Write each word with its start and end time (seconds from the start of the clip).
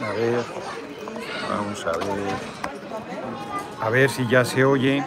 A 0.00 0.12
ver, 0.12 0.44
vamos 1.48 1.86
a 1.86 1.92
ver. 1.92 2.36
A 3.80 3.90
ver 3.90 4.10
si 4.10 4.26
ya 4.28 4.44
se 4.44 4.64
oye. 4.64 5.04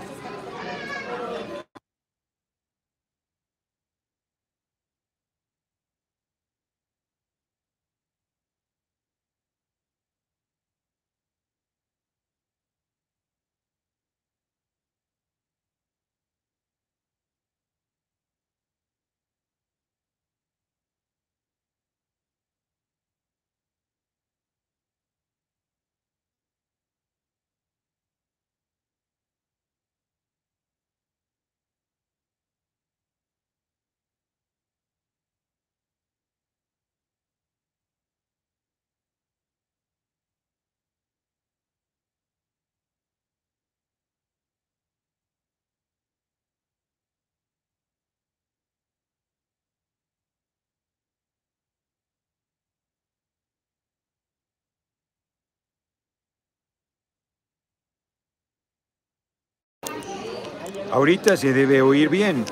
Ahorita 60.92 61.36
se 61.38 61.54
debe 61.54 61.82
oír 61.82 62.10
bien. 62.10 62.46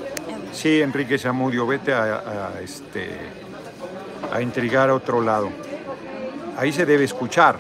Sí, 0.53 0.81
Enrique 0.81 1.18
Zamudio, 1.18 1.66
vete 1.68 1.94
a, 1.94 2.51
a, 2.56 2.62
este, 2.62 3.09
a 4.31 4.41
intrigar 4.41 4.90
a 4.90 4.96
otro 4.96 5.22
lado. 5.22 5.50
Ahí 6.57 6.72
se 6.72 6.85
debe 6.85 7.03
escuchar. 7.03 7.57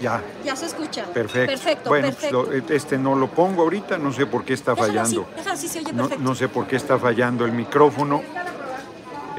Ya. 0.00 0.22
Ya 0.44 0.54
se 0.54 0.66
escucha. 0.66 1.04
Perfecto. 1.06 1.52
Perfecto, 1.52 1.88
bueno, 1.90 2.06
perfecto. 2.08 2.44
pues 2.46 2.62
lo- 2.68 2.74
este 2.76 2.98
no 2.98 3.16
lo 3.16 3.28
pongo 3.28 3.62
ahorita, 3.62 3.98
no 3.98 4.12
sé 4.12 4.26
por 4.26 4.44
qué 4.44 4.54
está 4.54 4.72
Déjalo 4.74 4.88
fallando. 4.92 5.22
así, 5.22 5.34
déjalo 5.36 5.54
así, 5.54 5.68
se 5.68 5.78
oye 5.80 5.92
No, 5.92 6.02
perfecto. 6.04 6.24
no 6.24 6.34
sé 6.36 6.48
por 6.48 6.66
qué 6.68 6.76
está 6.76 6.98
fallando 6.98 7.44
el 7.44 7.52
micrófono. 7.52 8.22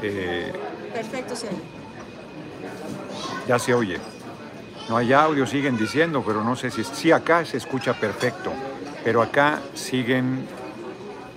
Eh, 0.02 0.52
Perfecto, 0.92 1.34
se 1.34 1.46
oye. 1.48 1.56
ya 3.48 3.58
se 3.58 3.72
oye. 3.72 3.98
No 4.90 4.98
hay 4.98 5.12
audio, 5.14 5.46
siguen 5.46 5.78
diciendo, 5.78 6.22
pero 6.26 6.44
no 6.44 6.56
sé 6.56 6.70
si... 6.70 6.84
Sí, 6.84 7.10
acá 7.10 7.42
se 7.46 7.56
escucha 7.56 7.94
perfecto, 7.94 8.52
pero 9.04 9.22
acá 9.22 9.60
siguen 9.74 10.46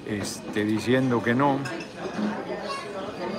este, 0.07 0.66
diciendo 0.66 1.24
que 1.24 1.34
no. 1.34 1.59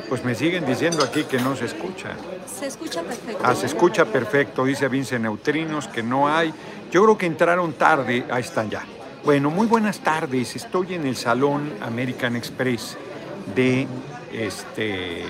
Pues 0.09 0.25
me 0.25 0.35
siguen 0.35 0.67
diciendo 0.67 1.03
aquí 1.03 1.25
que 1.25 1.39
no 1.39 1.57
se 1.57 1.67
escucha. 1.67 2.11
Se 2.47 2.67
escucha 2.67 3.03
perfecto. 3.03 3.43
Ah, 3.43 3.55
se 3.55 3.67
escucha 3.67 4.05
perfecto, 4.05 4.65
dice 4.65 4.89
Vince 4.89 5.19
Neutrinos, 5.19 5.89
que 5.89 6.03
no 6.03 6.29
hay. 6.29 6.53
Yo 6.91 7.03
creo 7.03 7.19
que 7.19 7.27
entraron 7.27 7.73
tarde, 7.73 8.25
ahí 8.31 8.43
están 8.43 8.71
ya. 8.71 8.85
Bueno, 9.25 9.51
muy 9.51 9.67
buenas 9.67 10.01
tardes, 10.01 10.55
estoy 10.55 10.95
en 10.95 11.07
el 11.07 11.17
Salón 11.17 11.73
American 11.81 12.37
Express 12.37 12.97
de, 13.55 13.89
este, 14.33 15.25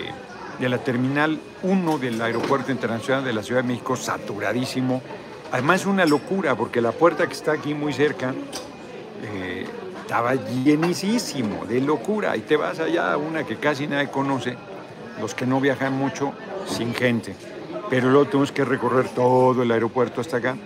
de 0.59 0.69
la 0.69 0.79
Terminal 0.79 1.39
1 1.63 1.99
del 1.99 2.21
Aeropuerto 2.21 2.73
Internacional 2.73 3.25
de 3.25 3.33
la 3.33 3.43
Ciudad 3.43 3.63
de 3.63 3.69
México, 3.69 3.97
saturadísimo. 3.97 5.01
Además 5.53 5.83
es 5.83 5.87
una 5.87 6.05
locura, 6.05 6.57
porque 6.57 6.81
la 6.81 6.91
puerta 6.91 7.27
que 7.27 7.33
está 7.33 7.53
aquí 7.53 7.73
muy 7.75 7.93
cerca 7.93 8.35
eh, 9.25 9.67
estaba 10.01 10.35
llenísimo, 10.35 11.65
de 11.67 11.81
locura. 11.81 12.37
Y 12.37 12.41
te 12.41 12.57
vas 12.57 12.79
allá 12.79 13.13
a 13.13 13.17
una 13.17 13.45
que 13.45 13.57
casi 13.57 13.87
nadie 13.87 14.11
conoce, 14.11 14.57
los 15.21 15.35
que 15.35 15.47
no 15.47 15.61
viajan 15.61 15.95
mucho, 15.95 16.33
sin 16.67 16.95
gente. 16.95 17.35
Pero 17.89 18.11
luego 18.11 18.27
tenemos 18.27 18.53
que 18.53 18.65
recorrer 18.65 19.09
todo 19.09 19.63
el 19.63 19.71
aeropuerto 19.71 20.21
hasta 20.21 20.39
acá. 20.39 20.57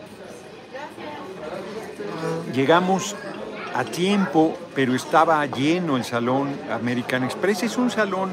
Llegamos 2.53 3.15
a 3.75 3.85
tiempo, 3.85 4.57
pero 4.75 4.95
estaba 4.95 5.45
lleno 5.47 5.97
el 5.97 6.05
salón 6.05 6.49
American 6.71 7.25
Express. 7.25 7.63
Es 7.63 7.77
un 7.77 7.91
salón, 7.91 8.31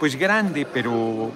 pues 0.00 0.16
grande, 0.16 0.66
pero 0.66 1.30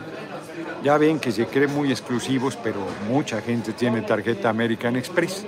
ya 0.83 0.99
ven 0.99 1.21
que 1.21 1.31
se 1.31 1.47
cree 1.47 1.69
muy 1.69 1.91
exclusivos, 1.91 2.57
pero 2.57 2.81
mucha 3.09 3.41
gente 3.41 3.73
tiene 3.73 4.03
tarjeta 4.03 4.49
American 4.49 4.97
Express. 4.97 5.45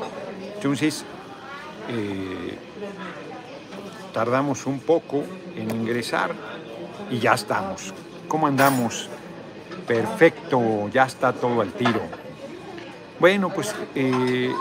Entonces, 0.57 1.05
eh, 1.89 2.59
tardamos 4.13 4.67
un 4.67 4.81
poco 4.81 5.23
en 5.57 5.71
ingresar 5.71 6.35
y 7.11 7.19
ya 7.19 7.35
estamos. 7.35 7.93
¿Cómo 8.29 8.47
andamos? 8.47 9.09
Perfecto, 9.87 10.89
ya 10.89 11.05
está 11.05 11.33
todo 11.33 11.61
al 11.61 11.73
tiro. 11.73 12.01
Bueno, 13.21 13.51
pues 13.51 13.75
eh, 13.95 14.53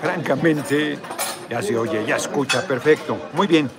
francamente 0.00 0.98
ya 1.48 1.62
se 1.62 1.76
oye, 1.76 2.04
ya 2.06 2.16
escucha 2.16 2.66
perfecto. 2.66 3.16
Muy 3.34 3.46
bien. 3.46 3.70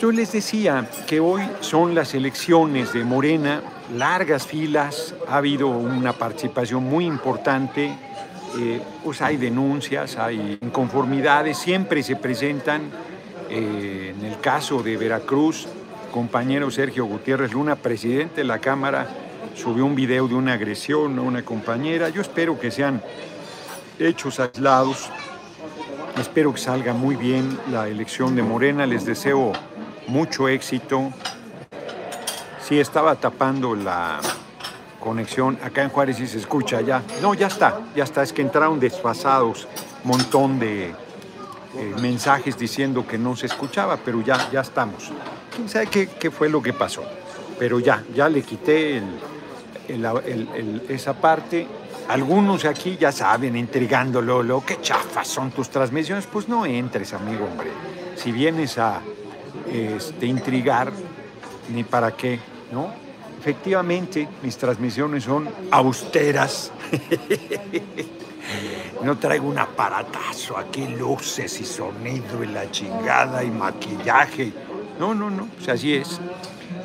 Yo 0.00 0.12
les 0.12 0.30
decía 0.30 0.88
que 1.08 1.18
hoy 1.18 1.42
son 1.60 1.94
las 1.94 2.14
elecciones 2.14 2.92
de 2.92 3.02
Morena, 3.02 3.62
largas 3.96 4.46
filas, 4.46 5.14
ha 5.28 5.38
habido 5.38 5.66
una 5.66 6.12
participación 6.12 6.84
muy 6.84 7.04
importante, 7.04 7.96
eh, 8.56 8.80
pues 9.04 9.20
hay 9.20 9.36
denuncias, 9.36 10.16
hay 10.16 10.58
inconformidades, 10.62 11.58
siempre 11.58 12.02
se 12.02 12.16
presentan. 12.16 12.82
eh, 13.50 14.14
en 14.16 14.24
el 14.24 14.40
caso 14.40 14.82
de 14.82 14.96
Veracruz, 14.96 15.66
compañero 16.12 16.70
Sergio 16.70 17.06
Gutiérrez 17.06 17.52
Luna, 17.52 17.76
presidente 17.76 18.42
de 18.42 18.44
la 18.44 18.58
Cámara, 18.58 19.08
subió 19.54 19.84
un 19.84 19.94
video 19.94 20.28
de 20.28 20.34
una 20.34 20.54
agresión 20.54 21.18
a 21.18 21.22
una 21.22 21.44
compañera. 21.44 22.08
Yo 22.08 22.20
espero 22.20 22.58
que 22.58 22.70
sean 22.70 23.02
hechos 23.98 24.40
aislados. 24.40 25.10
Espero 26.18 26.52
que 26.52 26.60
salga 26.60 26.92
muy 26.92 27.16
bien 27.16 27.58
la 27.70 27.88
elección 27.88 28.34
de 28.36 28.42
Morena. 28.42 28.86
Les 28.86 29.04
deseo 29.04 29.52
mucho 30.06 30.48
éxito. 30.48 31.12
Sí, 32.60 32.78
estaba 32.80 33.14
tapando 33.14 33.74
la 33.74 34.20
conexión. 34.98 35.58
Acá 35.62 35.82
en 35.82 35.90
Juárez 35.90 36.16
sí 36.16 36.26
se 36.26 36.38
escucha 36.38 36.80
ya. 36.80 37.02
No, 37.22 37.34
ya 37.34 37.46
está, 37.46 37.80
ya 37.94 38.04
está. 38.04 38.22
Es 38.22 38.32
que 38.32 38.42
entraron 38.42 38.80
desfasados 38.80 39.68
montón 40.04 40.58
de 40.58 40.88
eh, 40.88 41.94
mensajes 42.00 42.58
diciendo 42.58 43.06
que 43.06 43.18
no 43.18 43.36
se 43.36 43.46
escuchaba, 43.46 43.98
pero 44.02 44.22
ya, 44.22 44.50
ya 44.50 44.60
estamos. 44.60 45.10
¿Quién 45.54 45.68
sabe 45.68 45.86
qué, 45.86 46.30
fue 46.30 46.48
lo 46.48 46.62
que 46.62 46.72
pasó? 46.72 47.02
Pero 47.58 47.80
ya, 47.80 48.04
ya 48.14 48.28
le 48.28 48.42
quité 48.42 49.02
esa 50.88 51.14
parte. 51.14 51.66
Algunos 52.08 52.64
aquí 52.64 52.96
ya 52.98 53.12
saben, 53.12 53.54
intrigando 53.54 54.22
Lolo, 54.22 54.64
qué 54.64 54.80
chafas 54.80 55.28
son 55.28 55.50
tus 55.50 55.68
transmisiones. 55.68 56.26
Pues 56.26 56.48
no 56.48 56.64
entres, 56.64 57.12
amigo, 57.12 57.44
hombre. 57.44 57.70
Si 58.16 58.32
vienes 58.32 58.78
a 58.78 59.00
este, 59.70 60.26
intrigar, 60.26 60.90
ni 61.74 61.84
para 61.84 62.12
qué, 62.12 62.40
¿no? 62.72 63.07
Efectivamente, 63.48 64.28
mis 64.42 64.58
transmisiones 64.58 65.24
son 65.24 65.48
austeras. 65.70 66.70
No 69.02 69.16
traigo 69.16 69.46
un 69.46 69.58
aparatazo 69.58 70.56
aquí, 70.56 70.88
luces 70.88 71.60
y 71.60 71.64
sonido 71.64 72.42
y 72.42 72.48
la 72.48 72.68
chingada 72.70 73.44
y 73.44 73.50
maquillaje. 73.50 74.52
No, 74.98 75.14
no, 75.14 75.30
no, 75.30 75.46
pues 75.54 75.68
así 75.68 75.94
es. 75.94 76.18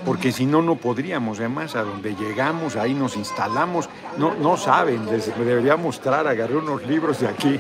Porque 0.06 0.32
si 0.32 0.46
no, 0.46 0.62
no 0.62 0.76
podríamos. 0.76 1.40
Además, 1.40 1.76
a 1.76 1.82
donde 1.82 2.16
llegamos, 2.16 2.76
ahí 2.76 2.94
nos 2.94 3.16
instalamos. 3.16 3.90
No, 4.18 4.36
no 4.36 4.58
saben, 4.58 5.08
les 5.08 5.36
debería 5.36 5.76
mostrar, 5.76 6.28
agarré 6.28 6.58
unos 6.58 6.86
libros 6.86 7.20
de 7.22 7.28
aquí 7.30 7.60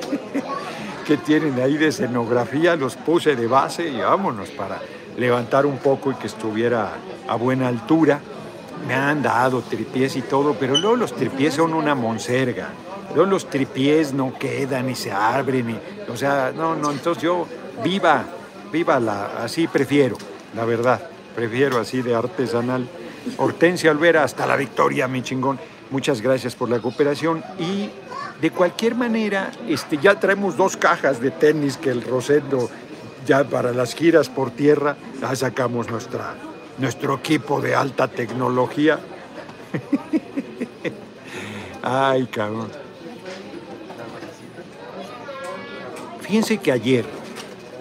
que 1.06 1.16
tienen 1.18 1.60
ahí 1.60 1.76
de 1.76 1.88
escenografía, 1.88 2.74
los 2.74 2.96
puse 2.96 3.36
de 3.36 3.46
base 3.46 3.88
y 3.88 4.00
vámonos 4.00 4.48
para 4.50 4.80
levantar 5.16 5.66
un 5.66 5.78
poco 5.78 6.10
y 6.12 6.14
que 6.14 6.26
estuviera 6.26 6.92
a 7.28 7.36
buena 7.36 7.68
altura. 7.68 8.20
Me 8.86 8.94
han 8.94 9.22
dado 9.22 9.62
tripiés 9.62 10.16
y 10.16 10.22
todo, 10.22 10.54
pero 10.58 10.76
luego 10.76 10.96
los 10.96 11.14
tripiés 11.14 11.54
son 11.54 11.74
una 11.74 11.94
monserga. 11.94 12.68
Luego 13.14 13.30
los 13.30 13.48
tripiés 13.48 14.12
no 14.12 14.34
quedan 14.38 14.90
y 14.90 14.94
se 14.94 15.12
abren. 15.12 15.70
Y, 15.70 16.10
o 16.10 16.16
sea, 16.16 16.52
no, 16.54 16.74
no, 16.74 16.90
entonces 16.90 17.22
yo 17.22 17.46
viva, 17.82 18.24
viva 18.72 18.98
la, 19.00 19.42
así 19.42 19.68
prefiero, 19.68 20.16
la 20.54 20.64
verdad. 20.64 21.08
Prefiero 21.34 21.80
así 21.80 22.02
de 22.02 22.14
artesanal. 22.14 22.86
Hortensia 23.38 23.90
Olvera, 23.90 24.22
hasta 24.22 24.46
la 24.46 24.56
victoria, 24.56 25.08
mi 25.08 25.22
chingón. 25.22 25.58
Muchas 25.90 26.20
gracias 26.20 26.54
por 26.54 26.68
la 26.68 26.80
cooperación 26.80 27.42
y 27.58 27.90
de 28.40 28.50
cualquier 28.50 28.94
manera, 28.94 29.52
este, 29.68 29.96
ya 29.98 30.18
traemos 30.18 30.56
dos 30.56 30.76
cajas 30.76 31.20
de 31.20 31.30
tenis 31.30 31.76
que 31.76 31.90
el 31.90 32.02
Rosendo 32.02 32.68
ya 33.26 33.44
para 33.44 33.72
las 33.72 33.94
giras 33.94 34.28
por 34.28 34.50
tierra, 34.50 34.96
ya 35.20 35.34
sacamos 35.34 35.90
nuestra, 35.90 36.34
nuestro 36.78 37.16
equipo 37.16 37.60
de 37.60 37.74
alta 37.74 38.08
tecnología. 38.08 38.98
Ay, 41.82 42.26
cabrón. 42.26 42.68
Fíjense 46.20 46.58
que 46.58 46.72
ayer 46.72 47.04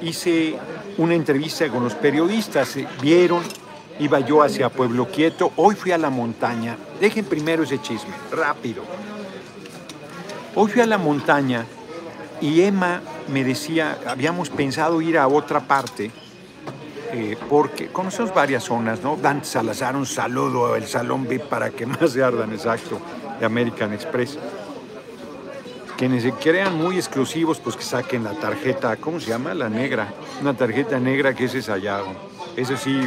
hice 0.02 0.58
una 0.98 1.16
entrevista 1.16 1.70
con 1.70 1.84
los 1.84 1.96
periodistas, 1.96 2.76
vieron, 3.02 3.42
iba 4.00 4.20
yo 4.20 4.44
hacia 4.44 4.70
Pueblo 4.70 5.08
Quieto, 5.08 5.54
hoy 5.56 5.76
fui 5.76 5.92
a 5.92 5.98
la 5.98 6.10
montaña, 6.10 6.78
dejen 7.00 7.26
primero 7.26 7.64
ese 7.64 7.82
chisme, 7.82 8.14
rápido. 8.32 8.84
Hoy 10.56 10.70
fui 10.70 10.82
a 10.82 10.86
la 10.86 10.98
montaña 10.98 11.66
y 12.44 12.62
Emma 12.62 13.02
me 13.30 13.42
decía, 13.46 14.00
habíamos 14.06 14.50
pensado 14.50 15.02
ir 15.02 15.18
a 15.18 15.30
otra 15.30 15.62
parte, 15.62 16.12
eh, 17.14 17.38
porque 17.50 17.88
conocemos 17.88 18.34
varias 18.34 18.66
zonas, 18.66 19.02
¿no? 19.02 19.16
Dante 19.16 19.46
Salazar, 19.46 19.96
un 19.96 20.06
saludo 20.06 20.74
al 20.74 20.86
Salón 20.86 21.26
VIP 21.26 21.44
para 21.44 21.70
que 21.70 21.86
más 21.86 22.12
se 22.12 22.22
ardan, 22.22 22.52
exacto, 22.52 23.00
de 23.40 23.46
American 23.46 23.94
Express. 23.94 24.38
Quienes 25.96 26.24
se 26.24 26.34
crean 26.34 26.76
muy 26.76 26.98
exclusivos, 26.98 27.62
pues 27.62 27.78
que 27.78 27.84
saquen 27.84 28.26
la 28.26 28.34
tarjeta, 28.34 28.98
¿cómo 28.98 29.22
se 29.22 29.30
llama? 29.30 29.54
La 29.54 29.70
negra. 29.70 30.14
Una 30.42 30.54
tarjeta 30.54 31.00
negra 31.00 31.34
que 31.34 31.46
es 31.46 31.56
esa 31.56 31.78
ya. 31.78 32.02
Ese 32.58 32.76
sí, 32.76 33.00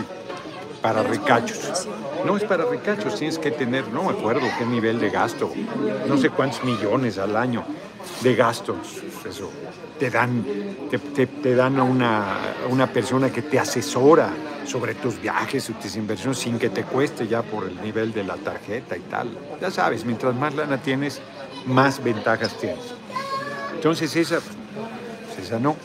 para 0.80 1.02
recachos. 1.02 1.86
No 2.24 2.38
es 2.38 2.44
para 2.44 2.64
recachos, 2.64 3.16
tienes 3.16 3.38
que 3.38 3.50
tener, 3.50 3.86
no 3.88 4.04
me 4.04 4.12
acuerdo 4.12 4.46
qué 4.58 4.64
nivel 4.64 4.98
de 4.98 5.10
gasto, 5.10 5.52
no 6.08 6.16
sé 6.16 6.30
cuántos 6.30 6.64
millones 6.64 7.18
al 7.18 7.36
año 7.36 7.66
de 8.22 8.34
gastos. 8.34 9.02
Eso, 9.28 9.50
te 9.98 10.10
dan, 10.10 10.44
te, 10.90 11.26
te, 11.26 11.54
dan 11.54 11.78
a 11.78 11.82
una, 11.82 12.38
una 12.68 12.86
persona 12.86 13.30
que 13.30 13.42
te 13.42 13.58
asesora 13.58 14.30
sobre 14.64 14.94
tus 14.94 15.20
viajes 15.20 15.68
y 15.70 15.72
tus 15.74 15.96
inversiones 15.96 16.38
sin 16.38 16.58
que 16.58 16.68
te 16.68 16.82
cueste 16.84 17.26
ya 17.26 17.42
por 17.42 17.64
el 17.64 17.80
nivel 17.80 18.12
de 18.12 18.24
la 18.24 18.36
tarjeta 18.36 18.96
y 18.96 19.00
tal. 19.00 19.36
Ya 19.60 19.70
sabes, 19.70 20.04
mientras 20.04 20.34
más 20.34 20.54
lana 20.54 20.78
tienes, 20.78 21.20
más 21.66 22.02
ventajas 22.02 22.56
tienes. 22.58 22.94
Entonces 23.74 24.14
esa, 24.16 24.40
pues 24.40 25.46
esa 25.46 25.58
no. 25.58 25.76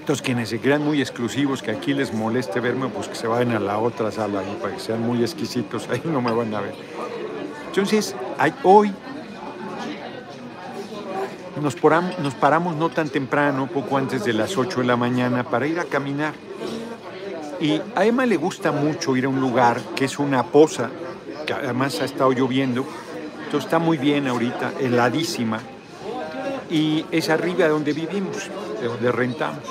Entonces 0.00 0.22
quienes 0.22 0.48
se 0.48 0.58
crean 0.58 0.82
muy 0.82 1.00
exclusivos, 1.00 1.62
que 1.62 1.70
aquí 1.70 1.94
les 1.94 2.12
moleste 2.12 2.58
verme, 2.58 2.88
pues 2.88 3.06
que 3.06 3.14
se 3.14 3.26
vayan 3.26 3.52
a 3.52 3.60
la 3.60 3.78
otra 3.78 4.10
sala 4.10 4.42
para 4.60 4.74
que 4.74 4.80
sean 4.80 5.02
muy 5.02 5.22
exquisitos, 5.22 5.88
ahí 5.90 6.02
no 6.04 6.20
me 6.20 6.32
van 6.32 6.54
a 6.54 6.60
ver. 6.60 6.74
Entonces, 7.68 8.16
hay, 8.36 8.52
hoy 8.64 8.92
nos, 11.60 11.76
nos 12.22 12.34
paramos 12.34 12.76
no 12.76 12.90
tan 12.90 13.08
temprano, 13.08 13.68
poco 13.68 13.96
antes 13.96 14.24
de 14.24 14.32
las 14.32 14.56
8 14.56 14.80
de 14.80 14.86
la 14.86 14.96
mañana, 14.96 15.44
para 15.44 15.66
ir 15.66 15.80
a 15.80 15.84
caminar. 15.84 16.34
Y 17.60 17.80
a 17.94 18.04
Emma 18.04 18.24
le 18.24 18.36
gusta 18.36 18.72
mucho 18.72 19.16
ir 19.16 19.26
a 19.26 19.28
un 19.28 19.40
lugar 19.40 19.80
que 19.94 20.06
es 20.06 20.18
una 20.18 20.44
poza, 20.44 20.90
que 21.46 21.52
además 21.52 22.00
ha 22.00 22.04
estado 22.04 22.32
lloviendo, 22.32 22.86
entonces 23.44 23.66
está 23.66 23.78
muy 23.78 23.98
bien 23.98 24.28
ahorita, 24.28 24.74
heladísima. 24.78 25.60
Y 26.70 27.04
es 27.10 27.28
arriba 27.28 27.64
de 27.64 27.70
donde 27.70 27.92
vivimos, 27.92 28.48
de 28.80 28.86
donde 28.86 29.10
rentamos. 29.10 29.64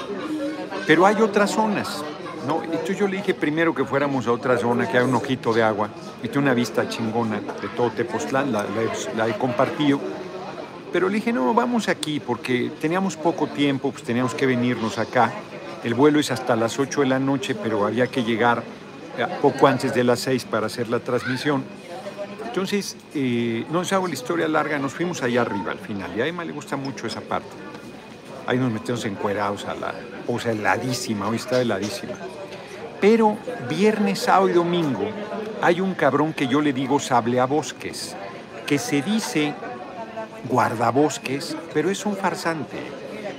Pero 0.85 1.05
hay 1.05 1.21
otras 1.21 1.51
zonas, 1.51 2.03
¿no? 2.45 2.61
Entonces 2.61 2.97
yo 2.97 3.07
le 3.07 3.17
dije 3.17 3.33
primero 3.33 3.73
que 3.73 3.85
fuéramos 3.85 4.27
a 4.27 4.33
otra 4.33 4.57
zona, 4.57 4.87
que 4.91 4.97
hay 4.97 5.05
un 5.05 5.15
ojito 5.15 5.53
de 5.53 5.63
agua, 5.63 5.89
y 6.21 6.27
tiene 6.27 6.39
una 6.39 6.53
vista 6.53 6.89
chingona 6.89 7.39
de 7.39 7.69
todo 7.69 7.89
Tepoztlán, 7.91 8.51
la, 8.51 8.65
la 9.15 9.27
he 9.27 9.37
compartido. 9.37 9.99
Pero 10.91 11.07
le 11.07 11.15
dije, 11.15 11.31
no, 11.31 11.53
vamos 11.53 11.87
aquí, 11.87 12.19
porque 12.19 12.71
teníamos 12.81 13.15
poco 13.15 13.47
tiempo, 13.47 13.91
pues 13.91 14.03
teníamos 14.03 14.33
que 14.33 14.45
venirnos 14.45 14.97
acá. 14.97 15.31
El 15.83 15.93
vuelo 15.93 16.19
es 16.19 16.31
hasta 16.31 16.55
las 16.55 16.79
8 16.79 17.01
de 17.01 17.07
la 17.07 17.19
noche, 17.19 17.55
pero 17.55 17.85
había 17.85 18.07
que 18.07 18.23
llegar 18.23 18.63
eh, 19.17 19.25
poco 19.41 19.67
antes 19.67 19.93
de 19.93 20.03
las 20.03 20.19
6 20.21 20.45
para 20.45 20.65
hacer 20.65 20.89
la 20.89 20.99
transmisión. 20.99 21.63
Entonces, 22.45 22.97
eh, 23.13 23.65
no 23.69 23.79
os 23.79 23.93
hago 23.93 24.07
la 24.07 24.13
historia 24.13 24.47
larga, 24.47 24.79
nos 24.79 24.93
fuimos 24.93 25.21
allá 25.21 25.41
arriba 25.41 25.71
al 25.71 25.77
final, 25.77 26.11
y 26.17 26.21
a 26.21 26.25
Emma 26.25 26.43
le 26.43 26.51
gusta 26.51 26.75
mucho 26.75 27.05
esa 27.05 27.21
parte. 27.21 27.47
Ahí 28.47 28.57
nos 28.57 28.71
metemos 28.71 29.05
encuerados 29.05 29.65
a 29.65 29.75
la 29.75 29.93
posa 30.25 30.51
heladísima, 30.51 31.27
hoy 31.27 31.35
está 31.35 31.61
heladísima. 31.61 32.15
Pero 32.99 33.37
viernes, 33.69 34.19
sábado 34.19 34.49
y 34.49 34.53
domingo 34.53 35.07
hay 35.61 35.79
un 35.79 35.93
cabrón 35.93 36.33
que 36.33 36.47
yo 36.47 36.59
le 36.59 36.73
digo 36.73 36.99
sable 36.99 37.39
a 37.39 37.45
bosques, 37.45 38.15
que 38.65 38.79
se 38.79 39.03
dice 39.03 39.53
guardabosques, 40.47 41.55
pero 41.73 41.89
es 41.89 42.05
un 42.05 42.15
farsante. 42.15 42.77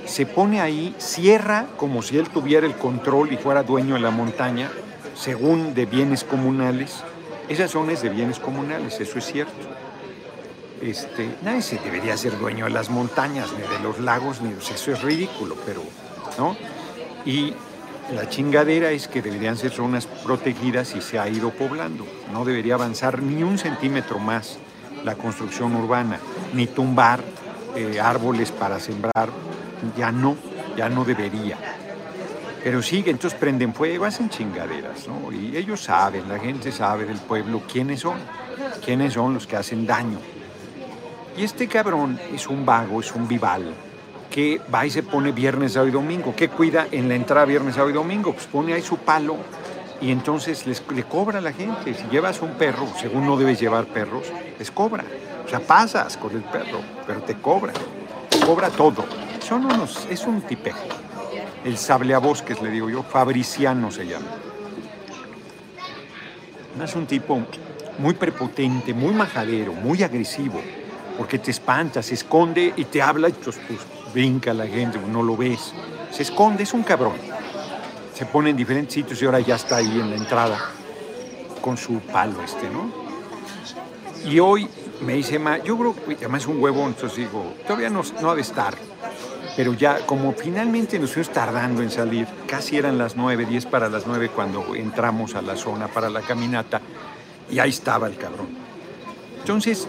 Se 0.05 0.25
pone 0.25 0.61
ahí, 0.61 0.95
cierra 0.97 1.67
como 1.77 2.01
si 2.01 2.17
él 2.17 2.29
tuviera 2.29 2.65
el 2.65 2.75
control 2.75 3.31
y 3.33 3.37
fuera 3.37 3.63
dueño 3.63 3.95
de 3.95 4.01
la 4.01 4.11
montaña, 4.11 4.69
según 5.15 5.73
de 5.73 5.85
bienes 5.85 6.23
comunales, 6.23 7.03
esa 7.47 7.67
zona 7.67 7.93
es 7.93 8.01
de 8.01 8.09
bienes 8.09 8.39
comunales, 8.39 8.99
eso 8.99 9.19
es 9.19 9.25
cierto. 9.25 9.53
Este, 10.81 11.29
nadie 11.43 11.61
se 11.61 11.77
debería 11.77 12.17
ser 12.17 12.37
dueño 12.39 12.65
de 12.65 12.71
las 12.71 12.89
montañas, 12.89 13.49
ni 13.53 13.61
de 13.67 13.83
los 13.83 13.99
lagos, 13.99 14.41
ni 14.41 14.51
eso 14.51 14.91
es 14.91 15.01
ridículo, 15.01 15.55
pero, 15.65 15.83
¿no? 16.37 16.55
Y 17.25 17.53
la 18.15 18.27
chingadera 18.29 18.91
es 18.91 19.07
que 19.07 19.21
deberían 19.21 19.57
ser 19.57 19.71
zonas 19.71 20.07
protegidas 20.07 20.95
y 20.95 21.01
se 21.01 21.19
ha 21.19 21.29
ido 21.29 21.51
poblando. 21.51 22.05
No 22.33 22.45
debería 22.45 22.75
avanzar 22.75 23.21
ni 23.21 23.43
un 23.43 23.57
centímetro 23.57 24.17
más 24.17 24.57
la 25.03 25.15
construcción 25.15 25.75
urbana, 25.75 26.19
ni 26.53 26.67
tumbar 26.67 27.21
eh, 27.75 27.99
árboles 27.99 28.51
para 28.51 28.79
sembrar, 28.79 29.29
ya 29.97 30.11
no, 30.11 30.35
ya 30.75 30.89
no 30.89 31.03
debería. 31.03 31.57
Pero 32.63 32.81
sigue, 32.81 33.09
entonces 33.09 33.39
prenden 33.39 33.73
fuego, 33.73 34.05
hacen 34.05 34.29
chingaderas, 34.29 35.07
¿no? 35.07 35.31
Y 35.31 35.57
ellos 35.57 35.81
saben, 35.81 36.29
la 36.29 36.37
gente 36.37 36.71
sabe 36.71 37.05
del 37.05 37.17
pueblo 37.17 37.63
quiénes 37.71 38.01
son, 38.01 38.17
quiénes 38.85 39.13
son 39.13 39.33
los 39.33 39.47
que 39.47 39.55
hacen 39.55 39.87
daño. 39.87 40.19
Y 41.35 41.43
este 41.43 41.67
cabrón 41.67 42.19
es 42.33 42.47
un 42.47 42.65
vago, 42.65 42.99
es 42.99 43.11
un 43.13 43.27
vival, 43.27 43.73
que 44.29 44.61
va 44.73 44.85
y 44.85 44.91
se 44.91 45.01
pone 45.01 45.31
viernes, 45.31 45.73
sábado 45.73 45.89
y 45.89 45.91
domingo. 45.91 46.33
¿Qué 46.35 46.49
cuida 46.49 46.87
en 46.91 47.09
la 47.09 47.15
entrada 47.15 47.45
viernes, 47.45 47.75
sábado 47.75 47.89
y 47.91 47.93
domingo? 47.93 48.33
Pues 48.33 48.45
pone 48.45 48.73
ahí 48.73 48.81
su 48.81 48.97
palo 48.97 49.37
y 50.01 50.11
entonces 50.11 50.65
les, 50.65 50.83
le 50.93 51.03
cobra 51.03 51.39
a 51.39 51.41
la 51.41 51.53
gente. 51.53 51.93
Si 51.93 52.03
llevas 52.11 52.41
un 52.41 52.51
perro, 52.51 52.87
según 52.99 53.25
no 53.25 53.37
debes 53.37 53.59
llevar 53.59 53.85
perros, 53.85 54.27
les 54.57 54.71
cobra. 54.71 55.03
O 55.45 55.47
sea, 55.47 55.59
pasas 55.59 56.17
con 56.17 56.31
el 56.31 56.43
perro, 56.43 56.79
pero 57.05 57.21
te 57.21 57.35
cobra. 57.35 57.73
Te 58.29 58.39
cobra 58.39 58.69
todo. 58.69 59.05
Son 59.39 59.65
unos, 59.65 60.07
es 60.09 60.25
un 60.25 60.41
tipejo 60.41 60.87
el 61.63 61.77
sable 61.77 62.13
a 62.13 62.19
bosques, 62.19 62.61
le 62.61 62.71
digo 62.71 62.89
yo, 62.89 63.03
Fabriciano 63.03 63.91
se 63.91 64.05
llama. 64.05 64.25
Es 66.83 66.95
un 66.95 67.05
tipo 67.05 67.39
muy 67.99 68.13
prepotente, 68.15 68.93
muy 68.93 69.13
majadero, 69.13 69.73
muy 69.73 70.01
agresivo, 70.01 70.61
porque 71.17 71.37
te 71.37 71.51
espanta, 71.51 72.01
se 72.01 72.15
esconde 72.15 72.73
y 72.75 72.85
te 72.85 73.01
habla 73.01 73.29
y 73.29 73.33
pues, 73.33 73.59
pues 73.67 73.79
brinca 74.13 74.53
la 74.53 74.65
gente, 74.65 74.99
no 75.11 75.21
lo 75.21 75.37
ves. 75.37 75.73
Se 76.11 76.23
esconde, 76.23 76.63
es 76.63 76.73
un 76.73 76.83
cabrón. 76.83 77.13
Se 78.21 78.27
pone 78.27 78.51
en 78.51 78.55
diferentes 78.55 78.93
sitios 78.93 79.19
y 79.19 79.25
ahora 79.25 79.39
ya 79.39 79.55
está 79.55 79.77
ahí 79.77 79.99
en 79.99 80.11
la 80.11 80.15
entrada 80.15 80.59
con 81.59 81.75
su 81.75 82.01
palo 82.01 82.39
este, 82.43 82.69
¿no? 82.69 82.91
Y 84.29 84.37
hoy 84.37 84.69
me 85.03 85.13
dice, 85.13 85.39
ma, 85.39 85.57
yo 85.57 85.75
creo 85.75 85.95
que 85.95 86.17
además 86.17 86.43
es 86.43 86.47
un 86.47 86.61
huevón, 86.61 86.89
entonces 86.89 87.17
digo, 87.17 87.55
todavía 87.65 87.89
no, 87.89 88.03
no 88.21 88.29
ha 88.29 88.35
de 88.35 88.41
estar 88.41 88.75
pero 89.55 89.73
ya 89.73 90.05
como 90.05 90.33
finalmente 90.33 90.99
nos 90.99 91.13
fuimos 91.13 91.33
tardando 91.33 91.81
en 91.81 91.89
salir, 91.89 92.27
casi 92.45 92.77
eran 92.77 92.99
las 92.99 93.15
9, 93.15 93.47
10 93.47 93.65
para 93.65 93.89
las 93.89 94.05
9 94.05 94.29
cuando 94.29 94.75
entramos 94.75 95.33
a 95.33 95.41
la 95.41 95.55
zona 95.55 95.87
para 95.87 96.07
la 96.07 96.21
caminata, 96.21 96.79
y 97.49 97.57
ahí 97.57 97.71
estaba 97.71 98.05
el 98.05 98.17
cabrón. 98.17 98.49
Entonces, 99.39 99.87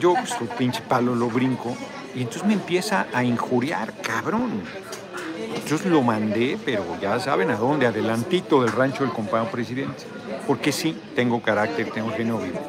yo 0.00 0.14
pues, 0.14 0.30
su 0.30 0.48
pinche 0.48 0.82
palo 0.82 1.14
lo 1.14 1.28
brinco, 1.28 1.76
y 2.12 2.22
entonces 2.22 2.44
me 2.44 2.54
empieza 2.54 3.06
a 3.14 3.22
injuriar, 3.22 3.94
cabrón. 4.02 4.62
Entonces 5.54 5.86
lo 5.86 6.02
mandé, 6.02 6.58
pero 6.64 6.84
ya 7.00 7.18
saben 7.20 7.50
a 7.50 7.56
dónde, 7.56 7.86
adelantito 7.86 8.62
del 8.62 8.72
rancho 8.72 9.04
del 9.04 9.12
compañero 9.12 9.50
presidente. 9.50 10.04
Porque 10.46 10.72
sí, 10.72 10.96
tengo 11.14 11.40
carácter, 11.40 11.90
tengo 11.90 12.10
genio 12.10 12.38
vivo. 12.38 12.60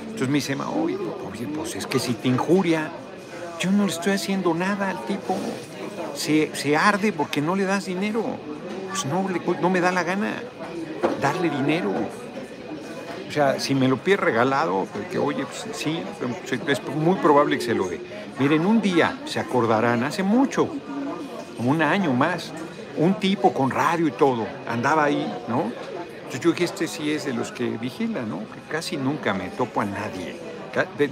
Entonces 0.00 0.28
me 0.28 0.34
dice, 0.34 0.56
oye, 0.56 0.96
pues 1.54 1.76
es 1.76 1.86
que 1.86 1.98
si 1.98 2.14
te 2.14 2.28
injuria, 2.28 2.90
yo 3.60 3.70
no 3.70 3.84
le 3.84 3.92
estoy 3.92 4.12
haciendo 4.12 4.54
nada 4.54 4.90
al 4.90 5.04
tipo. 5.04 5.36
Se, 6.14 6.54
se 6.54 6.76
arde 6.76 7.12
porque 7.12 7.40
no 7.40 7.54
le 7.54 7.64
das 7.64 7.86
dinero. 7.86 8.24
Pues 8.88 9.04
no, 9.04 9.28
no 9.60 9.70
me 9.70 9.80
da 9.80 9.92
la 9.92 10.02
gana 10.04 10.42
darle 11.20 11.50
dinero. 11.50 11.92
O 13.28 13.32
sea, 13.32 13.60
si 13.60 13.74
me 13.74 13.88
lo 13.88 13.98
pide 13.98 14.16
regalado, 14.16 14.86
porque 14.92 15.18
oye, 15.18 15.44
pues, 15.44 15.76
sí, 15.76 16.00
es 16.66 16.82
muy 16.94 17.16
probable 17.16 17.58
que 17.58 17.64
se 17.64 17.74
lo 17.74 17.88
dé. 17.88 18.00
Miren, 18.38 18.64
un 18.64 18.80
día 18.80 19.18
se 19.26 19.40
acordarán, 19.40 20.04
hace 20.04 20.22
mucho, 20.22 20.68
un 21.58 21.82
año 21.82 22.12
más, 22.12 22.52
un 22.96 23.14
tipo 23.14 23.52
con 23.52 23.70
radio 23.70 24.06
y 24.08 24.12
todo, 24.12 24.46
andaba 24.68 25.04
ahí, 25.04 25.32
¿no? 25.48 25.72
Entonces 26.16 26.40
yo 26.40 26.50
dije, 26.50 26.64
este 26.64 26.88
sí 26.88 27.10
es 27.12 27.24
de 27.24 27.34
los 27.34 27.52
que 27.52 27.64
vigila, 27.78 28.22
¿no? 28.22 28.40
Que 28.40 28.60
casi 28.70 28.96
nunca 28.96 29.32
me 29.32 29.48
topo 29.50 29.80
a 29.80 29.84
nadie 29.84 30.46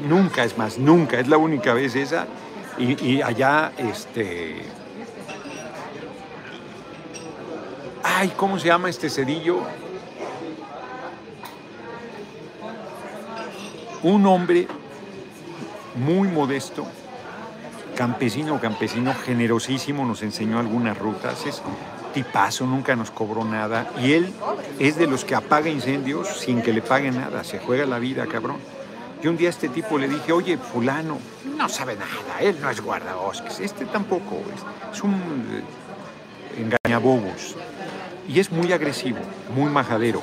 nunca 0.07 0.45
es 0.45 0.57
más, 0.59 0.79
nunca, 0.79 1.19
es 1.19 1.29
la 1.29 1.37
única 1.37 1.73
vez 1.75 1.95
esa. 1.97 2.27
Y, 2.77 3.23
allá, 3.23 3.73
este... 3.79 4.63
Ay, 8.03 8.33
¿cómo 8.37 8.59
se 8.59 8.67
llama 8.67 8.91
este 8.91 9.09
cedillo? 9.09 9.61
Un 14.03 14.27
hombre 14.27 14.67
muy 15.95 16.29
modesto, 16.29 16.85
campesino, 17.95 18.61
campesino 18.61 19.15
generosísimo, 19.15 20.05
nos 20.05 20.23
enseñó 20.23 20.59
algunas 20.59 20.99
rutas, 20.99 21.47
es 21.47 21.63
tipazo, 22.13 22.67
nunca 22.67 22.97
nos 22.97 23.11
cobró 23.11 23.45
nada. 23.45 23.91
Y 24.01 24.13
él 24.13 24.33
es 24.79 24.97
de 24.97 25.07
los 25.07 25.25
que 25.25 25.35
apaga 25.35 25.69
incendios 25.69 26.29
sin 26.29 26.63
que 26.63 26.73
le 26.73 26.83
paguen 26.83 27.17
nada, 27.17 27.45
se 27.45 27.59
juega 27.59 27.87
la 27.87 27.99
vida, 27.99 28.27
cabrón. 28.27 28.57
Y 29.23 29.27
un 29.29 29.37
día 29.37 29.49
a 29.49 29.51
este 29.51 29.69
tipo 29.69 29.99
le 29.99 30.09
dije, 30.09 30.33
oye, 30.33 30.59
fulano, 30.59 31.19
no 31.57 31.69
sabe 31.69 31.97
nada, 31.97 32.41
él 32.41 32.59
no 32.61 32.69
es 32.69 32.81
guardabosques, 32.81 33.61
este 33.61 33.87
tampoco, 33.87 34.43
es, 34.55 34.97
es 34.97 35.03
un 35.03 35.15
eh, 35.15 36.61
engañabobos. 36.61 37.57
Y 38.29 38.39
es 38.41 38.51
muy 38.51 38.73
agresivo, 38.73 39.19
muy 39.55 39.71
majadero. 39.71 40.23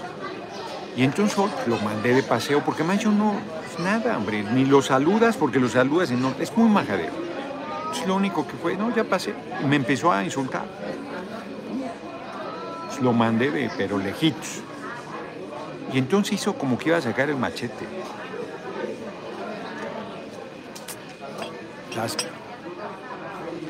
Y 0.96 1.04
entonces 1.04 1.38
lo 1.68 1.78
mandé 1.80 2.13
de 2.13 2.24
paseo 2.24 2.62
porque 2.63 2.84
más 2.84 3.00
yo 3.00 3.12
no, 3.12 3.36
nada, 3.80 4.18
hombre, 4.18 4.44
ni 4.44 4.66
lo 4.66 4.82
saludas 4.82 5.38
porque 5.38 5.60
lo 5.60 5.70
saludas 5.70 6.12
y 6.12 6.16
no, 6.16 6.34
es 6.40 6.56
muy 6.56 6.70
majadero. 6.70 7.31
Es 7.92 8.08
lo 8.08 8.16
único 8.16 8.48
que 8.48 8.54
fue, 8.54 8.76
no, 8.76 8.94
ya 8.96 9.04
pasé. 9.04 9.34
Me 9.68 9.76
empezó 9.76 10.12
a 10.12 10.24
insultar. 10.24 10.66
Pues 12.88 13.02
lo 13.02 13.14
mandé 13.14 13.52
de, 13.52 13.70
pero 13.78 13.98
lejitos. 13.98 14.62
Y 15.94 15.98
entonces 15.98 16.34
hizo 16.34 16.54
como 16.54 16.78
que 16.78 16.90
iba 16.90 16.98
a 16.98 17.02
sacar 17.02 17.30
el 17.30 17.36
machete. 17.36 17.86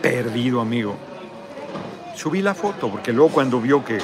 Perdido, 0.01 0.61
amigo. 0.61 0.95
Subí 2.15 2.41
la 2.41 2.53
foto, 2.53 2.89
porque 2.89 3.11
luego 3.11 3.31
cuando 3.31 3.59
vio 3.59 3.83
que 3.83 3.97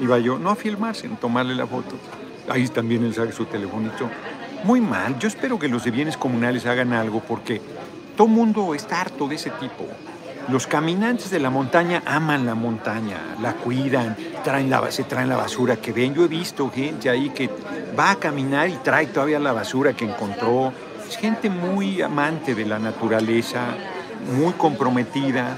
iba 0.00 0.18
yo, 0.18 0.38
no 0.38 0.50
a 0.50 0.56
filmarse, 0.56 1.06
en 1.06 1.16
tomarle 1.16 1.54
la 1.54 1.66
foto. 1.66 1.96
Ahí 2.48 2.68
también 2.68 3.04
él 3.04 3.14
saca 3.14 3.32
su 3.32 3.46
telefonito. 3.46 4.08
Muy 4.64 4.80
mal, 4.80 5.18
yo 5.18 5.28
espero 5.28 5.58
que 5.58 5.68
los 5.68 5.84
de 5.84 5.90
bienes 5.90 6.16
comunales 6.16 6.66
hagan 6.66 6.92
algo 6.92 7.20
porque 7.20 7.60
todo 8.16 8.28
mundo 8.28 8.74
está 8.74 9.02
harto 9.02 9.28
de 9.28 9.36
ese 9.36 9.50
tipo. 9.50 9.86
Los 10.48 10.66
caminantes 10.66 11.30
de 11.30 11.40
la 11.40 11.50
montaña 11.50 12.02
aman 12.06 12.46
la 12.46 12.54
montaña, 12.54 13.18
la 13.42 13.54
cuidan, 13.54 14.16
traen 14.44 14.70
la, 14.70 14.90
se 14.90 15.04
traen 15.04 15.28
la 15.28 15.36
basura 15.36 15.76
que 15.76 15.92
ven. 15.92 16.14
Yo 16.14 16.24
he 16.24 16.28
visto 16.28 16.70
gente 16.70 17.10
ahí 17.10 17.30
que 17.30 17.50
va 17.98 18.12
a 18.12 18.16
caminar 18.16 18.68
y 18.68 18.74
trae 18.76 19.06
todavía 19.06 19.38
la 19.40 19.52
basura 19.52 19.92
que 19.92 20.04
encontró. 20.04 20.72
Es 21.08 21.16
gente 21.16 21.50
muy 21.50 22.00
amante 22.00 22.54
de 22.54 22.64
la 22.64 22.78
naturaleza, 22.78 23.66
muy 24.40 24.52
comprometida. 24.52 25.56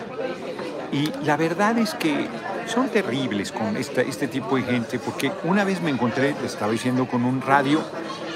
Y 0.90 1.12
la 1.24 1.36
verdad 1.36 1.76
es 1.78 1.94
que 1.94 2.26
son 2.66 2.88
terribles 2.88 3.52
con 3.52 3.76
este 3.76 4.28
tipo 4.28 4.56
de 4.56 4.62
gente, 4.62 4.98
porque 4.98 5.30
una 5.44 5.64
vez 5.64 5.82
me 5.82 5.90
encontré, 5.90 6.34
le 6.40 6.46
estaba 6.46 6.72
diciendo 6.72 7.06
con 7.06 7.24
un 7.24 7.40
radio, 7.40 7.82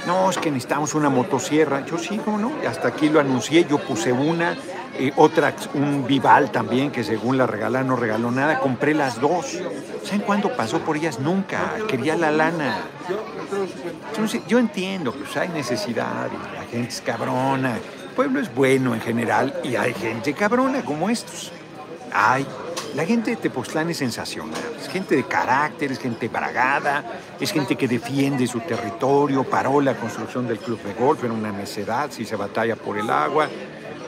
no, 0.06 0.30
es 0.30 0.38
que 0.38 0.50
necesitamos 0.50 0.94
una 0.94 1.08
motosierra. 1.08 1.84
Yo 1.86 1.98
sí, 1.98 2.18
¿cómo 2.18 2.38
no? 2.38 2.52
Hasta 2.68 2.88
aquí 2.88 3.08
lo 3.08 3.20
anuncié, 3.20 3.64
yo 3.68 3.78
puse 3.78 4.12
una, 4.12 4.56
eh, 4.98 5.12
otra, 5.16 5.54
un 5.74 6.06
Vival 6.06 6.50
también, 6.50 6.90
que 6.90 7.04
según 7.04 7.38
la 7.38 7.46
regala 7.46 7.82
no 7.84 7.96
regaló 7.96 8.30
nada, 8.30 8.58
compré 8.58 8.94
las 8.94 9.20
dos. 9.20 9.58
¿Saben 10.02 10.20
cuándo 10.20 10.54
pasó 10.56 10.80
por 10.80 10.96
ellas? 10.96 11.20
Nunca, 11.20 11.76
quería 11.88 12.16
la 12.16 12.30
lana. 12.30 12.78
Entonces, 14.10 14.42
yo 14.48 14.58
entiendo, 14.58 15.12
pues 15.12 15.36
hay 15.36 15.48
necesidad 15.48 16.28
la 16.54 16.64
gente 16.64 16.88
es 16.88 17.00
cabrona. 17.00 17.76
El 17.76 18.14
pueblo 18.14 18.40
es 18.40 18.54
bueno 18.54 18.94
en 18.94 19.00
general 19.00 19.54
y 19.62 19.76
hay 19.76 19.94
gente 19.94 20.34
cabrona 20.34 20.82
como 20.84 21.08
estos. 21.10 21.52
Hay 22.12 22.46
la 22.94 23.06
gente 23.06 23.30
de 23.30 23.36
Tepoztlán 23.36 23.88
es 23.90 23.98
sensacional, 23.98 24.60
es 24.78 24.88
gente 24.88 25.16
de 25.16 25.24
carácter, 25.24 25.92
es 25.92 25.98
gente 25.98 26.28
bragada, 26.28 27.04
es 27.40 27.50
gente 27.50 27.76
que 27.76 27.88
defiende 27.88 28.46
su 28.46 28.60
territorio, 28.60 29.44
paró 29.44 29.80
la 29.80 29.94
construcción 29.94 30.46
del 30.46 30.58
club 30.58 30.82
de 30.82 30.92
golf, 30.92 31.24
era 31.24 31.32
una 31.32 31.52
necedad 31.52 32.10
si 32.10 32.24
se 32.24 32.36
batalla 32.36 32.76
por 32.76 32.98
el 32.98 33.08
agua. 33.08 33.48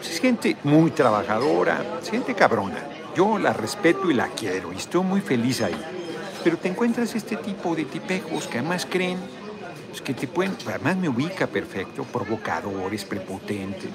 Es 0.02 0.20
gente 0.20 0.56
muy 0.64 0.90
trabajadora, 0.90 1.98
es 2.02 2.10
gente 2.10 2.34
cabrona. 2.34 2.78
Yo 3.16 3.38
la 3.38 3.54
respeto 3.54 4.10
y 4.10 4.14
la 4.14 4.28
quiero 4.28 4.72
y 4.72 4.76
estoy 4.76 5.02
muy 5.02 5.20
feliz 5.22 5.62
ahí. 5.62 5.80
Pero 6.42 6.58
te 6.58 6.68
encuentras 6.68 7.14
este 7.14 7.36
tipo 7.36 7.74
de 7.74 7.86
tipejos 7.86 8.46
que 8.46 8.58
además 8.58 8.86
creen 8.90 9.18
pues, 9.88 10.02
que 10.02 10.12
te 10.12 10.26
pueden, 10.26 10.56
además 10.66 10.96
me 10.96 11.08
ubica 11.08 11.46
perfecto, 11.46 12.02
provocadores, 12.04 13.04
prepotentes. 13.04 13.88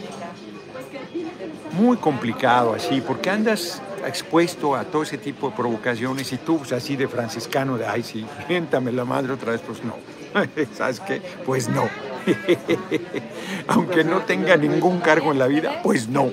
Muy 1.73 1.97
complicado 1.97 2.73
así, 2.73 3.01
porque 3.01 3.29
andas 3.29 3.81
expuesto 4.07 4.75
a 4.75 4.83
todo 4.85 5.03
ese 5.03 5.17
tipo 5.17 5.49
de 5.49 5.55
provocaciones 5.55 6.31
y 6.33 6.37
tú 6.37 6.59
pues, 6.59 6.71
así 6.71 6.95
de 6.95 7.07
franciscano 7.07 7.77
de, 7.77 7.85
ay 7.85 8.03
sí, 8.03 8.25
géntame 8.47 8.91
la 8.91 9.05
madre 9.05 9.33
otra 9.33 9.51
vez, 9.51 9.61
pues 9.61 9.83
no. 9.83 9.95
¿Sabes 10.75 10.99
qué? 10.99 11.21
Pues 11.45 11.69
no. 11.69 11.89
Aunque 13.67 14.03
no 14.03 14.21
tenga 14.21 14.55
ningún 14.57 14.99
cargo 14.99 15.31
en 15.31 15.39
la 15.39 15.47
vida, 15.47 15.81
pues 15.83 16.07
no. 16.07 16.31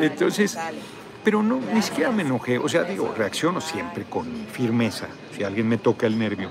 Entonces, 0.00 0.56
pero 1.22 1.42
no, 1.42 1.60
ni 1.72 1.82
siquiera 1.82 2.10
me 2.10 2.22
enojé. 2.22 2.58
O 2.58 2.68
sea, 2.68 2.84
digo, 2.84 3.14
reacciono 3.16 3.60
siempre 3.60 4.04
con 4.04 4.46
firmeza 4.50 5.08
si 5.36 5.44
alguien 5.44 5.68
me 5.68 5.78
toca 5.78 6.06
el 6.06 6.18
nervio. 6.18 6.50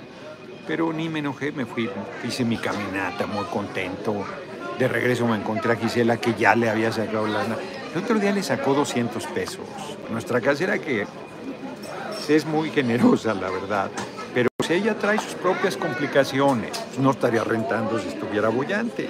Pero 0.67 0.93
ni 0.93 1.09
me 1.09 1.19
enojé, 1.19 1.51
me 1.51 1.65
fui, 1.65 1.89
hice 2.23 2.45
mi 2.45 2.57
caminata 2.57 3.25
muy 3.25 3.45
contento. 3.45 4.23
De 4.77 4.87
regreso 4.87 5.25
me 5.25 5.35
encontré 5.35 5.73
a 5.73 5.75
Gisela 5.75 6.17
que 6.17 6.35
ya 6.35 6.55
le 6.55 6.69
había 6.69 6.91
sacado 6.91 7.27
la 7.27 7.43
el 7.93 8.03
otro 8.03 8.19
día 8.19 8.31
le 8.31 8.43
sacó 8.43 8.73
200 8.73 9.25
pesos. 9.27 9.65
Nuestra 10.11 10.41
casera 10.41 10.77
que 10.77 11.07
es 12.35 12.45
muy 12.45 12.69
generosa, 12.69 13.33
la 13.33 13.49
verdad. 13.49 13.89
Pero 14.33 14.49
si 14.65 14.73
ella 14.73 14.95
trae 14.95 15.17
sus 15.17 15.33
propias 15.33 15.75
complicaciones, 15.75 16.77
pues 16.77 16.99
no 16.99 17.11
estaría 17.11 17.43
rentando 17.43 17.97
si 17.99 18.09
estuviera 18.09 18.49
bollante. 18.49 19.09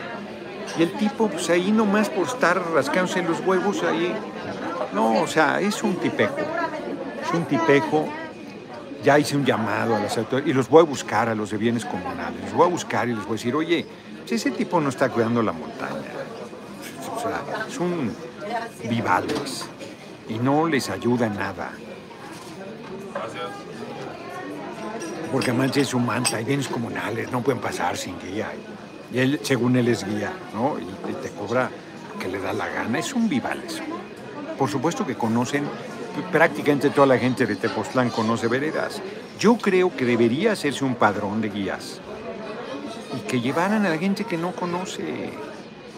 Y 0.78 0.84
el 0.84 0.94
tipo, 0.94 1.28
pues 1.28 1.50
ahí 1.50 1.72
nomás 1.72 2.10
por 2.10 2.28
estar 2.28 2.62
rascándose 2.72 3.22
los 3.24 3.42
huevos 3.42 3.84
ahí. 3.84 4.16
No, 4.94 5.22
o 5.22 5.28
sea, 5.28 5.60
es 5.60 5.84
un 5.84 5.96
tipejo. 5.98 6.38
Es 7.22 7.34
un 7.34 7.46
tipejo. 7.46 8.08
Ya 9.04 9.20
hice 9.20 9.36
un 9.36 9.46
llamado 9.46 9.96
a 9.96 10.00
las 10.00 10.18
autoridades 10.18 10.50
y 10.50 10.54
los 10.54 10.70
voy 10.70 10.82
a 10.82 10.86
buscar 10.86 11.30
a 11.30 11.36
los 11.36 11.52
de 11.52 11.58
bienes 11.58 11.86
comunales. 11.86 12.42
Los 12.44 12.54
voy 12.54 12.68
a 12.68 12.70
buscar 12.70 13.08
y 13.10 13.16
les 13.16 13.24
voy 13.24 13.32
a 13.32 13.38
decir, 13.38 13.56
oye, 13.56 13.86
si 14.26 14.36
ese 14.36 14.52
tipo 14.52 14.80
no 14.80 14.90
está 14.90 15.10
cuidando 15.10 15.42
la 15.42 15.52
montaña. 15.52 16.12
O 17.16 17.20
sea, 17.20 17.42
es 17.68 17.78
un 17.80 18.14
vivales 18.84 19.66
y 20.28 20.38
no 20.38 20.68
les 20.68 20.90
ayuda 20.90 21.30
nada. 21.30 21.72
Porque 25.32 25.54
manches 25.54 25.90
su 25.90 26.00
manta 26.00 26.42
y 26.42 26.44
bienes 26.44 26.68
comunales 26.68 27.32
no 27.32 27.42
pueden 27.42 27.62
pasar 27.62 27.98
sin 27.98 28.18
guía. 28.20 28.52
Y 29.12 29.20
él, 29.20 29.40
según 29.44 29.76
él 29.76 29.88
es 29.88 30.04
guía, 30.04 30.32
¿no? 30.54 30.78
Y, 30.80 31.14
te 31.22 31.30
cobra 31.30 31.70
que 32.20 32.28
le 32.28 32.40
da 32.40 32.54
la 32.54 32.68
gana. 32.68 33.00
Es 33.00 33.14
un 33.14 33.28
vivales. 33.28 33.82
Por 34.58 34.70
supuesto 34.70 35.06
que 35.06 35.16
conocen, 35.16 35.66
prácticamente 36.32 36.90
toda 36.90 37.08
la 37.08 37.18
gente 37.18 37.46
de 37.46 37.56
Tepoztlán 37.56 38.10
conoce 38.10 38.48
veredas. 38.48 39.02
Yo 39.40 39.58
creo 39.58 39.96
que 39.96 40.06
debería 40.06 40.52
hacerse 40.52 40.84
un 40.84 40.96
padrón 40.96 41.42
de 41.42 41.50
guías 41.50 42.02
y 43.16 43.28
que 43.28 43.42
llevaran 43.42 43.86
a 43.86 43.90
la 43.90 43.98
gente 43.98 44.26
que 44.26 44.38
no 44.38 44.52
conoce 44.52 45.32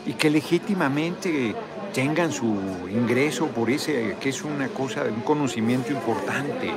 y 0.05 0.13
que 0.13 0.29
legítimamente 0.29 1.55
tengan 1.93 2.31
su 2.31 2.45
ingreso 2.89 3.47
por 3.47 3.69
ese, 3.69 4.15
que 4.19 4.29
es 4.29 4.43
una 4.43 4.67
cosa, 4.69 5.03
un 5.03 5.21
conocimiento 5.21 5.91
importante. 5.91 6.71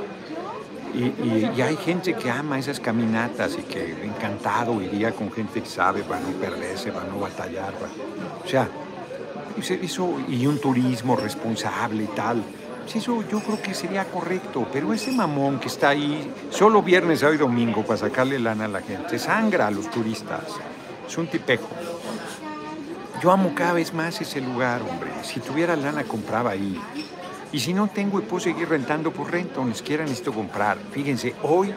Y, 0.93 1.61
hay 1.61 1.75
gente 1.75 2.13
que 2.13 2.31
ama 2.31 2.57
esas 2.57 2.79
caminatas 2.79 3.57
y 3.59 3.63
que 3.63 4.05
encantado 4.05 4.81
iría 4.81 5.11
con 5.11 5.29
gente 5.31 5.61
que 5.61 5.69
sabe 5.69 6.03
para 6.03 6.21
no 6.21 6.29
perderse, 6.29 6.91
para 6.91 7.07
no 7.07 7.19
batallar. 7.19 7.73
o 8.43 8.47
sea, 8.47 8.69
eso, 9.81 10.17
y 10.29 10.47
un 10.47 10.59
turismo 10.59 11.15
responsable 11.15 12.03
y 12.03 12.07
tal. 12.07 12.43
Eso 12.93 13.23
yo 13.29 13.39
creo 13.39 13.61
que 13.61 13.73
sería 13.73 14.05
correcto, 14.05 14.67
pero 14.71 14.93
ese 14.93 15.11
mamón 15.11 15.59
que 15.59 15.67
está 15.67 15.89
ahí 15.89 16.31
solo 16.51 16.83
viernes, 16.83 17.19
sábado 17.19 17.35
y 17.35 17.39
domingo 17.39 17.83
para 17.83 17.97
sacarle 17.97 18.39
lana 18.39 18.65
a 18.65 18.67
la 18.67 18.81
gente, 18.81 19.17
sangra 19.17 19.67
a 19.67 19.71
los 19.71 19.89
turistas. 19.89 20.43
Es 21.07 21.17
un 21.17 21.27
tipejo. 21.27 21.67
Yo 23.21 23.31
amo 23.31 23.53
cada 23.55 23.73
vez 23.73 23.93
más 23.93 24.21
ese 24.21 24.41
lugar, 24.41 24.81
hombre. 24.81 25.11
Si 25.23 25.39
tuviera 25.39 25.75
lana, 25.75 26.03
compraba 26.03 26.51
ahí. 26.51 26.79
Y 27.51 27.59
si 27.59 27.73
no 27.73 27.87
tengo 27.87 28.21
puedo 28.21 28.41
seguir 28.41 28.69
rentando 28.69 29.11
por 29.11 29.31
renta, 29.31 29.63
ni 29.63 29.73
siquiera 29.73 30.03
necesito 30.03 30.33
comprar. 30.33 30.77
Fíjense, 30.91 31.33
hoy 31.43 31.73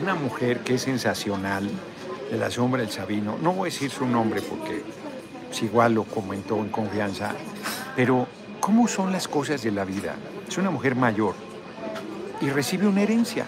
una 0.00 0.14
mujer 0.14 0.60
que 0.60 0.74
es 0.74 0.82
sensacional, 0.82 1.70
de 2.30 2.38
la 2.38 2.50
sombra 2.50 2.82
del 2.82 2.90
Sabino, 2.90 3.38
no 3.40 3.52
voy 3.52 3.68
a 3.68 3.72
decir 3.72 3.90
su 3.90 4.06
nombre 4.06 4.40
porque 4.42 4.82
igual 5.62 5.94
lo 5.94 6.04
comentó 6.04 6.58
en 6.58 6.68
confianza, 6.68 7.32
pero 7.94 8.26
¿cómo 8.60 8.88
son 8.88 9.12
las 9.12 9.28
cosas 9.28 9.62
de 9.62 9.70
la 9.70 9.84
vida? 9.84 10.16
Es 10.48 10.58
una 10.58 10.70
mujer 10.70 10.96
mayor 10.96 11.34
y 12.40 12.48
recibe 12.48 12.86
una 12.86 13.02
herencia. 13.02 13.44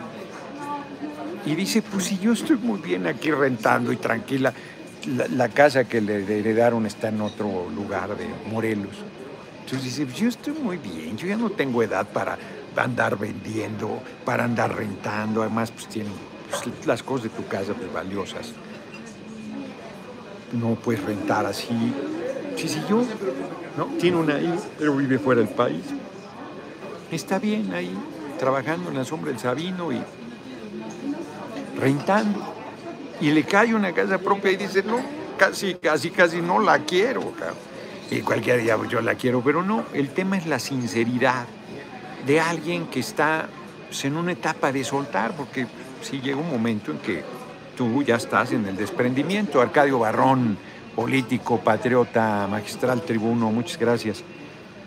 Y 1.45 1.55
dice, 1.55 1.83
pues 1.83 2.05
si 2.05 2.19
yo 2.19 2.33
estoy 2.33 2.57
muy 2.57 2.81
bien 2.81 3.07
aquí 3.07 3.31
rentando 3.31 3.93
y 3.93 3.97
tranquila, 3.97 4.53
la, 5.07 5.49
casa 5.49 5.85
que 5.85 6.01
le 6.01 6.39
heredaron 6.39 6.87
está 6.87 7.09
en 7.09 7.21
otro 7.21 7.69
lugar 7.71 8.17
de 8.17 8.27
Morelos. 8.51 8.97
Entonces 9.65 9.97
dice, 9.97 10.07
yo 10.15 10.29
estoy 10.29 10.53
muy 10.53 10.77
bien, 10.77 11.17
yo 11.17 11.27
ya 11.27 11.37
no 11.37 11.51
tengo 11.51 11.83
edad 11.83 12.07
para 12.07 12.39
andar 12.77 13.19
vendiendo, 13.19 14.01
para 14.25 14.45
andar 14.45 14.77
rentando, 14.77 15.43
además 15.43 15.73
pues 15.73 15.89
tienen 15.89 16.13
pues, 16.49 16.87
las 16.87 17.03
cosas 17.03 17.25
de 17.25 17.31
tu 17.31 17.47
casa 17.49 17.75
pues, 17.75 17.93
valiosas. 17.93 18.53
no 20.53 20.75
puedes 20.77 21.03
rentar 21.03 21.47
así. 21.47 21.93
Sí, 22.57 22.69
sí, 22.69 22.81
yo, 22.89 23.03
¿no? 23.77 23.87
Tiene 23.99 24.17
una 24.19 24.41
hija, 24.41 24.61
pero 24.79 24.97
vive 24.97 25.19
fuera 25.19 25.41
del 25.41 25.51
país. 25.51 25.85
Está 27.11 27.39
bien 27.39 27.73
ahí, 27.75 27.93
trabajando 28.39 28.91
en 28.91 28.97
la 28.97 29.05
sombra 29.05 29.31
del 29.31 29.41
Sabino 29.41 29.93
y 29.93 30.01
rentando. 31.79 32.56
Y 33.21 33.31
le 33.31 33.45
cae 33.45 33.75
una 33.75 33.93
casa 33.93 34.19
propia 34.19 34.53
y 34.53 34.57
dice, 34.57 34.83
no, 34.83 35.01
casi, 35.37 35.75
casi, 35.75 36.11
casi 36.11 36.41
no 36.41 36.61
la 36.61 36.81
quiero. 36.81 37.33
Y 38.11 38.21
cualquier 38.21 38.63
día 38.63 38.77
pues, 38.77 38.91
yo 38.91 39.01
la 39.01 39.15
quiero, 39.15 39.41
pero 39.43 39.63
no, 39.63 39.85
el 39.93 40.11
tema 40.11 40.37
es 40.37 40.47
la 40.47 40.59
sinceridad 40.59 41.47
de 42.27 42.41
alguien 42.41 42.87
que 42.87 43.01
está 43.01 43.49
pues, 43.89 44.05
en 44.05 44.17
una 44.17 44.33
etapa 44.33 44.73
de 44.73 44.85
soltar, 44.85 45.33
porque 45.37 45.67
sí 46.03 46.21
llega 46.21 46.37
un 46.37 46.51
momento 46.51 46.93
en 46.93 46.99
que 46.99 47.25
tú 47.77 48.03
ya 48.03 48.17
estás 48.17 48.53
en 48.53 48.67
el 48.67 48.77
desprendimiento. 48.77 49.61
Arcadio 49.61 49.99
Barrón, 49.99 50.59
político, 50.95 51.61
patriota, 51.61 52.47
magistral, 52.51 53.03
tribuno, 53.03 53.51
muchas 53.51 53.79
gracias. 53.79 54.23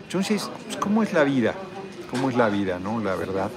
Entonces, 0.04 0.50
pues, 0.64 0.76
¿cómo 0.76 1.02
es 1.02 1.12
la 1.12 1.24
vida? 1.24 1.54
¿Cómo 2.10 2.30
es 2.30 2.36
la 2.36 2.48
vida, 2.48 2.78
no? 2.78 3.00
La 3.00 3.14
verdad. 3.14 3.50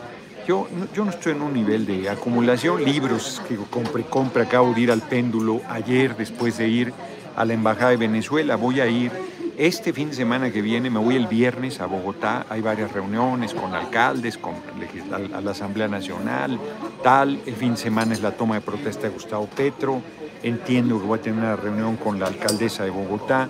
Yo, 0.48 0.68
yo 0.94 1.06
no 1.06 1.12
estoy 1.12 1.32
en 1.32 1.42
un 1.42 1.54
nivel 1.54 1.86
de 1.86 2.10
acumulación, 2.10 2.84
libros 2.84 3.42
que 3.48 3.56
compre 3.56 4.04
compra, 4.04 4.44
acabo 4.44 4.74
de 4.74 4.82
ir 4.82 4.92
al 4.92 5.02
péndulo 5.02 5.62
ayer 5.70 6.18
después 6.18 6.58
de 6.58 6.68
ir 6.68 6.94
a 7.38 7.46
la 7.46 7.54
Embajada 7.54 7.92
de 7.92 7.98
Venezuela, 7.98 8.58
voy 8.58 8.82
a 8.82 8.88
ir. 8.88 9.12
Este 9.56 9.94
fin 9.94 10.10
de 10.10 10.16
semana 10.16 10.52
que 10.52 10.62
viene, 10.62 10.90
me 10.90 11.00
voy 11.00 11.16
el 11.16 11.28
viernes 11.28 11.80
a 11.80 11.86
Bogotá, 11.86 12.46
hay 12.50 12.60
varias 12.60 12.92
reuniones 12.92 13.54
con 13.54 13.74
alcaldes, 13.74 14.38
con 14.38 14.56
a 15.14 15.42
la 15.42 15.52
Asamblea 15.52 15.88
Nacional, 15.88 16.60
tal, 17.04 17.40
el 17.46 17.56
fin 17.56 17.72
de 17.72 17.78
semana 17.78 18.14
es 18.14 18.22
la 18.22 18.32
toma 18.32 18.56
de 18.56 18.62
protesta 18.62 19.04
de 19.04 19.10
Gustavo 19.10 19.48
Petro, 19.48 20.02
entiendo 20.42 21.00
que 21.00 21.06
voy 21.06 21.20
a 21.20 21.22
tener 21.22 21.40
una 21.40 21.56
reunión 21.56 21.98
con 21.98 22.20
la 22.20 22.28
alcaldesa 22.28 22.84
de 22.84 22.90
Bogotá, 22.90 23.48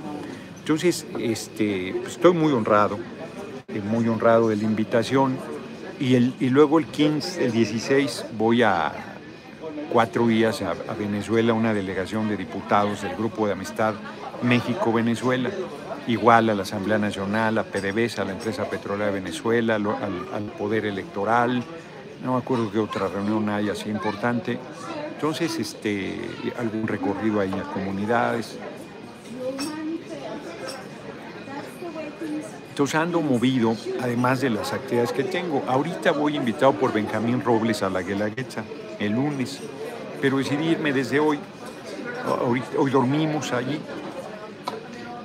entonces 0.60 1.08
este, 1.18 1.90
estoy 2.06 2.34
muy 2.34 2.52
honrado, 2.52 3.00
eh, 3.70 3.82
muy 3.82 4.08
honrado 4.10 4.50
de 4.50 4.58
la 4.58 4.64
invitación, 4.64 5.38
y, 6.00 6.16
el, 6.16 6.34
y 6.40 6.50
luego 6.50 6.80
el 6.80 6.86
15, 6.86 7.46
el 7.46 7.52
16 7.52 8.26
voy 8.38 8.64
a 8.64 8.92
cuatro 9.92 10.28
días 10.28 10.62
a, 10.62 10.72
a 10.72 10.94
Venezuela, 10.98 11.54
una 11.54 11.74
delegación 11.74 12.30
de 12.30 12.38
diputados 12.38 13.02
del 13.02 13.16
Grupo 13.16 13.46
de 13.46 13.54
Amistad 13.54 13.96
México-Venezuela, 14.44 15.50
igual 16.08 16.50
a 16.50 16.56
la 16.56 16.64
Asamblea 16.64 16.98
Nacional, 16.98 17.58
a 17.58 17.64
PDVSA, 17.64 18.24
a 18.24 18.26
la 18.26 18.34
empresa 18.34 18.70
petrolera 18.70 19.08
de 19.12 19.20
Venezuela, 19.20 19.76
al, 19.76 20.44
Poder 20.58 20.86
Electoral, 20.86 21.64
no 22.24 22.34
me 22.34 22.38
acuerdo 22.40 22.72
qué 22.72 22.80
otra 22.80 23.08
reunión 23.08 23.50
hay 23.50 23.70
así 23.70 23.90
importante. 23.90 24.58
Entonces, 25.16 25.58
este, 25.60 26.20
algún 26.58 26.88
recorrido 26.88 27.40
ahí 27.40 27.52
a 27.52 27.64
comunidades. 27.64 28.58
Entonces 32.74 32.96
ando 32.96 33.22
movido, 33.22 33.76
además 34.02 34.42
de 34.42 34.50
las 34.50 34.74
actividades 34.74 35.12
que 35.12 35.24
tengo. 35.24 35.62
Ahorita 35.68 36.12
voy 36.12 36.38
invitado 36.38 36.74
por 36.74 36.92
Benjamín 36.92 37.40
Robles 37.40 37.84
a 37.84 37.90
la 37.92 38.02
Guelaguetza, 38.02 38.64
el 38.98 39.12
lunes, 39.12 39.60
pero 40.20 40.40
decidí 40.40 40.70
irme 40.70 40.92
desde 40.92 41.20
hoy. 41.20 41.38
Hoy, 42.76 42.90
dormimos 42.90 43.54
allí. 43.54 43.80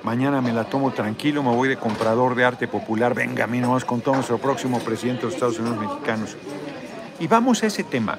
Mañana 0.03 0.43
me 0.43 0.53
la 0.53 0.65
tomo 0.65 0.91
tranquilo, 0.91 1.43
me 1.43 1.49
voy 1.49 1.71
de 1.71 1.79
comprador 1.79 2.35
de 2.35 2.45
arte 2.45 2.69
popular. 2.69 3.15
Venga, 3.15 3.47
nomás 3.47 3.87
con 3.87 4.03
todo 4.03 4.17
nuestro 4.17 4.37
próximo 4.37 4.81
presidente 4.81 5.23
de 5.23 5.27
los 5.29 5.35
Estados 5.35 5.59
Unidos 5.59 5.79
mexicanos. 5.79 6.37
Y 7.19 7.29
vamos 7.29 7.63
a 7.63 7.69
ese 7.69 7.83
tema. 7.83 8.19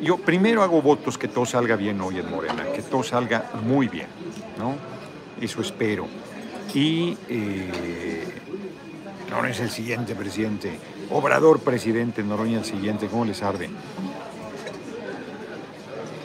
Yo 0.00 0.18
primero 0.18 0.62
hago 0.62 0.80
votos 0.80 1.18
que 1.18 1.26
todo 1.26 1.46
salga 1.46 1.74
bien 1.74 2.00
hoy 2.00 2.20
en 2.20 2.30
Morena, 2.30 2.62
que 2.72 2.82
todo 2.82 3.02
salga 3.02 3.50
muy 3.60 3.88
bien, 3.88 4.06
¿no? 4.56 4.76
Eso 5.44 5.62
espero. 5.62 6.06
Y 6.74 7.16
eh, 7.28 8.38
no 9.30 9.44
es 9.46 9.60
el 9.60 9.70
siguiente 9.70 10.14
presidente. 10.14 10.78
Obrador 11.10 11.60
presidente, 11.60 12.22
Noroña 12.22 12.58
el 12.58 12.64
siguiente, 12.64 13.08
¿cómo 13.08 13.24
les 13.24 13.42
arde? 13.42 13.70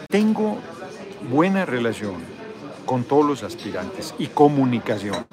Tengo 0.10 0.58
buena 1.30 1.66
relación 1.66 2.16
con 2.86 3.04
todos 3.04 3.26
los 3.26 3.44
aspirantes 3.44 4.14
y 4.18 4.28
comunicación. 4.28 5.26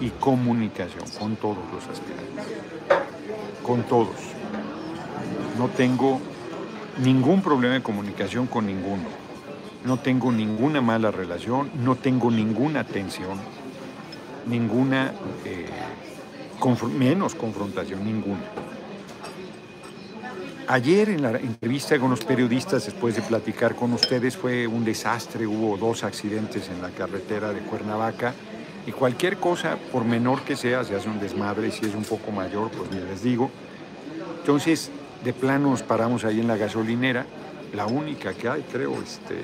Y 0.00 0.10
comunicación 0.10 1.04
con 1.18 1.36
todos 1.36 1.58
los 1.72 1.86
aspirantes. 1.86 2.58
Con 3.62 3.82
todos. 3.84 4.16
No 5.58 5.68
tengo 5.68 6.20
ningún 7.02 7.42
problema 7.42 7.74
de 7.74 7.82
comunicación 7.82 8.46
con 8.46 8.66
ninguno. 8.66 9.04
No 9.84 9.98
tengo 9.98 10.32
ninguna 10.32 10.80
mala 10.80 11.10
relación, 11.10 11.70
no 11.74 11.94
tengo 11.96 12.30
ninguna 12.30 12.84
tensión, 12.84 13.38
ninguna... 14.46 15.12
Eh, 15.44 15.66
menos 16.98 17.34
confrontación, 17.34 18.04
ninguna. 18.04 18.42
Ayer 20.66 21.10
en 21.10 21.22
la 21.22 21.30
entrevista 21.32 21.98
con 21.98 22.08
los 22.08 22.24
periodistas, 22.24 22.86
después 22.86 23.14
de 23.14 23.22
platicar 23.22 23.74
con 23.74 23.92
ustedes, 23.92 24.34
fue 24.36 24.66
un 24.66 24.82
desastre, 24.82 25.46
hubo 25.46 25.76
dos 25.76 26.04
accidentes 26.04 26.70
en 26.70 26.80
la 26.80 26.88
carretera 26.88 27.52
de 27.52 27.60
Cuernavaca 27.60 28.32
y 28.86 28.92
cualquier 28.92 29.36
cosa, 29.36 29.76
por 29.92 30.06
menor 30.06 30.42
que 30.42 30.56
sea, 30.56 30.82
se 30.82 30.96
hace 30.96 31.08
un 31.08 31.20
desmadre, 31.20 31.70
si 31.70 31.84
es 31.84 31.94
un 31.94 32.04
poco 32.04 32.30
mayor, 32.30 32.70
pues 32.70 32.90
les 32.90 33.22
digo. 33.22 33.50
Entonces, 34.40 34.90
de 35.22 35.34
plano 35.34 35.70
nos 35.70 35.82
paramos 35.82 36.24
ahí 36.24 36.40
en 36.40 36.48
la 36.48 36.56
gasolinera, 36.56 37.26
la 37.74 37.86
única 37.86 38.32
que 38.32 38.48
hay, 38.48 38.62
creo, 38.62 38.94
este, 39.02 39.40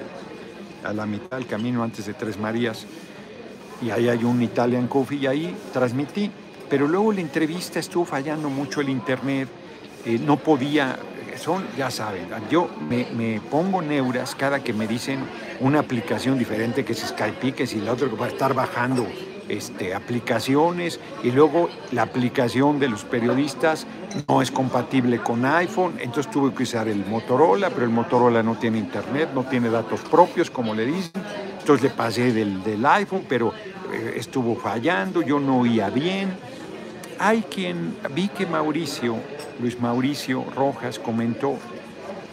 a 0.84 0.94
la 0.94 1.04
mitad 1.04 1.36
del 1.36 1.46
camino 1.46 1.82
antes 1.82 2.06
de 2.06 2.14
Tres 2.14 2.38
Marías, 2.38 2.86
y 3.82 3.90
ahí 3.90 4.08
hay 4.08 4.24
un 4.24 4.42
Italian 4.42 4.88
Coffee 4.88 5.18
y 5.18 5.26
ahí 5.26 5.56
transmití 5.72 6.30
pero 6.70 6.86
luego 6.86 7.12
la 7.12 7.20
entrevista 7.20 7.80
estuvo 7.80 8.04
fallando 8.04 8.48
mucho 8.48 8.80
el 8.80 8.88
internet, 8.88 9.48
eh, 10.06 10.18
no 10.24 10.36
podía, 10.36 10.98
son, 11.36 11.66
ya 11.76 11.90
saben, 11.90 12.28
yo 12.48 12.70
me, 12.88 13.40
pongo 13.50 13.82
neuras 13.82 14.34
cada 14.34 14.62
que 14.62 14.72
me 14.72 14.86
dicen 14.86 15.18
una 15.58 15.80
aplicación 15.80 16.38
diferente 16.38 16.84
que 16.84 16.92
es 16.92 17.00
Skype, 17.00 17.52
que 17.52 17.66
si 17.66 17.80
la 17.80 17.92
otra 17.92 18.08
que 18.08 18.16
va 18.16 18.26
a 18.26 18.28
estar 18.28 18.54
bajando 18.54 19.06
este, 19.48 19.94
aplicaciones 19.94 21.00
y 21.24 21.32
luego 21.32 21.68
la 21.90 22.02
aplicación 22.02 22.78
de 22.78 22.88
los 22.88 23.02
periodistas 23.04 23.86
no 24.28 24.40
es 24.40 24.52
compatible 24.52 25.18
con 25.18 25.44
iPhone, 25.44 25.94
entonces 25.98 26.30
tuve 26.30 26.54
que 26.54 26.62
usar 26.62 26.86
el 26.86 27.04
Motorola, 27.04 27.70
pero 27.70 27.84
el 27.84 27.90
Motorola 27.90 28.44
no 28.44 28.54
tiene 28.54 28.78
internet, 28.78 29.30
no 29.34 29.42
tiene 29.42 29.70
datos 29.70 30.00
propios, 30.02 30.50
como 30.50 30.72
le 30.72 30.86
dicen, 30.86 31.12
entonces 31.58 31.82
le 31.82 31.90
pasé 31.90 32.32
del, 32.32 32.62
del 32.62 32.86
iPhone, 32.86 33.24
pero 33.28 33.52
eh, 33.92 34.14
estuvo 34.16 34.54
fallando, 34.54 35.20
yo 35.20 35.40
no 35.40 35.60
oía 35.60 35.90
bien, 35.90 36.36
hay 37.20 37.42
quien, 37.42 37.98
vi 38.14 38.28
que 38.28 38.46
Mauricio, 38.46 39.16
Luis 39.60 39.78
Mauricio 39.78 40.42
Rojas 40.56 40.98
comentó 40.98 41.58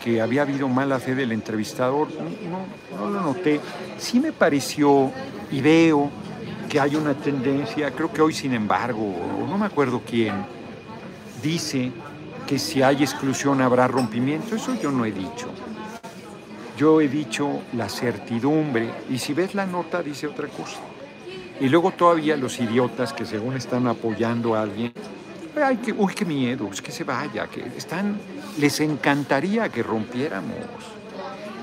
que 0.02 0.22
había 0.22 0.44
habido 0.44 0.70
mala 0.70 0.98
fe 0.98 1.14
del 1.14 1.34
entrevistador, 1.34 2.08
no, 2.14 2.98
no, 2.98 3.10
lo 3.10 3.20
noté, 3.20 3.60
sí 3.98 4.22
me 4.22 4.32
pareció 4.32 5.12
y 5.52 5.60
veo 5.60 6.10
que 6.70 6.80
hay 6.80 6.96
una 6.96 7.14
tendencia, 7.14 7.92
creo 7.92 8.14
que 8.14 8.22
hoy 8.22 8.34
sin 8.34 8.54
embargo, 8.54 9.14
no 9.46 9.58
me 9.58 9.66
acuerdo 9.66 10.02
quién, 10.08 10.46
dice 11.44 11.92
que 12.48 12.58
si 12.58 12.82
hay 12.82 13.04
exclusión 13.04 13.62
habrá 13.62 13.90
rompimiento, 13.90 14.56
eso 14.56 14.74
yo 14.82 14.90
no 14.90 15.04
he 15.04 15.12
dicho. 15.12 15.50
Yo 16.78 17.02
he 17.02 17.10
dicho 17.10 17.64
la 17.74 17.90
certidumbre 17.90 18.90
y 19.10 19.18
si 19.18 19.34
ves 19.34 19.54
la 19.54 19.66
nota 19.66 20.02
dice 20.02 20.28
otra 20.28 20.48
cosa. 20.48 20.80
Y 21.60 21.70
luego 21.70 21.92
todavía 21.92 22.38
los 22.38 22.60
idiotas 22.60 23.14
que 23.14 23.26
según 23.26 23.56
están 23.56 23.88
apoyando 23.88 24.56
a 24.56 24.62
alguien, 24.62 24.94
ay, 25.62 25.78
que, 25.78 25.92
uy, 25.92 26.14
qué 26.14 26.26
miedo, 26.26 26.70
es 26.72 26.82
que 26.82 26.92
se 26.92 27.04
vaya, 27.04 27.48
que 27.48 27.62
están, 27.76 28.18
les 28.60 28.80
encantaría 28.80 29.70
que 29.70 29.82
rompiéramos. 29.82 30.56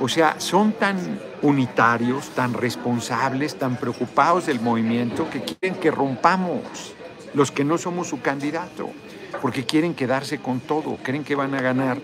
O 0.01 0.09
sea, 0.09 0.41
son 0.41 0.73
tan 0.73 1.21
unitarios, 1.43 2.31
tan 2.31 2.55
responsables, 2.55 3.57
tan 3.57 3.77
preocupados 3.77 4.47
del 4.47 4.61
movimiento 4.61 5.29
que 5.31 5.43
quieren 5.43 5.79
que 5.79 5.91
rompamos 5.91 6.95
los 7.33 7.53
que 7.53 7.65
no 7.65 7.79
somos 7.79 8.09
su 8.09 8.21
candidato, 8.21 8.91
porque 9.41 9.65
quieren 9.65 9.95
quedarse 9.95 10.39
con 10.39 10.61
todo, 10.61 10.97
creen 11.03 11.23
que 11.23 11.35
van 11.35 11.55
a 11.55 11.61
ganar, 11.61 11.99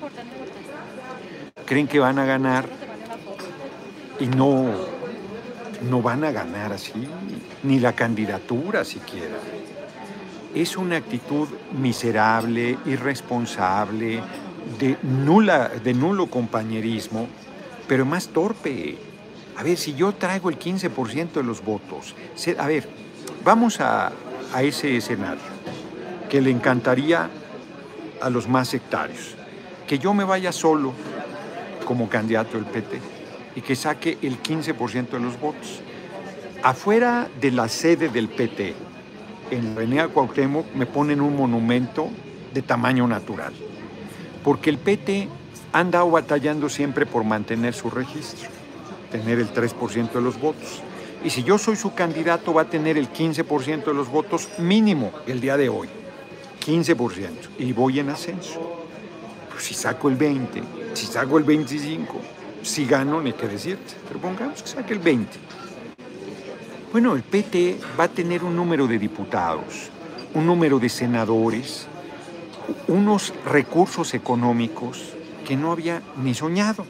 creen 1.66 1.88
que 1.88 1.98
van 1.98 2.18
a 2.18 2.24
ganar 2.24 2.66
y 4.20 4.26
no, 4.26 4.66
no 5.88 6.03
van 6.03 6.25
a 6.25 6.31
ganar 6.31 6.73
así, 6.73 6.93
ni 7.62 7.79
la 7.79 7.95
candidatura 7.95 8.85
siquiera. 8.85 9.37
Es 10.55 10.77
una 10.77 10.97
actitud 10.97 11.49
miserable, 11.79 12.77
irresponsable, 12.87 14.21
de, 14.79 14.97
nula, 15.03 15.69
de 15.69 15.95
nulo 15.95 16.27
compañerismo, 16.27 17.29
pero 17.87 18.05
más 18.05 18.29
torpe. 18.29 18.99
A 19.57 19.62
ver, 19.62 19.77
si 19.77 19.95
yo 19.95 20.12
traigo 20.12 20.51
el 20.51 20.59
15% 20.59 21.33
de 21.33 21.43
los 21.43 21.64
votos, 21.64 22.14
a 22.59 22.66
ver, 22.66 22.88
vamos 23.45 23.81
a, 23.81 24.12
a 24.53 24.62
ese 24.62 24.97
escenario 24.97 25.43
que 26.29 26.40
le 26.40 26.51
encantaría 26.51 27.29
a 28.21 28.31
los 28.31 28.49
más 28.49 28.69
sectarios. 28.69 29.35
Que 29.87 29.99
yo 29.99 30.14
me 30.14 30.25
vaya 30.25 30.53
solo 30.53 30.93
como 31.85 32.09
candidato 32.09 32.57
del 32.57 32.66
PT 32.66 33.20
y 33.55 33.61
que 33.61 33.77
saque 33.77 34.19
el 34.23 34.43
15% 34.43 35.11
de 35.11 35.21
los 35.21 35.39
votos. 35.39 35.81
afuera 36.63 37.27
de 37.41 37.51
la 37.53 37.69
sede 37.69 38.11
del 38.11 38.29
PT, 38.29 38.75
en 39.51 39.65
la 39.67 39.81
Avenida 39.81 40.09
Cuauhtémoc, 40.09 40.75
me 40.75 40.85
ponen 40.85 41.23
un 41.23 41.35
monumento 41.35 42.11
de 42.53 42.61
tamaño 42.63 43.07
natural. 43.07 43.53
Porque 44.45 44.71
el 44.71 44.79
PT 44.79 45.29
ha 45.73 45.79
andado 45.79 46.11
batallando 46.11 46.69
siempre 46.69 47.07
por 47.07 47.25
mantener 47.25 47.75
su 47.75 47.91
registro, 47.91 48.49
tener 49.11 49.39
el 49.39 49.53
3% 49.53 50.13
de 50.13 50.21
los 50.21 50.39
votos. 50.39 50.83
Y 51.25 51.31
si 51.31 51.43
yo 51.43 51.59
soy 51.59 51.77
su 51.77 51.95
candidato, 51.95 52.55
va 52.55 52.63
a 52.63 52.71
tener 52.71 52.97
el 52.97 53.13
15% 53.13 53.85
de 53.85 53.95
los 53.95 54.09
votos 54.09 54.49
mínimo 54.59 55.13
el 55.27 55.41
día 55.41 55.57
de 55.57 55.69
hoy. 55.69 55.89
15%. 56.65 57.31
Y 57.59 57.73
voy 57.73 58.01
en 58.01 58.11
ascenso. 58.11 58.87
Pues 59.51 59.65
si 59.65 59.75
saco 59.75 60.09
el 60.09 60.17
20, 60.17 60.63
si 60.95 61.07
saco 61.07 61.37
el 61.37 61.45
25, 61.45 62.21
si 62.62 62.87
gano, 62.87 63.20
ni 63.20 63.33
qué 63.33 63.49
decirte. 63.49 63.94
Pero 64.09 64.20
pongamos 64.20 64.62
que 64.62 64.68
saque 64.68 64.92
el 64.92 64.99
20. 64.99 65.38
Bueno, 66.92 67.14
el 67.14 67.23
PT 67.23 67.79
va 67.99 68.05
a 68.05 68.09
tener 68.09 68.42
un 68.42 68.57
número 68.57 68.87
de 68.87 68.99
diputados, 68.99 69.90
un 70.35 70.46
número 70.46 70.79
de 70.79 70.88
senadores, 70.88 71.87
unos 72.88 73.33
recursos 73.44 74.12
económicos 74.14 75.14
que 75.46 75.57
no 75.57 75.70
había 75.70 76.03
ni 76.16 76.35
soñado. 76.35 76.85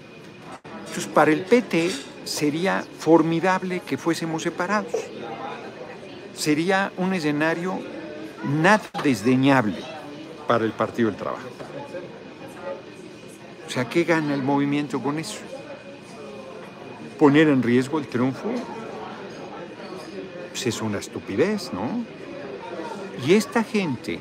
Entonces, 0.87 1.07
para 1.07 1.31
el 1.31 1.43
PT 1.43 1.91
sería 2.25 2.85
formidable 2.99 3.81
que 3.81 3.99
fuésemos 3.99 4.43
separados. 4.43 4.95
Sería 6.35 6.93
un 6.97 7.13
escenario 7.13 7.79
nada 8.45 8.83
desdeñable 9.05 9.79
para 10.47 10.65
el 10.65 10.73
Partido 10.73 11.11
del 11.11 11.19
Trabajo. 11.19 11.49
O 13.67 13.71
sea, 13.71 13.89
¿qué 13.89 14.05
gana 14.05 14.35
el 14.35 14.43
movimiento 14.43 15.01
con 15.01 15.19
eso? 15.19 15.50
Poner 17.21 17.49
en 17.49 17.63
riesgo 17.63 17.99
el 17.99 18.07
triunfo 18.07 18.49
pues 20.49 20.67
es 20.67 20.81
una 20.81 20.99
estupidez, 20.99 21.71
¿no? 21.71 22.03
Y 23.27 23.35
esta 23.35 23.63
gente, 23.63 24.19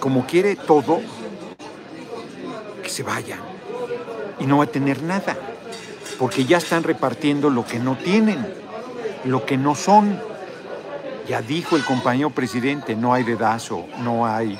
como 0.00 0.26
quiere 0.26 0.56
todo, 0.56 1.00
que 2.82 2.88
se 2.88 3.04
vayan 3.04 3.38
y 4.40 4.46
no 4.46 4.58
va 4.58 4.64
a 4.64 4.66
tener 4.66 5.00
nada, 5.04 5.36
porque 6.18 6.44
ya 6.44 6.58
están 6.58 6.82
repartiendo 6.82 7.50
lo 7.50 7.64
que 7.64 7.78
no 7.78 7.96
tienen, 7.96 8.44
lo 9.24 9.46
que 9.46 9.56
no 9.56 9.76
son. 9.76 10.18
Ya 11.28 11.40
dijo 11.40 11.76
el 11.76 11.84
compañero 11.84 12.30
presidente, 12.30 12.96
no 12.96 13.14
hay 13.14 13.22
dedazo, 13.22 13.86
no 14.00 14.26
hay 14.26 14.58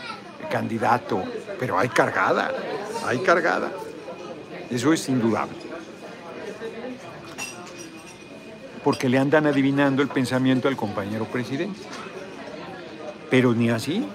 candidato, 0.49 1.25
pero 1.59 1.77
hay 1.77 1.89
cargada, 1.89 2.53
hay 3.05 3.19
cargada. 3.19 3.73
Eso 4.71 4.93
es 4.93 5.09
indudable. 5.09 5.64
Porque 8.85 9.09
le 9.09 9.19
andan 9.19 9.47
adivinando 9.47 10.03
el 10.03 10.09
pensamiento 10.09 10.69
al 10.69 10.77
compañero 10.77 11.25
presidente. 11.25 11.81
Pero 13.31 13.55
ni 13.55 13.71
así, 13.71 14.07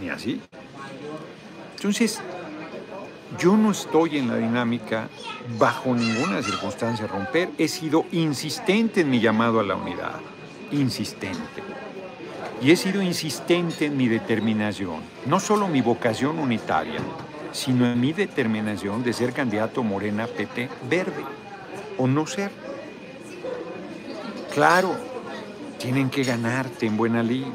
ni 0.00 0.08
así. 0.08 0.40
Entonces, 1.76 2.20
yo 3.38 3.56
no 3.56 3.70
estoy 3.70 4.18
en 4.18 4.28
la 4.28 4.36
dinámica 4.36 5.08
bajo 5.58 5.94
ninguna 5.94 6.42
circunstancia 6.42 7.06
romper. 7.06 7.50
He 7.58 7.68
sido 7.68 8.04
insistente 8.12 9.02
en 9.02 9.10
mi 9.10 9.20
llamado 9.20 9.60
a 9.60 9.62
la 9.62 9.76
unidad. 9.76 10.16
Insistente. 10.72 11.62
Y 12.60 12.70
he 12.72 12.76
sido 12.76 13.00
insistente 13.00 13.86
en 13.86 13.96
mi 13.96 14.08
determinación. 14.08 15.00
No 15.26 15.40
solo 15.40 15.68
mi 15.68 15.80
vocación 15.80 16.38
unitaria, 16.38 17.00
sino 17.52 17.86
en 17.86 18.00
mi 18.00 18.12
determinación 18.12 19.02
de 19.02 19.12
ser 19.12 19.32
candidato 19.32 19.82
Morena 19.82 20.26
PT 20.26 20.68
verde 20.88 21.24
o 21.96 22.06
no 22.06 22.26
ser. 22.26 22.50
Claro, 24.52 24.96
tienen 25.78 26.10
que 26.10 26.24
ganarte 26.24 26.86
en 26.86 26.96
buena 26.96 27.22
ley, 27.22 27.46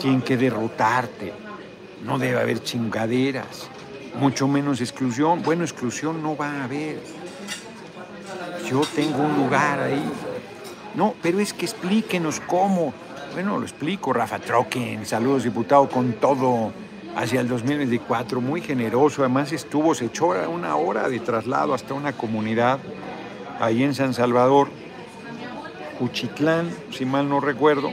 tienen 0.00 0.22
que 0.22 0.36
derrotarte, 0.36 1.32
no 2.04 2.18
debe 2.18 2.40
haber 2.40 2.62
chingaderas, 2.62 3.68
mucho 4.18 4.48
menos 4.48 4.80
exclusión. 4.80 5.42
Bueno, 5.42 5.62
exclusión 5.62 6.22
no 6.22 6.36
va 6.36 6.50
a 6.50 6.64
haber. 6.64 7.00
Yo 8.68 8.80
tengo 8.94 9.18
un 9.18 9.36
lugar 9.36 9.80
ahí. 9.80 10.10
No, 10.94 11.14
pero 11.22 11.38
es 11.38 11.52
que 11.52 11.66
explíquenos 11.66 12.40
cómo. 12.40 12.92
Bueno, 13.32 13.58
lo 13.58 13.64
explico, 13.64 14.12
Rafa 14.12 14.38
Troquen, 14.38 15.06
saludos 15.06 15.44
diputado 15.44 15.88
con 15.88 16.14
todo 16.14 16.72
hacia 17.14 17.40
el 17.40 17.48
2024, 17.48 18.40
muy 18.40 18.60
generoso, 18.60 19.22
además 19.22 19.52
estuvo, 19.52 19.94
se 19.94 20.06
echó 20.06 20.28
una 20.48 20.76
hora 20.76 21.08
de 21.08 21.20
traslado 21.20 21.74
hasta 21.74 21.94
una 21.94 22.12
comunidad 22.12 22.78
ahí 23.60 23.82
en 23.82 23.94
San 23.94 24.14
Salvador, 24.14 24.68
Uchitlán, 26.00 26.70
si 26.90 27.04
mal 27.04 27.28
no 27.28 27.40
recuerdo, 27.40 27.92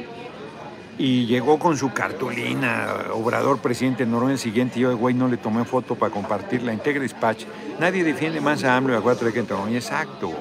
y 0.97 1.27
llegó 1.27 1.59
con 1.59 1.77
su 1.77 1.93
cartulina, 1.93 2.87
Obrador 3.13 3.59
presidente 3.59 4.05
Noruega 4.05 4.33
el 4.33 4.39
siguiente, 4.39 4.79
yo, 4.79 4.97
güey, 4.97 5.13
no 5.13 5.27
le 5.27 5.37
tomé 5.37 5.63
foto 5.65 5.95
para 5.95 6.11
compartirla, 6.11 6.73
Integra 6.73 7.03
Dispatch. 7.03 7.45
Nadie 7.79 8.03
defiende 8.03 8.41
más 8.41 8.63
a 8.63 8.75
AMLO 8.75 8.93
y 8.93 8.97
a 8.97 9.01
cuatro 9.01 9.27
de 9.27 9.33
que 9.33 9.41
exacto. 9.75 10.33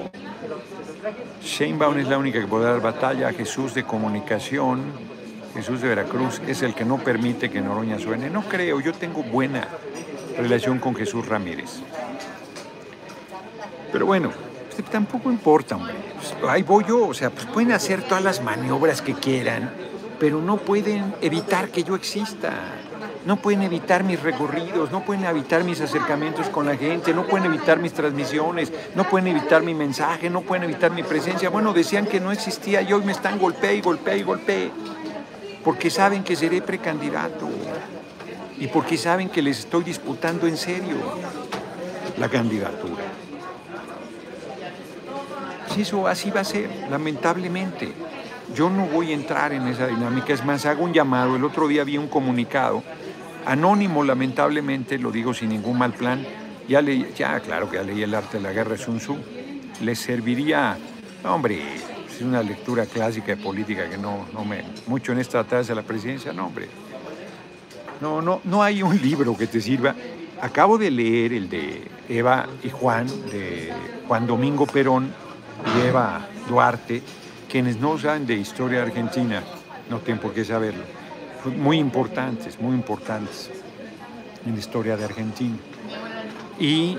Sheinbaum 1.43 1.99
es 1.99 2.07
la 2.07 2.17
única 2.17 2.39
que 2.39 2.47
puede 2.47 2.65
dar 2.65 2.81
batalla 2.81 3.27
a 3.27 3.33
Jesús 3.33 3.73
de 3.75 3.83
comunicación, 3.83 4.81
Jesús 5.53 5.81
de 5.81 5.89
Veracruz 5.89 6.39
es 6.47 6.61
el 6.61 6.75
que 6.75 6.85
no 6.85 6.97
permite 6.99 7.49
que 7.49 7.61
Noroña 7.61 7.97
suene. 7.97 8.29
No 8.29 8.43
creo, 8.43 8.79
yo 8.79 8.93
tengo 8.93 9.23
buena 9.23 9.67
relación 10.37 10.77
con 10.77 10.95
Jesús 10.95 11.27
Ramírez. 11.27 11.79
Pero 13.91 14.05
bueno, 14.05 14.31
tampoco 14.83 15.31
importa, 15.31 15.75
hombre. 15.75 15.93
Pues, 16.15 16.35
ahí 16.49 16.63
voy 16.63 16.85
yo, 16.87 17.07
o 17.07 17.13
sea, 17.13 17.29
pues 17.29 17.45
pueden 17.45 17.71
hacer 17.71 18.03
todas 18.03 18.23
las 18.23 18.43
maniobras 18.43 19.01
que 19.01 19.13
quieran, 19.13 19.71
pero 20.19 20.41
no 20.41 20.57
pueden 20.57 21.15
evitar 21.21 21.69
que 21.69 21.83
yo 21.83 21.95
exista. 21.95 22.53
No 23.25 23.35
pueden 23.35 23.61
evitar 23.63 24.05
mis 24.05 24.21
recorridos, 24.23 24.89
no 24.89 25.03
pueden 25.03 25.25
evitar 25.25 25.65
mis 25.65 25.81
acercamientos 25.81 26.47
con 26.47 26.65
la 26.65 26.77
gente, 26.77 27.13
no 27.13 27.25
pueden 27.25 27.47
evitar 27.47 27.77
mis 27.77 27.91
transmisiones, 27.91 28.71
no 28.95 29.03
pueden 29.03 29.27
evitar 29.27 29.63
mi 29.63 29.73
mensaje, 29.73 30.29
no 30.29 30.41
pueden 30.41 30.63
evitar 30.63 30.91
mi 30.91 31.03
presencia. 31.03 31.49
Bueno, 31.49 31.73
decían 31.73 32.05
que 32.05 32.21
no 32.21 32.31
existía 32.31 32.81
y 32.81 32.93
hoy 32.93 33.03
me 33.03 33.11
están 33.11 33.37
golpeando 33.37 33.77
y 33.77 33.81
golpeando 33.81 34.21
y 34.21 34.23
golpeando 34.23 34.97
porque 35.67 35.89
saben 35.89 36.23
que 36.23 36.33
seré 36.33 36.61
precandidato 36.61 37.49
y 38.57 38.67
porque 38.67 38.97
saben 38.97 39.27
que 39.27 39.41
les 39.41 39.59
estoy 39.59 39.83
disputando 39.83 40.47
en 40.47 40.55
serio 40.55 40.95
la 42.17 42.29
candidatura. 42.29 43.03
Si 45.73 45.81
eso 45.81 46.07
así 46.07 46.31
va 46.31 46.41
a 46.41 46.43
ser, 46.43 46.69
lamentablemente. 46.89 47.93
Yo 48.55 48.69
no 48.69 48.85
voy 48.85 49.11
a 49.11 49.15
entrar 49.15 49.51
en 49.51 49.67
esa 49.67 49.87
dinámica, 49.87 50.33
es 50.33 50.43
más, 50.45 50.65
hago 50.65 50.83
un 50.83 50.93
llamado, 50.93 51.35
el 51.35 51.43
otro 51.43 51.67
día 51.67 51.83
vi 51.83 51.97
un 51.97 52.07
comunicado, 52.07 52.81
anónimo 53.45 54.03
lamentablemente, 54.05 54.97
lo 54.97 55.11
digo 55.11 55.33
sin 55.33 55.49
ningún 55.49 55.77
mal 55.77 55.93
plan, 55.93 56.25
ya 56.67 56.81
leí, 56.81 57.11
ya 57.15 57.39
claro 57.41 57.69
que 57.69 57.75
ya 57.75 57.83
leí 57.83 58.03
el 58.03 58.15
arte 58.15 58.37
de 58.37 58.43
la 58.43 58.53
guerra 58.53 58.71
de 58.71 58.77
Sun 58.77 58.99
Tzu, 58.99 59.17
les 59.81 59.99
serviría, 59.99 60.77
hombre, 61.25 61.61
es 62.09 62.21
una 62.21 62.41
lectura 62.41 62.85
clásica 62.85 63.27
de 63.27 63.37
política 63.37 63.89
que 63.89 63.97
no, 63.97 64.25
no 64.33 64.43
me... 64.43 64.63
Mucho 64.87 65.11
en 65.11 65.19
esta 65.19 65.43
tasa 65.43 65.73
de 65.73 65.75
la 65.75 65.83
presidencia, 65.83 66.33
no, 66.33 66.47
hombre. 66.47 66.67
No, 68.01 68.21
no, 68.21 68.41
no 68.43 68.63
hay 68.63 68.81
un 68.81 68.99
libro 69.01 69.37
que 69.37 69.47
te 69.47 69.61
sirva. 69.61 69.93
Acabo 70.41 70.77
de 70.77 70.89
leer 70.89 71.33
el 71.33 71.49
de 71.49 71.83
Eva 72.09 72.47
y 72.63 72.69
Juan, 72.69 73.07
de 73.29 73.71
Juan 74.07 74.25
Domingo 74.25 74.65
Perón 74.65 75.13
y 75.65 75.87
Eva 75.87 76.27
Duarte, 76.47 77.01
quienes 77.49 77.77
no 77.77 77.97
saben 77.97 78.25
de 78.25 78.35
historia 78.35 78.83
argentina, 78.83 79.43
no 79.89 79.99
tienen 79.99 80.21
por 80.21 80.33
qué 80.33 80.43
saberlo. 80.45 80.83
Muy 81.57 81.77
importantes, 81.77 82.59
muy 82.59 82.75
importantes 82.75 83.49
en 84.45 84.53
la 84.53 84.59
historia 84.59 84.97
de 84.97 85.05
Argentina. 85.05 85.57
Y 86.59 86.97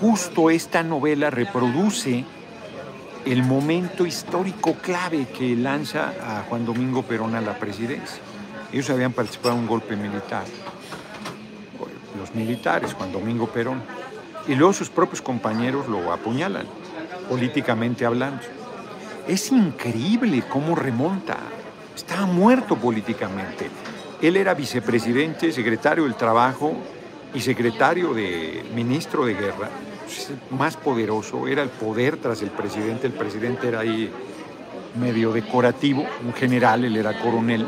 justo 0.00 0.50
esta 0.50 0.82
novela 0.82 1.30
reproduce 1.30 2.24
el 3.24 3.42
momento 3.42 4.06
histórico 4.06 4.74
clave 4.74 5.26
que 5.26 5.54
lanza 5.54 6.12
a 6.22 6.44
Juan 6.48 6.64
Domingo 6.64 7.02
Perón 7.02 7.34
a 7.34 7.40
la 7.40 7.58
presidencia. 7.58 8.20
Ellos 8.72 8.88
habían 8.90 9.12
participado 9.12 9.54
en 9.54 9.60
un 9.62 9.66
golpe 9.66 9.96
militar, 9.96 10.44
los 12.18 12.34
militares, 12.34 12.94
Juan 12.94 13.12
Domingo 13.12 13.46
Perón, 13.48 13.82
y 14.46 14.54
luego 14.54 14.72
sus 14.72 14.88
propios 14.88 15.20
compañeros 15.20 15.88
lo 15.88 16.12
apuñalan, 16.12 16.66
políticamente 17.28 18.04
hablando. 18.04 18.42
Es 19.26 19.52
increíble 19.52 20.42
cómo 20.48 20.74
remonta, 20.74 21.36
estaba 21.94 22.26
muerto 22.26 22.76
políticamente. 22.76 23.68
Él 24.22 24.36
era 24.36 24.54
vicepresidente, 24.54 25.52
secretario 25.52 26.04
del 26.04 26.14
Trabajo 26.14 26.72
y 27.34 27.40
secretario 27.40 28.14
de 28.14 28.64
ministro 28.74 29.26
de 29.26 29.34
Guerra 29.34 29.68
más 30.50 30.76
poderoso, 30.76 31.46
era 31.46 31.62
el 31.62 31.68
poder 31.68 32.16
tras 32.16 32.42
el 32.42 32.50
presidente, 32.50 33.06
el 33.06 33.12
presidente 33.12 33.68
era 33.68 33.80
ahí 33.80 34.10
medio 34.98 35.32
decorativo, 35.32 36.06
un 36.24 36.32
general, 36.32 36.84
él 36.84 36.96
era 36.96 37.20
coronel. 37.20 37.66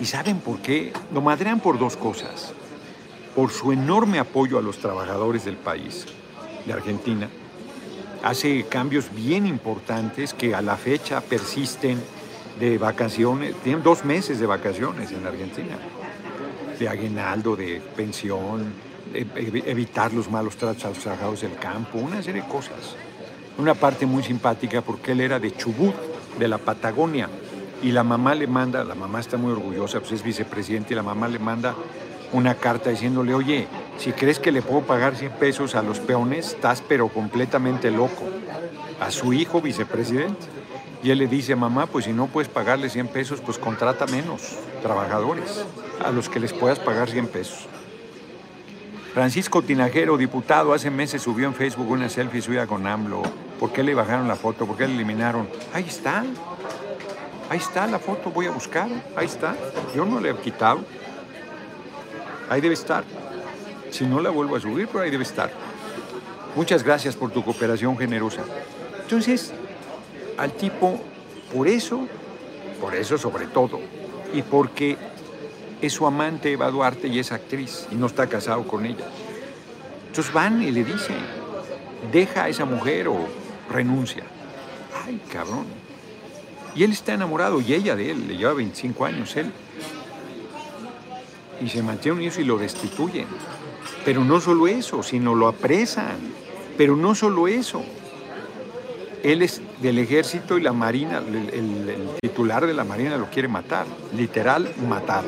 ¿Y 0.00 0.04
saben 0.04 0.38
por 0.40 0.58
qué? 0.58 0.92
Lo 1.12 1.22
madrean 1.22 1.60
por 1.60 1.78
dos 1.78 1.96
cosas. 1.96 2.52
Por 3.34 3.50
su 3.50 3.72
enorme 3.72 4.18
apoyo 4.18 4.58
a 4.58 4.62
los 4.62 4.78
trabajadores 4.78 5.44
del 5.44 5.56
país, 5.56 6.06
de 6.66 6.72
Argentina, 6.72 7.28
hace 8.22 8.64
cambios 8.64 9.12
bien 9.12 9.46
importantes 9.46 10.32
que 10.32 10.54
a 10.54 10.62
la 10.62 10.76
fecha 10.76 11.20
persisten 11.20 12.00
de 12.58 12.78
vacaciones, 12.78 13.54
tienen 13.62 13.82
dos 13.82 14.04
meses 14.04 14.38
de 14.38 14.46
vacaciones 14.46 15.10
en 15.10 15.26
Argentina, 15.26 15.76
de 16.78 16.88
aguinaldo, 16.88 17.56
de 17.56 17.82
pensión, 17.96 18.72
de 19.12 19.26
evitar 19.66 20.12
los 20.12 20.30
malos 20.30 20.56
tratos 20.56 20.84
a 20.84 20.88
los 20.90 20.98
trabajadores 20.98 21.40
del 21.42 21.56
campo, 21.56 21.98
una 21.98 22.22
serie 22.22 22.42
de 22.42 22.48
cosas. 22.48 22.96
Una 23.58 23.74
parte 23.74 24.06
muy 24.06 24.22
simpática 24.22 24.80
porque 24.80 25.12
él 25.12 25.20
era 25.20 25.38
de 25.38 25.54
Chubut, 25.54 25.94
de 26.38 26.48
la 26.48 26.58
Patagonia, 26.58 27.28
y 27.82 27.92
la 27.92 28.02
mamá 28.02 28.34
le 28.34 28.46
manda, 28.46 28.82
la 28.84 28.94
mamá 28.94 29.20
está 29.20 29.36
muy 29.36 29.52
orgullosa, 29.52 30.00
pues 30.00 30.12
es 30.12 30.22
vicepresidente, 30.22 30.94
y 30.94 30.96
la 30.96 31.02
mamá 31.02 31.28
le 31.28 31.38
manda 31.38 31.74
una 32.34 32.56
carta 32.56 32.90
diciéndole, 32.90 33.32
oye, 33.32 33.68
si 33.96 34.12
crees 34.12 34.40
que 34.40 34.50
le 34.50 34.60
puedo 34.60 34.82
pagar 34.82 35.14
100 35.14 35.32
pesos 35.32 35.74
a 35.76 35.82
los 35.82 36.00
peones, 36.00 36.48
estás 36.48 36.82
pero 36.86 37.08
completamente 37.08 37.90
loco. 37.90 38.24
A 39.00 39.10
su 39.10 39.32
hijo 39.32 39.60
vicepresidente. 39.60 40.46
Y 41.02 41.10
él 41.10 41.18
le 41.18 41.28
dice, 41.28 41.54
mamá, 41.54 41.86
pues 41.86 42.06
si 42.06 42.12
no 42.12 42.26
puedes 42.26 42.48
pagarle 42.48 42.90
100 42.90 43.08
pesos, 43.08 43.40
pues 43.40 43.58
contrata 43.58 44.06
menos 44.06 44.56
trabajadores 44.82 45.64
a 46.04 46.10
los 46.10 46.28
que 46.28 46.40
les 46.40 46.52
puedas 46.52 46.80
pagar 46.80 47.08
100 47.08 47.28
pesos. 47.28 47.68
Francisco 49.12 49.62
Tinajero, 49.62 50.16
diputado, 50.16 50.72
hace 50.72 50.90
meses 50.90 51.22
subió 51.22 51.46
en 51.46 51.54
Facebook 51.54 51.88
una 51.88 52.08
selfie 52.08 52.42
suya 52.42 52.66
con 52.66 52.84
AMLO. 52.84 53.22
¿Por 53.60 53.70
qué 53.70 53.84
le 53.84 53.94
bajaron 53.94 54.26
la 54.26 54.34
foto? 54.34 54.66
¿Por 54.66 54.76
qué 54.76 54.88
le 54.88 54.94
eliminaron? 54.94 55.48
Ahí 55.72 55.84
está. 55.86 56.24
Ahí 57.48 57.58
está 57.58 57.86
la 57.86 58.00
foto, 58.00 58.30
voy 58.30 58.46
a 58.46 58.50
buscar. 58.50 58.88
Ahí 59.14 59.26
está. 59.26 59.54
Yo 59.94 60.04
no 60.04 60.18
le 60.18 60.30
he 60.30 60.36
quitado. 60.36 60.80
Ahí 62.48 62.60
debe 62.60 62.74
estar. 62.74 63.04
Si 63.90 64.04
no 64.04 64.20
la 64.20 64.30
vuelvo 64.30 64.56
a 64.56 64.60
subir, 64.60 64.88
pero 64.88 65.04
ahí 65.04 65.10
debe 65.10 65.22
estar. 65.22 65.50
Muchas 66.56 66.82
gracias 66.82 67.16
por 67.16 67.30
tu 67.30 67.44
cooperación 67.44 67.96
generosa. 67.98 68.42
Entonces, 69.02 69.52
al 70.36 70.52
tipo, 70.52 71.00
por 71.52 71.68
eso, 71.68 72.06
por 72.80 72.94
eso 72.94 73.18
sobre 73.18 73.46
todo, 73.46 73.80
y 74.32 74.42
porque 74.42 74.96
es 75.80 75.92
su 75.92 76.06
amante 76.06 76.52
Eva 76.52 76.70
Duarte 76.70 77.08
y 77.08 77.18
es 77.18 77.32
actriz 77.32 77.86
y 77.90 77.94
no 77.96 78.06
está 78.06 78.26
casado 78.28 78.66
con 78.66 78.86
ella. 78.86 79.06
Entonces 80.08 80.32
van 80.32 80.62
y 80.62 80.70
le 80.70 80.84
dicen, 80.84 81.16
deja 82.12 82.44
a 82.44 82.48
esa 82.48 82.64
mujer 82.64 83.08
o 83.08 83.26
renuncia. 83.70 84.24
Ay, 85.04 85.20
cabrón. 85.32 85.66
Y 86.74 86.82
él 86.84 86.92
está 86.92 87.14
enamorado 87.14 87.60
y 87.60 87.74
ella 87.74 87.94
de 87.96 88.10
él, 88.10 88.28
le 88.28 88.36
lleva 88.36 88.52
25 88.54 89.04
años 89.04 89.36
él. 89.36 89.52
Y 91.60 91.68
se 91.68 91.82
mantiene 91.82 92.18
unidos 92.18 92.38
y 92.38 92.44
lo 92.44 92.58
destituyen. 92.58 93.26
Pero 94.04 94.24
no 94.24 94.40
solo 94.40 94.66
eso, 94.66 95.02
sino 95.02 95.34
lo 95.34 95.48
apresan. 95.48 96.16
Pero 96.76 96.96
no 96.96 97.14
solo 97.14 97.48
eso. 97.48 97.82
Él 99.22 99.40
es 99.40 99.62
del 99.80 99.98
ejército 99.98 100.58
y 100.58 100.60
la 100.60 100.72
marina, 100.72 101.18
el, 101.18 102.10
titular 102.20 102.66
de 102.66 102.74
la 102.74 102.84
marina 102.84 103.16
lo 103.16 103.30
quiere 103.30 103.48
matar. 103.48 103.86
Literal, 104.14 104.70
matar. 104.86 105.24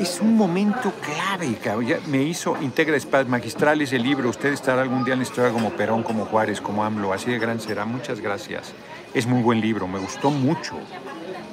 Es 0.00 0.18
un 0.20 0.36
momento 0.36 0.92
clave. 1.00 1.58
Ya 1.86 2.00
me 2.08 2.22
hizo 2.22 2.56
Integra 2.60 2.96
Espadas 2.96 3.28
Magistrales 3.28 3.92
el 3.92 4.02
libro. 4.02 4.30
Usted 4.30 4.52
estará 4.52 4.82
algún 4.82 5.04
día 5.04 5.12
en 5.12 5.20
la 5.20 5.24
historia 5.24 5.52
como 5.52 5.70
Perón, 5.70 6.02
como 6.02 6.24
Juárez, 6.24 6.60
como 6.60 6.82
AMLO. 6.82 7.12
Así 7.12 7.30
de 7.30 7.38
gran 7.38 7.60
será. 7.60 7.84
Muchas 7.84 8.18
gracias. 8.20 8.72
Es 9.12 9.26
muy 9.26 9.42
buen 9.42 9.60
libro. 9.60 9.86
Me 9.86 10.00
gustó 10.00 10.30
mucho. 10.30 10.74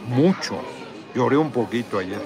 Mucho. 0.08 0.60
Lloré 1.14 1.38
un 1.38 1.52
poquito 1.52 2.00
ayer. 2.00 2.22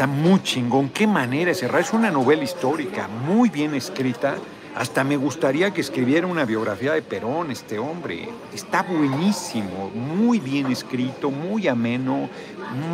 Está 0.00 0.10
muy 0.10 0.42
chingón. 0.42 0.88
Qué 0.88 1.06
manera 1.06 1.50
de 1.50 1.54
cerrar. 1.54 1.82
Es 1.82 1.92
una 1.92 2.10
novela 2.10 2.42
histórica 2.42 3.06
muy 3.06 3.50
bien 3.50 3.74
escrita. 3.74 4.36
Hasta 4.74 5.04
me 5.04 5.18
gustaría 5.18 5.74
que 5.74 5.82
escribiera 5.82 6.26
una 6.26 6.46
biografía 6.46 6.94
de 6.94 7.02
Perón, 7.02 7.50
este 7.50 7.78
hombre. 7.78 8.26
Está 8.54 8.82
buenísimo, 8.82 9.90
muy 9.90 10.40
bien 10.40 10.72
escrito, 10.72 11.30
muy 11.30 11.68
ameno, 11.68 12.30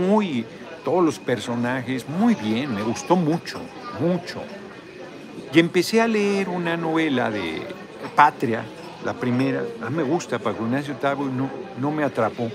muy 0.01 0.45
todos 0.85 1.05
los 1.05 1.21
personajes, 1.21 2.09
muy 2.09 2.35
bien, 2.35 2.75
me 2.75 2.83
gustó 2.83 3.15
mucho, 3.15 3.61
mucho. 4.01 4.43
Y 5.53 5.61
empecé 5.61 6.01
a 6.01 6.09
leer 6.09 6.49
una 6.49 6.77
novela 6.77 7.31
de 7.31 7.63
Patria, 8.17 8.65
la 9.05 9.15
primera, 9.15 9.63
a 9.81 9.91
mí 9.91 9.99
me 9.99 10.03
gusta, 10.03 10.41
Paco 10.41 10.65
Ignacio 10.65 10.97
Tabo, 10.97 11.27
no, 11.27 11.49
no 11.79 11.93
me 11.93 12.03
atrapó, 12.03 12.51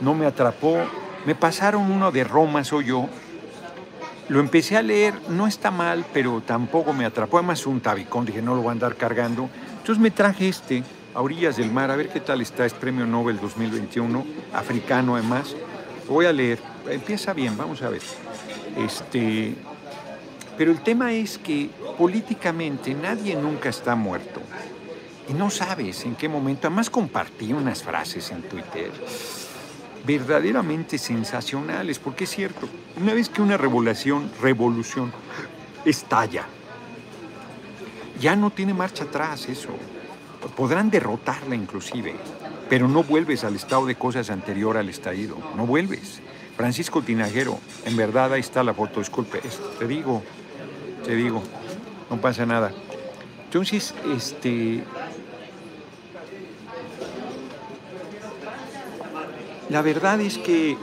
no 0.00 0.14
me 0.14 0.24
atrapó. 0.24 0.76
Me 1.24 1.34
pasaron 1.34 1.90
uno 1.90 2.12
de 2.12 2.22
Roma, 2.22 2.62
soy 2.62 2.84
yo, 2.84 3.08
lo 4.28 4.40
empecé 4.40 4.76
a 4.76 4.82
leer, 4.82 5.14
no 5.28 5.46
está 5.46 5.70
mal, 5.70 6.04
pero 6.12 6.40
tampoco 6.40 6.92
me 6.92 7.04
atrapó, 7.04 7.38
además 7.38 7.66
un 7.66 7.80
tabicón, 7.80 8.26
dije, 8.26 8.42
no 8.42 8.54
lo 8.54 8.62
voy 8.62 8.70
a 8.70 8.72
andar 8.72 8.96
cargando. 8.96 9.48
Entonces 9.78 9.98
me 9.98 10.10
traje 10.10 10.48
este, 10.48 10.82
a 11.14 11.20
orillas 11.20 11.56
del 11.56 11.70
mar, 11.70 11.90
a 11.90 11.96
ver 11.96 12.08
qué 12.08 12.20
tal 12.20 12.40
está, 12.40 12.66
es 12.66 12.74
Premio 12.74 13.06
Nobel 13.06 13.38
2021, 13.40 14.24
africano 14.52 15.14
además. 15.14 15.54
Voy 16.08 16.26
a 16.26 16.32
leer, 16.32 16.58
empieza 16.88 17.32
bien, 17.32 17.56
vamos 17.56 17.82
a 17.82 17.88
ver. 17.88 18.02
Este, 18.76 19.54
pero 20.58 20.72
el 20.72 20.80
tema 20.80 21.12
es 21.12 21.38
que 21.38 21.70
políticamente 21.96 22.94
nadie 22.94 23.36
nunca 23.36 23.68
está 23.68 23.94
muerto. 23.94 24.40
Y 25.28 25.34
no 25.34 25.50
sabes 25.50 26.04
en 26.04 26.14
qué 26.14 26.28
momento. 26.28 26.68
Además 26.68 26.88
compartí 26.88 27.52
unas 27.52 27.82
frases 27.82 28.30
en 28.30 28.42
Twitter 28.42 28.92
verdaderamente 30.06 30.98
sensacionales, 30.98 31.98
porque 31.98 32.24
es 32.24 32.30
cierto, 32.30 32.68
una 33.00 33.12
vez 33.12 33.28
que 33.28 33.42
una 33.42 33.56
revolución, 33.56 34.30
revolución 34.40 35.12
estalla, 35.84 36.46
ya 38.20 38.36
no 38.36 38.50
tiene 38.50 38.72
marcha 38.72 39.04
atrás 39.04 39.48
eso. 39.48 39.70
Podrán 40.56 40.90
derrotarla 40.90 41.54
inclusive, 41.54 42.14
pero 42.68 42.86
no 42.88 43.02
vuelves 43.02 43.42
al 43.44 43.56
estado 43.56 43.84
de 43.86 43.96
cosas 43.96 44.30
anterior 44.30 44.76
al 44.76 44.88
estallido, 44.88 45.36
no 45.56 45.66
vuelves. 45.66 46.20
Francisco 46.56 47.02
Tinajero, 47.02 47.58
en 47.84 47.96
verdad 47.96 48.32
ahí 48.32 48.40
está 48.40 48.62
la 48.62 48.72
foto, 48.72 49.00
disculpe, 49.00 49.42
te 49.78 49.86
digo, 49.86 50.22
te 51.04 51.14
digo, 51.14 51.42
no 52.08 52.20
pasa 52.20 52.46
nada. 52.46 52.72
Entonces, 53.44 53.94
este, 54.14 54.82
la 59.68 59.82
verdad 59.82 60.20
es 60.20 60.38
que 60.38 60.76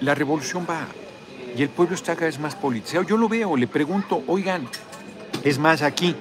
la 0.00 0.14
revolución 0.14 0.66
va 0.68 0.86
y 1.56 1.62
el 1.62 1.68
pueblo 1.68 1.94
está 1.94 2.14
cada 2.14 2.26
vez 2.26 2.38
más 2.38 2.54
politizado. 2.54 3.04
Yo 3.04 3.16
lo 3.16 3.28
veo, 3.28 3.56
le 3.56 3.66
pregunto, 3.66 4.22
oigan, 4.26 4.68
es 5.42 5.58
más 5.58 5.82
aquí, 5.82 6.14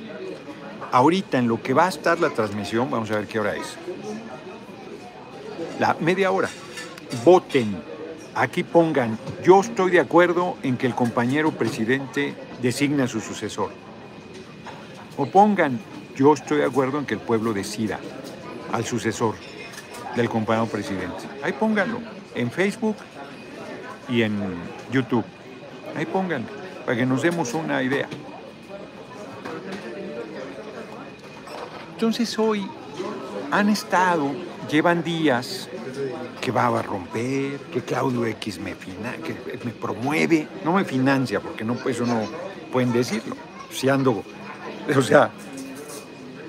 ahorita 0.92 1.38
en 1.38 1.48
lo 1.48 1.62
que 1.62 1.74
va 1.74 1.86
a 1.86 1.90
estar 1.90 2.20
la 2.20 2.30
transmisión, 2.30 2.90
vamos 2.90 3.12
a 3.12 3.16
ver 3.16 3.28
qué 3.28 3.40
hora 3.40 3.56
es. 3.56 3.78
La 5.80 5.96
media 6.00 6.32
hora. 6.32 6.50
Voten 7.24 7.78
aquí 8.38 8.64
pongan, 8.64 9.18
yo 9.44 9.62
estoy 9.62 9.92
de 9.92 10.00
acuerdo 10.00 10.58
en 10.62 10.78
que 10.78 10.86
el 10.86 10.94
compañero 10.94 11.52
presidente 11.52 12.36
designe 12.62 13.04
a 13.04 13.08
su 13.08 13.20
sucesor. 13.20 13.72
O 15.18 15.26
pongan, 15.26 15.80
yo 16.16 16.34
estoy 16.34 16.60
de 16.60 16.66
acuerdo 16.66 17.00
en 17.00 17.06
que 17.06 17.16
el 17.16 17.20
pueblo 17.20 17.54
decida 17.54 18.00
al 18.72 18.86
sucesor 18.86 19.36
del 20.18 20.30
compañero 20.30 20.66
presidente. 20.68 21.24
Ahí 21.44 21.54
pónganlo, 21.54 22.00
en 22.36 22.52
Facebook 22.52 22.98
y 24.10 24.24
en 24.24 24.38
YouTube. 24.92 25.24
Ahí 25.96 26.06
pónganlo, 26.06 26.48
para 26.86 26.98
que 26.98 27.06
nos 27.06 27.22
demos 27.22 27.54
una 27.54 27.82
idea. 27.84 28.08
Entonces 31.94 32.38
hoy 32.38 32.68
han 33.52 33.70
estado, 33.70 34.32
llevan 34.70 35.04
días 35.04 35.70
que 36.42 36.52
va 36.52 36.68
a 36.68 36.82
romper, 36.82 37.60
que 37.72 37.82
Claudio 37.82 38.26
X 38.26 38.60
me, 38.60 38.74
que 38.74 39.60
me 39.64 39.72
promueve, 39.72 40.48
no 40.66 40.74
me 40.74 40.84
financia, 40.84 41.40
porque 41.40 41.64
no, 41.64 41.78
eso 41.88 42.06
no 42.06 42.22
pueden 42.72 42.92
decirlo. 42.92 43.36
Si 43.72 43.90
ando, 43.90 44.24
o 44.96 45.02
sea, 45.02 45.32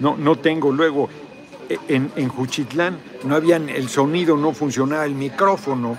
no, 0.01 0.17
no 0.17 0.37
tengo 0.37 0.71
luego, 0.73 1.09
en, 1.69 2.11
en 2.17 2.29
Juchitlán 2.29 2.99
no 3.25 3.37
habían, 3.37 3.69
el 3.69 3.89
sonido 3.89 4.37
no 4.37 4.53
funcionaba, 4.53 5.05
el 5.05 5.15
micrófono. 5.15 5.97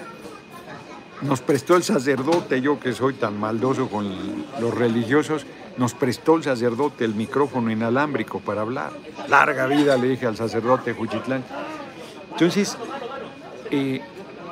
Nos 1.22 1.42
prestó 1.42 1.76
el 1.76 1.84
sacerdote, 1.84 2.62
yo 2.62 2.80
que 2.80 2.94
soy 2.94 3.14
tan 3.16 3.38
maldoso 3.38 3.90
con 3.90 4.10
los 4.62 4.74
religiosos, 4.74 5.46
nos 5.78 5.94
prestó 5.94 6.36
el 6.36 6.44
sacerdote 6.44 7.06
el 7.06 7.14
micrófono 7.14 7.72
inalámbrico 7.72 8.40
para 8.40 8.62
hablar. 8.62 8.92
Larga 9.28 9.66
vida, 9.66 9.98
le 9.98 10.10
dije 10.10 10.26
al 10.26 10.38
sacerdote 10.38 10.94
Juchitlán. 10.94 11.44
Entonces, 12.32 12.78
eh, 13.72 14.02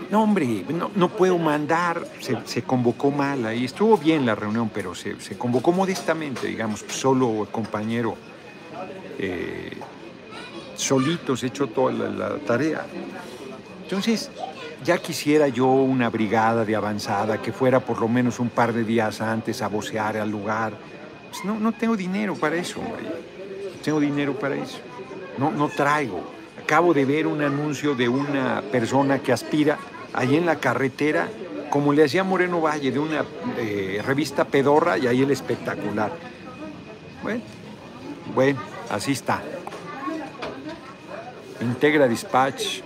no, 0.10 0.24
hombre, 0.24 0.66
no, 0.96 1.10
puedo 1.10 1.38
mandar, 1.38 2.08
se, 2.46 2.64
convocó 2.64 3.12
mal 3.12 3.46
ahí, 3.46 3.66
estuvo 3.66 3.98
bien 3.98 4.26
la 4.26 4.36
reunión, 4.36 4.70
pero 4.74 4.96
se, 4.96 5.16
convocó 5.38 5.72
modestamente, 5.72 6.48
digamos, 6.48 6.86
solo 6.88 7.44
el 7.44 7.48
compañero, 7.50 8.16
eh, 9.20 9.78
solitos 10.78 11.44
hecho 11.44 11.68
toda 11.68 11.92
la, 11.92 12.30
tarea. 12.38 12.86
Entonces, 13.84 14.32
ya 14.84 14.98
quisiera 14.98 15.48
yo 15.48 15.68
una 15.68 16.10
brigada 16.10 16.64
de 16.64 16.76
avanzada 16.76 17.42
que 17.42 17.52
fuera 17.52 17.80
por 17.80 18.00
lo 18.00 18.08
menos 18.08 18.40
un 18.40 18.50
par 18.50 18.74
de 18.74 18.84
días 18.84 19.22
antes 19.22 19.62
a 19.62 19.68
vocear 19.68 20.18
al 20.18 20.30
lugar. 20.30 20.74
Pues 21.30 21.44
no, 21.44 21.60
no 21.60 21.74
tengo 21.74 21.98
dinero 21.98 22.36
para 22.36 22.56
eso. 22.56 22.80
No 22.80 23.82
tengo 23.84 24.00
dinero 24.00 24.34
para 24.34 24.56
eso. 24.56 24.80
no, 25.38 25.52
no 25.52 25.68
traigo. 25.70 26.22
Acabo 26.62 26.94
de 26.94 27.06
ver 27.06 27.28
un 27.28 27.42
anuncio 27.42 27.96
de 27.96 28.10
una 28.10 28.62
persona 28.62 29.20
que 29.20 29.32
aspira 29.32 29.78
ahí 30.14 30.36
en 30.36 30.46
la 30.46 30.58
carretera, 30.58 31.30
como 31.70 31.94
le 31.94 32.04
hacía 32.04 32.24
Moreno 32.24 32.60
Valle, 32.60 32.92
de 32.92 33.00
una 33.00 33.24
eh, 33.58 34.02
revista 34.06 34.46
pedorra 34.46 34.98
y 34.98 35.08
ahí 35.08 35.22
el 35.22 35.32
espectacular. 35.32 36.12
Bueno, 38.34 38.60
así 38.90 39.14
está. 39.14 39.42
Integra 41.62 42.08
Dispatch. 42.08 42.82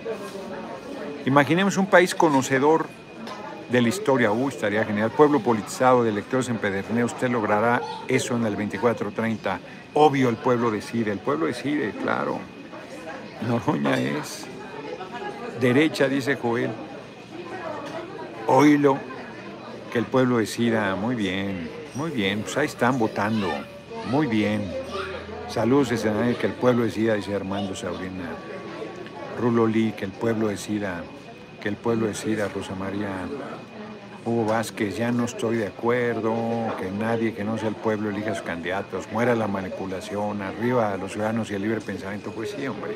Imaginemos 1.24 1.76
un 1.76 1.86
país 1.86 2.14
conocedor 2.14 2.86
de 3.70 3.80
la 3.80 3.88
historia. 3.88 4.32
Uy, 4.32 4.48
estaría 4.48 4.84
genial. 4.84 5.10
Pueblo 5.10 5.40
politizado 5.40 6.04
de 6.04 6.10
electores 6.10 6.48
en 6.48 6.58
Pederneo. 6.58 7.06
Usted 7.06 7.30
logrará 7.30 7.80
eso 8.08 8.36
en 8.36 8.44
el 8.44 8.52
2430. 8.52 9.60
Obvio, 9.94 10.28
el 10.28 10.36
pueblo 10.36 10.70
decide. 10.70 11.12
El 11.12 11.18
pueblo 11.18 11.46
decide, 11.46 11.92
claro. 12.02 12.38
Noroña 13.46 14.00
es 14.00 14.46
derecha, 15.60 16.08
dice 16.08 16.36
Joel. 16.36 16.70
Oílo, 18.46 18.98
que 19.92 19.98
el 19.98 20.04
pueblo 20.04 20.38
decida. 20.38 20.94
Muy 20.96 21.14
bien, 21.14 21.70
muy 21.94 22.10
bien. 22.10 22.42
Pues 22.42 22.56
ahí 22.56 22.66
están 22.66 22.98
votando. 22.98 23.48
Muy 24.10 24.26
bien. 24.26 24.70
Saludos 25.48 25.90
desde 25.90 26.36
que 26.36 26.46
el 26.46 26.54
pueblo 26.54 26.84
decida, 26.84 27.14
dice 27.14 27.34
Armando 27.34 27.74
Saurina. 27.74 28.30
Rulo 29.42 29.66
Lee, 29.66 29.92
que 29.96 30.04
el 30.04 30.12
pueblo 30.12 30.46
decida, 30.46 31.02
que 31.60 31.68
el 31.68 31.74
pueblo 31.74 32.06
decida, 32.06 32.46
Rosa 32.46 32.76
María 32.76 33.08
Hugo 34.24 34.44
Vázquez, 34.44 34.96
ya 34.96 35.10
no 35.10 35.24
estoy 35.24 35.56
de 35.56 35.66
acuerdo, 35.66 36.32
que 36.78 36.92
nadie 36.92 37.34
que 37.34 37.42
no 37.42 37.58
sea 37.58 37.70
el 37.70 37.74
pueblo 37.74 38.10
elija 38.10 38.36
sus 38.36 38.44
candidatos, 38.44 39.08
muera 39.10 39.34
la 39.34 39.48
manipulación, 39.48 40.42
arriba 40.42 40.92
a 40.92 40.96
los 40.96 41.10
ciudadanos 41.10 41.50
y 41.50 41.54
el 41.54 41.62
libre 41.62 41.80
pensamiento. 41.80 42.30
Pues 42.30 42.54
sí, 42.56 42.68
hombre, 42.68 42.92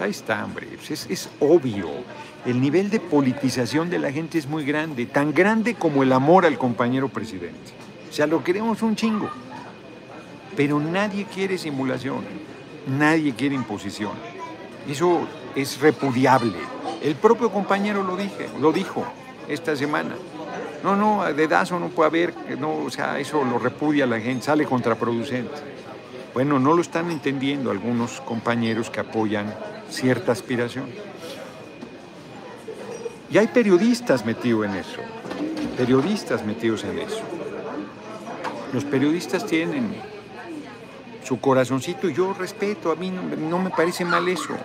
ahí 0.00 0.10
está, 0.10 0.44
hombre, 0.44 0.66
pues 0.74 0.90
es, 0.90 1.06
es 1.08 1.30
obvio. 1.38 1.88
El 2.44 2.60
nivel 2.60 2.90
de 2.90 2.98
politización 2.98 3.88
de 3.88 4.00
la 4.00 4.10
gente 4.10 4.38
es 4.38 4.48
muy 4.48 4.64
grande, 4.64 5.06
tan 5.06 5.32
grande 5.32 5.76
como 5.76 6.02
el 6.02 6.12
amor 6.12 6.46
al 6.46 6.58
compañero 6.58 7.08
presidente. 7.10 7.70
O 8.10 8.12
sea, 8.12 8.26
lo 8.26 8.42
queremos 8.42 8.82
un 8.82 8.96
chingo. 8.96 9.30
Pero 10.56 10.80
nadie 10.80 11.26
quiere 11.32 11.58
simulación, 11.58 12.24
nadie 12.88 13.34
quiere 13.34 13.54
imposición. 13.54 14.35
Eso 14.88 15.26
es 15.54 15.80
repudiable. 15.80 16.56
El 17.02 17.16
propio 17.16 17.50
compañero 17.50 18.02
lo, 18.02 18.16
dije, 18.16 18.48
lo 18.60 18.72
dijo 18.72 19.04
esta 19.48 19.74
semana. 19.76 20.14
No, 20.82 20.94
no, 20.94 21.24
dedazo 21.32 21.80
no 21.80 21.88
puede 21.88 22.08
haber, 22.08 22.34
no, 22.58 22.84
o 22.84 22.90
sea, 22.90 23.18
eso 23.18 23.44
lo 23.44 23.58
repudia 23.58 24.06
la 24.06 24.20
gente, 24.20 24.44
sale 24.44 24.64
contraproducente. 24.64 25.54
Bueno, 26.34 26.58
no 26.58 26.74
lo 26.74 26.82
están 26.82 27.10
entendiendo 27.10 27.70
algunos 27.70 28.20
compañeros 28.20 28.90
que 28.90 29.00
apoyan 29.00 29.52
cierta 29.90 30.32
aspiración. 30.32 30.86
Y 33.30 33.38
hay 33.38 33.48
periodistas 33.48 34.24
metidos 34.24 34.66
en 34.66 34.74
eso, 34.76 35.00
periodistas 35.76 36.44
metidos 36.44 36.84
en 36.84 36.98
eso. 36.98 37.22
Los 38.72 38.84
periodistas 38.84 39.46
tienen 39.46 39.96
su 41.26 41.40
corazoncito, 41.40 42.08
yo 42.08 42.32
respeto, 42.34 42.92
a 42.92 42.94
mí 42.94 43.10
no, 43.10 43.58
me 43.58 43.70
parece 43.70 44.04
mal 44.04 44.28
eso, 44.28 44.56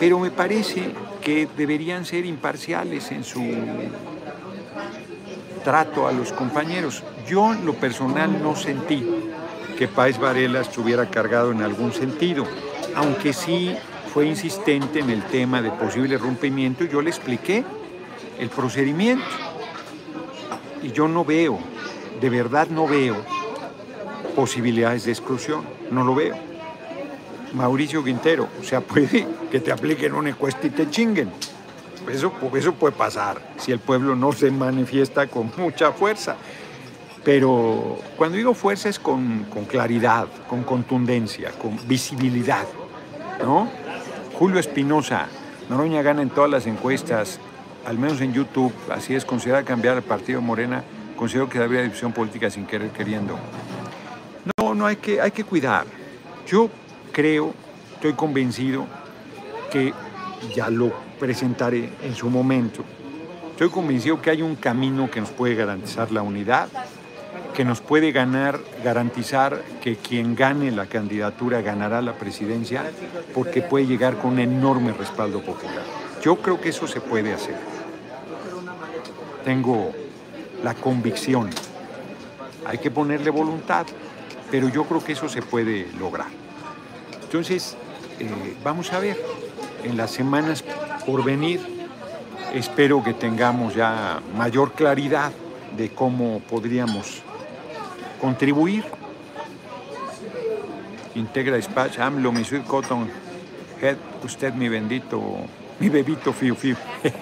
pero 0.00 0.18
me 0.18 0.32
parece 0.32 0.90
que 1.22 1.48
deberían 1.56 2.04
ser 2.04 2.26
imparciales 2.26 3.12
en 3.12 3.22
su 3.22 3.44
trato 5.62 6.08
a 6.08 6.12
los 6.12 6.32
compañeros. 6.32 7.04
Yo 7.28 7.52
en 7.52 7.64
lo 7.64 7.74
personal 7.74 8.42
no 8.42 8.56
sentí 8.56 9.06
que 9.78 9.86
Páez 9.86 10.18
Varela 10.18 10.62
estuviera 10.62 11.08
cargado 11.08 11.52
en 11.52 11.62
algún 11.62 11.92
sentido, 11.92 12.44
aunque 12.96 13.32
sí 13.32 13.72
fue 14.12 14.26
insistente 14.26 14.98
en 14.98 15.10
el 15.10 15.22
tema 15.22 15.62
de 15.62 15.70
posible 15.70 16.18
rompimiento, 16.18 16.84
yo 16.84 17.00
le 17.02 17.10
expliqué 17.10 17.64
el 18.40 18.48
procedimiento. 18.48 19.24
Y 20.82 20.90
yo 20.90 21.06
no 21.06 21.24
veo, 21.24 21.58
de 22.20 22.30
verdad 22.30 22.66
no 22.68 22.88
veo 22.88 23.24
posibilidades 24.36 25.06
de 25.06 25.12
exclusión, 25.12 25.64
no 25.90 26.04
lo 26.04 26.14
veo. 26.14 26.36
Mauricio 27.54 28.04
Quintero, 28.04 28.48
o 28.60 28.62
sea, 28.62 28.80
puede 28.82 29.26
que 29.50 29.58
te 29.60 29.72
apliquen 29.72 30.12
una 30.12 30.28
encuesta 30.28 30.66
y 30.66 30.70
te 30.70 30.88
chinguen. 30.90 31.30
Eso, 32.12 32.32
eso 32.54 32.74
puede 32.74 32.94
pasar 32.94 33.40
si 33.56 33.72
el 33.72 33.80
pueblo 33.80 34.14
no 34.14 34.30
se 34.30 34.50
manifiesta 34.50 35.26
con 35.26 35.50
mucha 35.56 35.90
fuerza. 35.90 36.36
Pero 37.24 37.98
cuando 38.16 38.36
digo 38.36 38.54
fuerza 38.54 38.88
es 38.88 39.00
con, 39.00 39.46
con 39.52 39.64
claridad, 39.64 40.28
con 40.48 40.62
contundencia, 40.62 41.50
con 41.50 41.76
visibilidad. 41.88 42.66
¿no? 43.42 43.68
Julio 44.38 44.60
Espinosa, 44.60 45.26
Noroña 45.68 46.02
gana 46.02 46.22
en 46.22 46.30
todas 46.30 46.48
las 46.48 46.66
encuestas, 46.68 47.40
al 47.84 47.98
menos 47.98 48.20
en 48.20 48.32
YouTube, 48.32 48.72
así 48.92 49.14
es, 49.16 49.24
considera 49.24 49.64
cambiar 49.64 49.96
el 49.96 50.04
partido 50.04 50.40
Morena, 50.40 50.84
considero 51.16 51.48
que 51.48 51.58
habría 51.58 51.82
división 51.82 52.12
política 52.12 52.50
sin 52.50 52.66
querer 52.66 52.90
queriendo. 52.90 53.36
No, 54.76 54.84
hay 54.84 54.96
que, 54.96 55.22
hay 55.22 55.30
que 55.30 55.42
cuidar. 55.42 55.86
Yo 56.46 56.68
creo, 57.10 57.54
estoy 57.94 58.12
convencido 58.12 58.86
que 59.70 59.94
ya 60.54 60.68
lo 60.68 60.92
presentaré 61.18 61.90
en 62.02 62.14
su 62.14 62.28
momento. 62.28 62.84
Estoy 63.52 63.70
convencido 63.70 64.20
que 64.20 64.28
hay 64.28 64.42
un 64.42 64.54
camino 64.54 65.10
que 65.10 65.20
nos 65.20 65.30
puede 65.30 65.54
garantizar 65.54 66.12
la 66.12 66.20
unidad, 66.20 66.68
que 67.54 67.64
nos 67.64 67.80
puede 67.80 68.12
ganar, 68.12 68.60
garantizar 68.84 69.62
que 69.80 69.96
quien 69.96 70.34
gane 70.34 70.70
la 70.70 70.84
candidatura 70.84 71.62
ganará 71.62 72.02
la 72.02 72.12
presidencia, 72.12 72.84
porque 73.32 73.62
puede 73.62 73.86
llegar 73.86 74.18
con 74.18 74.32
un 74.32 74.40
enorme 74.40 74.92
respaldo 74.92 75.40
popular. 75.40 75.84
Yo 76.20 76.36
creo 76.36 76.60
que 76.60 76.68
eso 76.68 76.86
se 76.86 77.00
puede 77.00 77.32
hacer. 77.32 77.56
Tengo 79.42 79.92
la 80.62 80.74
convicción. 80.74 81.48
Hay 82.66 82.76
que 82.76 82.90
ponerle 82.90 83.30
voluntad, 83.30 83.86
pero 84.50 84.68
yo 84.68 84.84
creo 84.84 85.02
que 85.02 85.12
eso 85.12 85.28
se 85.28 85.42
puede 85.42 85.88
lograr. 85.98 86.28
Entonces, 87.22 87.76
eh, 88.18 88.56
vamos 88.62 88.92
a 88.92 89.00
ver, 89.00 89.16
en 89.84 89.96
las 89.96 90.10
semanas 90.10 90.64
por 91.04 91.24
venir, 91.24 91.60
espero 92.54 93.02
que 93.02 93.14
tengamos 93.14 93.74
ya 93.74 94.20
mayor 94.36 94.72
claridad 94.72 95.32
de 95.76 95.90
cómo 95.90 96.40
podríamos 96.40 97.22
contribuir. 98.20 98.84
Integra 101.14 101.56
Dispatch, 101.56 101.98
AMLO, 101.98 102.32
mi 102.32 102.44
sweet 102.44 102.64
cotton 102.64 103.08
head, 103.80 103.96
usted 104.24 104.54
mi 104.54 104.68
bendito, 104.68 105.22
mi 105.80 105.88
bebito 105.88 106.32
fiu 106.32 106.54
fiu. 106.54 106.76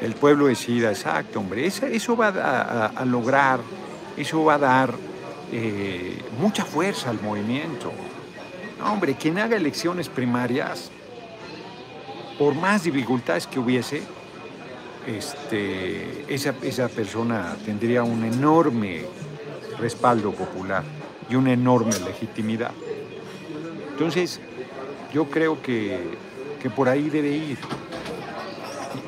El 0.00 0.14
pueblo 0.14 0.46
decida, 0.46 0.90
exacto, 0.90 1.40
hombre. 1.40 1.66
Eso, 1.66 2.16
va 2.16 2.28
a, 2.94 3.04
lograr, 3.06 3.60
eso 4.16 4.44
va 4.44 4.54
a 4.54 4.58
dar 4.58 4.94
eh, 5.56 6.18
mucha 6.40 6.64
fuerza 6.64 7.10
al 7.10 7.22
movimiento. 7.22 7.92
Hombre, 8.84 9.14
quien 9.14 9.38
haga 9.38 9.56
elecciones 9.56 10.08
primarias, 10.08 10.90
por 12.36 12.56
más 12.56 12.82
dificultades 12.82 13.46
que 13.46 13.60
hubiese, 13.60 14.02
este, 15.06 16.24
esa, 16.34 16.54
esa 16.60 16.88
persona 16.88 17.56
tendría 17.64 18.02
un 18.02 18.24
enorme 18.24 19.02
respaldo 19.78 20.32
popular 20.32 20.82
y 21.30 21.36
una 21.36 21.52
enorme 21.52 21.92
legitimidad. 22.00 22.72
Entonces, 23.90 24.40
yo 25.12 25.26
creo 25.26 25.62
que, 25.62 26.18
que 26.60 26.68
por 26.68 26.88
ahí 26.88 27.10
debe 27.10 27.28
ir. 27.28 27.58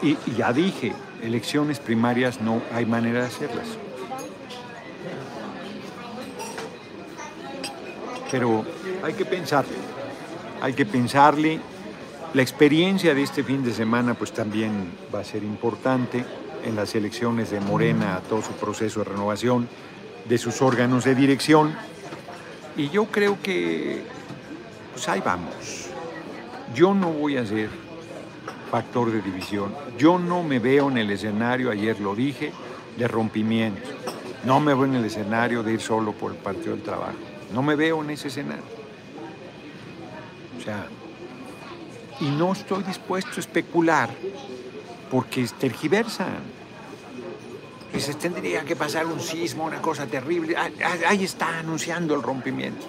Y, 0.00 0.16
ya 0.36 0.52
dije, 0.52 0.92
elecciones 1.24 1.80
primarias 1.80 2.40
no 2.40 2.62
hay 2.72 2.86
manera 2.86 3.22
de 3.22 3.26
hacerlas. 3.26 3.66
Pero 8.30 8.64
hay 9.02 9.14
que 9.14 9.24
pensarle, 9.24 9.76
hay 10.60 10.72
que 10.72 10.86
pensarle. 10.86 11.60
La 12.34 12.42
experiencia 12.42 13.14
de 13.14 13.22
este 13.22 13.42
fin 13.42 13.64
de 13.64 13.72
semana 13.72 14.14
pues 14.14 14.32
también 14.32 14.90
va 15.14 15.20
a 15.20 15.24
ser 15.24 15.42
importante 15.42 16.24
en 16.64 16.76
las 16.76 16.94
elecciones 16.94 17.50
de 17.50 17.60
Morena, 17.60 18.20
todo 18.28 18.42
su 18.42 18.52
proceso 18.52 19.00
de 19.00 19.10
renovación 19.10 19.68
de 20.28 20.38
sus 20.38 20.60
órganos 20.60 21.04
de 21.04 21.14
dirección. 21.14 21.74
Y 22.76 22.90
yo 22.90 23.06
creo 23.06 23.38
que 23.42 24.02
pues 24.92 25.08
ahí 25.08 25.22
vamos. 25.24 25.88
Yo 26.74 26.94
no 26.94 27.10
voy 27.10 27.36
a 27.36 27.46
ser 27.46 27.70
factor 28.70 29.12
de 29.12 29.22
división. 29.22 29.74
Yo 29.96 30.18
no 30.18 30.42
me 30.42 30.58
veo 30.58 30.90
en 30.90 30.98
el 30.98 31.10
escenario, 31.10 31.70
ayer 31.70 32.00
lo 32.00 32.14
dije, 32.14 32.52
de 32.96 33.08
rompimiento. 33.08 33.88
No 34.44 34.60
me 34.60 34.74
veo 34.74 34.84
en 34.84 34.96
el 34.96 35.04
escenario 35.04 35.62
de 35.62 35.74
ir 35.74 35.80
solo 35.80 36.12
por 36.12 36.32
el 36.32 36.38
Partido 36.38 36.72
del 36.72 36.82
Trabajo. 36.82 37.35
No 37.52 37.62
me 37.62 37.76
veo 37.76 38.02
en 38.02 38.10
ese 38.10 38.28
escenario. 38.28 38.64
O 40.58 40.62
sea, 40.62 40.86
y 42.20 42.26
no 42.26 42.52
estoy 42.52 42.82
dispuesto 42.82 43.32
a 43.36 43.40
especular 43.40 44.10
porque 45.10 45.46
tergiversan. 45.58 46.38
Dices, 47.92 48.18
tendría 48.18 48.62
que 48.64 48.76
pasar 48.76 49.06
un 49.06 49.20
sismo, 49.20 49.64
una 49.64 49.80
cosa 49.80 50.06
terrible. 50.06 50.56
Ahí 50.56 51.24
está 51.24 51.58
anunciando 51.58 52.14
el 52.14 52.22
rompimiento. 52.22 52.84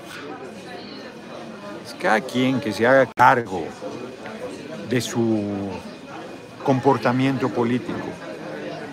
cada 2.02 2.22
quien 2.22 2.60
que 2.60 2.72
se 2.72 2.86
haga 2.86 3.08
cargo 3.08 3.66
de 4.90 5.02
su 5.02 5.72
comportamiento 6.64 7.50
político. 7.50 8.27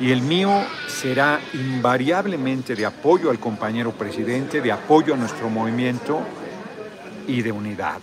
Y 0.00 0.10
el 0.10 0.22
mío 0.22 0.50
será 0.88 1.40
invariablemente 1.52 2.74
de 2.74 2.84
apoyo 2.84 3.30
al 3.30 3.38
compañero 3.38 3.92
presidente, 3.92 4.60
de 4.60 4.72
apoyo 4.72 5.14
a 5.14 5.16
nuestro 5.16 5.48
movimiento 5.48 6.20
y 7.28 7.42
de 7.42 7.52
unidad. 7.52 8.00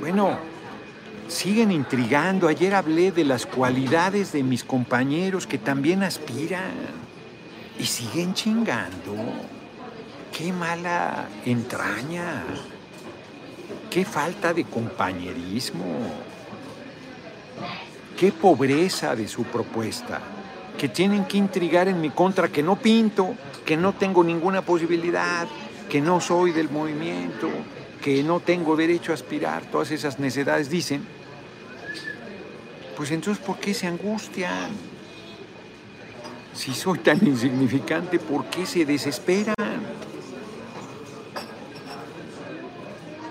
Bueno, 0.00 0.38
siguen 1.28 1.72
intrigando. 1.72 2.48
Ayer 2.48 2.74
hablé 2.74 3.10
de 3.10 3.24
las 3.24 3.46
cualidades 3.46 4.32
de 4.32 4.42
mis 4.42 4.62
compañeros 4.62 5.46
que 5.46 5.58
también 5.58 6.02
aspiran 6.02 6.72
y 7.78 7.84
siguen 7.84 8.34
chingando. 8.34 9.14
Qué 10.36 10.52
mala 10.52 11.28
entraña. 11.44 12.44
Qué 13.90 14.04
falta 14.04 14.52
de 14.52 14.64
compañerismo. 14.64 15.84
Qué 18.16 18.30
pobreza 18.30 19.16
de 19.16 19.26
su 19.26 19.44
propuesta. 19.44 20.20
Que 20.78 20.88
tienen 20.88 21.24
que 21.24 21.38
intrigar 21.38 21.88
en 21.88 22.00
mi 22.00 22.10
contra, 22.10 22.48
que 22.48 22.62
no 22.62 22.76
pinto, 22.76 23.34
que 23.64 23.76
no 23.76 23.94
tengo 23.94 24.22
ninguna 24.22 24.62
posibilidad, 24.62 25.46
que 25.88 26.00
no 26.00 26.20
soy 26.20 26.52
del 26.52 26.70
movimiento, 26.70 27.48
que 28.02 28.22
no 28.22 28.40
tengo 28.40 28.76
derecho 28.76 29.12
a 29.12 29.14
aspirar, 29.14 29.64
todas 29.64 29.90
esas 29.90 30.18
necesidades 30.18 30.68
dicen, 30.68 31.06
pues 32.96 33.10
entonces 33.10 33.42
¿por 33.42 33.58
qué 33.58 33.72
se 33.72 33.86
angustian? 33.86 34.70
Si 36.52 36.72
soy 36.72 36.98
tan 36.98 37.26
insignificante, 37.26 38.18
¿por 38.18 38.44
qué 38.46 38.66
se 38.66 38.84
desesperan? 38.84 39.54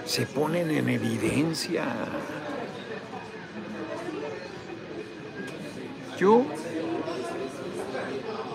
Se 0.05 0.25
ponen 0.25 0.69
en 0.71 0.89
evidencia. 0.89 1.85
Yo, 6.17 6.45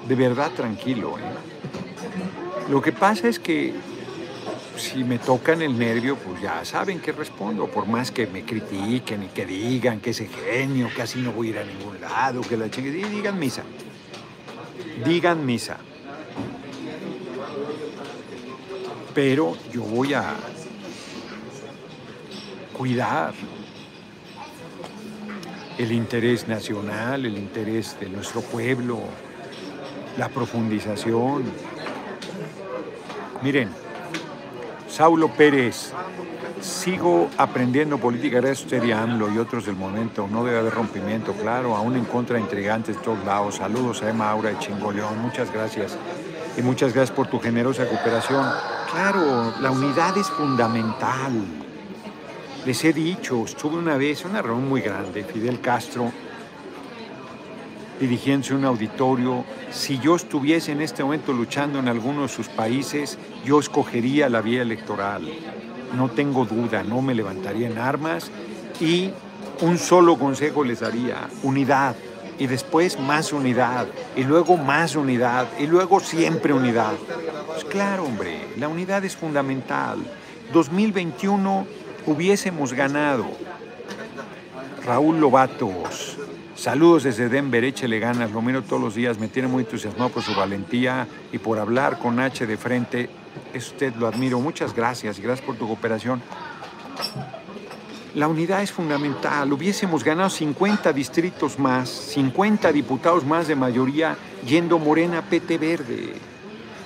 de 0.09 0.15
verdad 0.15 0.51
tranquilo, 0.53 1.19
¿eh? 1.19 1.23
Lo 2.71 2.81
que 2.81 2.93
pasa 2.93 3.29
es 3.29 3.39
que 3.39 3.75
si 4.77 5.05
me 5.05 5.19
tocan 5.19 5.61
el 5.61 5.79
nervio, 5.79 6.17
pues 6.17 6.41
ya 6.41 6.65
saben 6.65 7.01
que 7.01 7.13
respondo, 7.13 7.67
por 7.67 7.87
más 7.87 8.11
que 8.11 8.27
me 8.27 8.43
critiquen 8.43 9.25
y 9.25 9.29
que 9.29 9.45
digan 9.45 10.01
que 10.01 10.11
ese 10.11 10.29
genio, 10.29 10.89
que 10.95 11.03
así 11.03 11.21
no 11.21 11.33
voy 11.33 11.49
a 11.49 11.51
ir 11.51 11.59
a 11.59 11.65
ningún 11.65 12.01
lado, 12.01 12.41
que 12.41 12.57
la 12.57 12.71
chingue, 12.71 12.91
digan 12.91 13.39
misa. 13.39 13.63
Digan 15.05 15.45
misa. 15.45 15.79
Pero 19.15 19.57
yo 19.73 19.83
voy 19.83 20.15
a 20.15 20.35
cuidar 22.77 23.35
el 25.77 25.93
interés 25.93 26.47
nacional, 26.49 27.27
el 27.27 27.37
interés 27.37 27.99
de 27.99 28.09
nuestro 28.09 28.43
pueblo, 28.43 29.01
la 30.19 30.29
profundización. 30.29 31.45
Miren, 33.41 33.71
Saulo 34.89 35.29
Pérez, 35.29 35.93
sigo 36.61 37.31
aprendiendo 37.39 37.99
política 37.99 38.41
gracias 38.41 38.73
a 38.73 39.03
AMLO 39.03 39.33
y 39.33 39.39
otros 39.39 39.65
del 39.65 39.77
momento. 39.77 40.27
No 40.29 40.45
debe 40.45 40.59
haber 40.59 40.75
rompimiento, 40.75 41.33
claro, 41.35 41.77
aún 41.77 41.97
en 41.97 42.05
contra 42.05 42.35
de 42.35 42.43
intrigantes 42.43 42.97
de 42.97 43.03
todos 43.03 43.25
lados. 43.25 43.55
Saludos 43.57 44.03
a 44.03 44.11
Emma 44.11 44.29
Aura 44.29 44.51
de 44.51 44.59
Chingoleón, 44.59 45.23
muchas 45.23 45.53
gracias. 45.53 45.97
Y 46.57 46.63
muchas 46.63 46.93
gracias 46.93 47.15
por 47.17 47.29
tu 47.29 47.39
generosa 47.39 47.87
cooperación. 47.87 48.45
Claro, 48.91 49.55
la 49.61 49.71
unidad 49.71 50.19
es 50.19 50.27
fundamental. 50.27 51.33
Les 52.67 52.85
he 52.85 52.93
dicho, 52.93 53.45
estuve 53.45 53.77
una 53.77 53.97
vez, 53.97 54.25
una 54.25 54.43
reunión 54.43 54.69
muy 54.69 54.81
grande, 54.81 55.23
Fidel 55.23 55.61
Castro 55.61 56.11
dirigiéndose 58.01 58.53
a 58.53 58.57
un 58.57 58.65
auditorio, 58.65 59.45
si 59.71 59.99
yo 59.99 60.17
estuviese 60.17 60.73
en 60.73 60.81
este 60.81 61.03
momento 61.03 61.33
luchando 61.33 61.79
en 61.79 61.89
alguno 61.89 62.23
de 62.23 62.29
sus 62.29 62.49
países, 62.49 63.19
yo 63.45 63.59
escogería 63.59 64.29
la 64.29 64.41
vía 64.41 64.63
electoral. 64.63 65.29
No 65.97 66.09
tengo 66.11 66.45
duda, 66.45 66.83
no 66.83 67.03
me 67.03 67.15
levantaría 67.15 67.69
en 67.69 67.79
armas 67.79 68.31
y 68.81 69.11
un 69.61 69.79
solo 69.79 70.19
consejo 70.19 70.65
les 70.65 70.81
daría, 70.81 71.29
unidad, 71.43 71.97
y 72.39 72.47
después 72.47 72.99
más 73.01 73.33
unidad, 73.33 73.89
y 74.15 74.23
luego 74.23 74.57
más 74.57 74.95
unidad, 74.95 75.49
y 75.59 75.67
luego 75.67 75.99
siempre 75.99 76.53
unidad. 76.53 76.95
Pues 77.47 77.65
claro, 77.65 78.05
hombre, 78.05 78.47
la 78.57 78.69
unidad 78.69 79.05
es 79.05 79.17
fundamental. 79.17 79.99
2021 80.53 81.67
hubiésemos 82.07 82.73
ganado. 82.73 83.27
Raúl 84.85 85.19
Lobatos, 85.19 86.17
Saludos 86.59 87.05
desde 87.05 87.29
Denver, 87.29 87.63
échele 87.63 88.01
ganas, 88.01 88.33
lo 88.33 88.43
miro 88.43 88.65
todos 88.65 88.83
los 88.83 88.97
días, 88.97 89.17
me 89.21 89.29
tiene 89.29 89.47
muy 89.47 89.63
entusiasmado 89.63 90.11
por 90.11 90.25
su 90.25 90.35
valentía 90.35 91.07
y 91.31 91.39
por 91.39 91.57
hablar 91.61 92.01
con 92.01 92.19
H 92.19 92.49
de 92.49 92.57
frente. 92.57 93.09
Es 93.55 93.69
usted, 93.69 93.95
lo 93.95 94.09
admiro. 94.09 94.41
Muchas 94.41 94.75
gracias 94.75 95.21
y 95.21 95.23
gracias 95.23 95.47
por 95.47 95.55
tu 95.55 95.69
cooperación. 95.69 96.21
La 98.17 98.27
unidad 98.27 98.61
es 98.61 98.73
fundamental. 98.73 99.53
Hubiésemos 99.53 100.03
ganado 100.03 100.31
50 100.31 100.93
distritos 100.93 101.61
más, 101.61 101.89
50 101.89 102.73
diputados 102.73 103.25
más 103.25 103.47
de 103.47 103.55
mayoría 103.55 104.17
yendo 104.45 104.81
Morena 104.81 105.23
PT 105.23 105.59
Verde. 105.59 106.15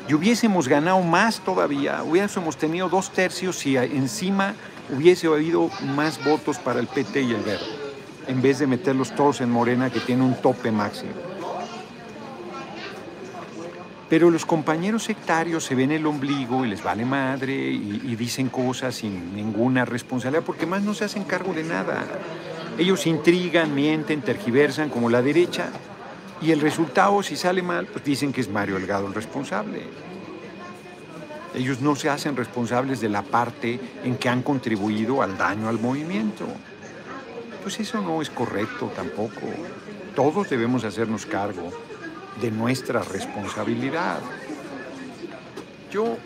Y 0.07 0.12
hubiésemos 0.12 0.68
ganado 0.68 1.01
más 1.01 1.41
todavía. 1.41 2.03
Hubiésemos 2.03 2.59
tenido 2.59 2.91
dos 2.91 3.11
tercios 3.11 3.64
y 3.64 3.79
encima 3.79 4.55
hubiese 4.95 5.29
habido 5.29 5.70
más 5.97 6.23
votos 6.23 6.59
para 6.59 6.79
el 6.79 6.89
PT 6.89 7.23
y 7.23 7.31
el 7.31 7.41
Verde 7.41 7.82
en 8.27 8.43
vez 8.43 8.59
de 8.59 8.66
meterlos 8.66 9.14
todos 9.14 9.41
en 9.41 9.51
Morena 9.51 9.91
que 9.91 10.01
tiene 10.01 10.23
un 10.23 10.35
tope 10.35 10.70
máximo. 10.70 11.12
Pero 14.12 14.31
los 14.31 14.45
compañeros 14.45 15.05
sectarios 15.05 15.64
se 15.64 15.75
ven 15.75 15.91
el 15.91 16.05
ombligo 16.05 16.66
y 16.66 16.68
les 16.68 16.83
vale 16.83 17.03
madre 17.07 17.55
y, 17.55 18.14
dicen 18.14 18.51
cosas 18.51 18.97
sin 18.97 19.35
ninguna 19.35 19.87
responsabilidad 19.87 20.45
porque 20.45 20.66
más 20.66 20.83
no 20.83 20.93
se 20.93 21.07
hacen 21.07 21.25
cargo 21.25 21.55
de 21.55 21.64
nada. 21.64 22.05
Ellos 22.77 23.07
intrigan, 23.07 23.75
mienten, 23.75 24.20
tergiversan 24.20 24.91
como 24.91 25.09
la 25.09 25.23
derecha 25.23 25.70
y 26.43 26.51
el 26.51 26.61
resultado, 26.61 27.23
si 27.23 27.37
sale 27.37 27.62
mal, 27.62 27.87
pues 27.87 28.05
dicen 28.05 28.35
que 28.35 28.43
es 28.43 28.51
Mario 28.51 28.75
Delgado 28.75 29.07
el 29.07 29.14
responsable. 29.14 29.81
Ellos 31.55 31.81
no 31.81 31.97
se 31.97 32.11
hacen 32.11 32.37
responsables 32.37 33.01
de 33.01 33.09
la 33.09 33.23
parte 33.23 33.81
en 34.05 34.16
que 34.16 34.29
han 34.29 34.43
contribuido 34.43 35.23
al 35.23 35.39
daño 35.39 35.70
al 35.70 35.79
movimiento. 35.79 36.47
Pues 37.63 37.79
eso 37.79 38.01
no 38.01 38.21
es 38.21 38.29
correcto 38.31 38.93
tampoco. 38.95 39.41
Todos 40.15 40.51
debemos 40.51 40.85
hacernos 40.85 41.27
cargo 41.27 41.71
de 42.41 42.51
nuestra 42.51 43.03
responsabilidad. 43.03 44.19
Yo 45.91 46.17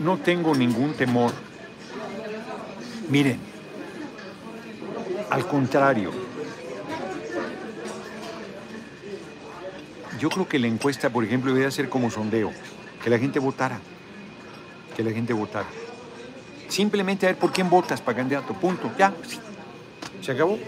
no 0.00 0.18
tengo 0.18 0.54
ningún 0.54 0.94
temor. 0.94 1.32
Miren, 3.08 3.38
al 5.30 5.46
contrario, 5.46 6.10
yo 10.18 10.28
creo 10.30 10.48
que 10.48 10.58
la 10.58 10.66
encuesta, 10.66 11.10
por 11.10 11.24
ejemplo, 11.24 11.52
debería 11.52 11.70
ser 11.70 11.88
como 11.88 12.10
sondeo, 12.10 12.52
que 13.02 13.08
la 13.08 13.18
gente 13.18 13.38
votara, 13.38 13.78
que 14.96 15.04
la 15.04 15.12
gente 15.12 15.32
votara. 15.32 15.68
Simplemente 16.68 17.26
a 17.26 17.30
ver 17.30 17.38
por 17.38 17.52
quién 17.52 17.70
votas 17.70 18.00
para 18.00 18.16
candidato, 18.18 18.52
punto, 18.54 18.90
ya, 18.98 19.12
se 20.22 20.32
acabó. 20.32 20.58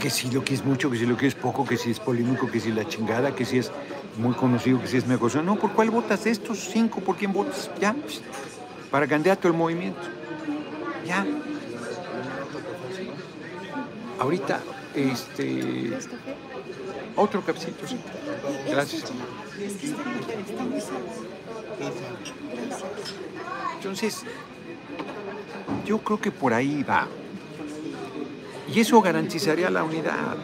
Que 0.00 0.10
si 0.10 0.30
lo 0.30 0.44
que 0.44 0.54
es 0.54 0.64
mucho, 0.64 0.90
que 0.90 0.98
si 0.98 1.06
lo 1.06 1.16
que 1.16 1.26
es 1.26 1.34
poco, 1.34 1.64
que 1.64 1.76
si 1.76 1.90
es 1.90 2.00
polémico, 2.00 2.50
que 2.50 2.60
si 2.60 2.70
la 2.70 2.86
chingada, 2.86 3.34
que 3.34 3.44
si 3.44 3.58
es 3.58 3.72
muy 4.18 4.34
conocido, 4.34 4.80
que 4.80 4.86
si 4.86 4.98
es 4.98 5.06
mejor. 5.06 5.34
No, 5.42 5.56
¿por 5.56 5.72
cuál 5.72 5.90
votas 5.90 6.26
estos 6.26 6.58
cinco? 6.58 7.00
¿Por 7.00 7.16
quién 7.16 7.32
votas? 7.32 7.70
Ya, 7.80 7.94
para 8.90 9.06
candidato 9.06 9.48
al 9.48 9.54
movimiento. 9.54 10.00
Ya. 11.06 11.26
Ahorita, 14.18 14.60
este. 14.94 15.98
Otro 17.16 17.42
cafecito, 17.42 17.86
sí. 17.86 17.98
Gracias. 18.68 19.12
Entonces, 23.76 24.22
yo 25.84 25.98
creo 25.98 26.20
que 26.20 26.30
por 26.30 26.52
ahí 26.52 26.82
va. 26.82 27.08
Y 28.72 28.80
eso 28.80 29.00
garantizaría 29.00 29.70
la 29.70 29.84
unidad. 29.84 30.36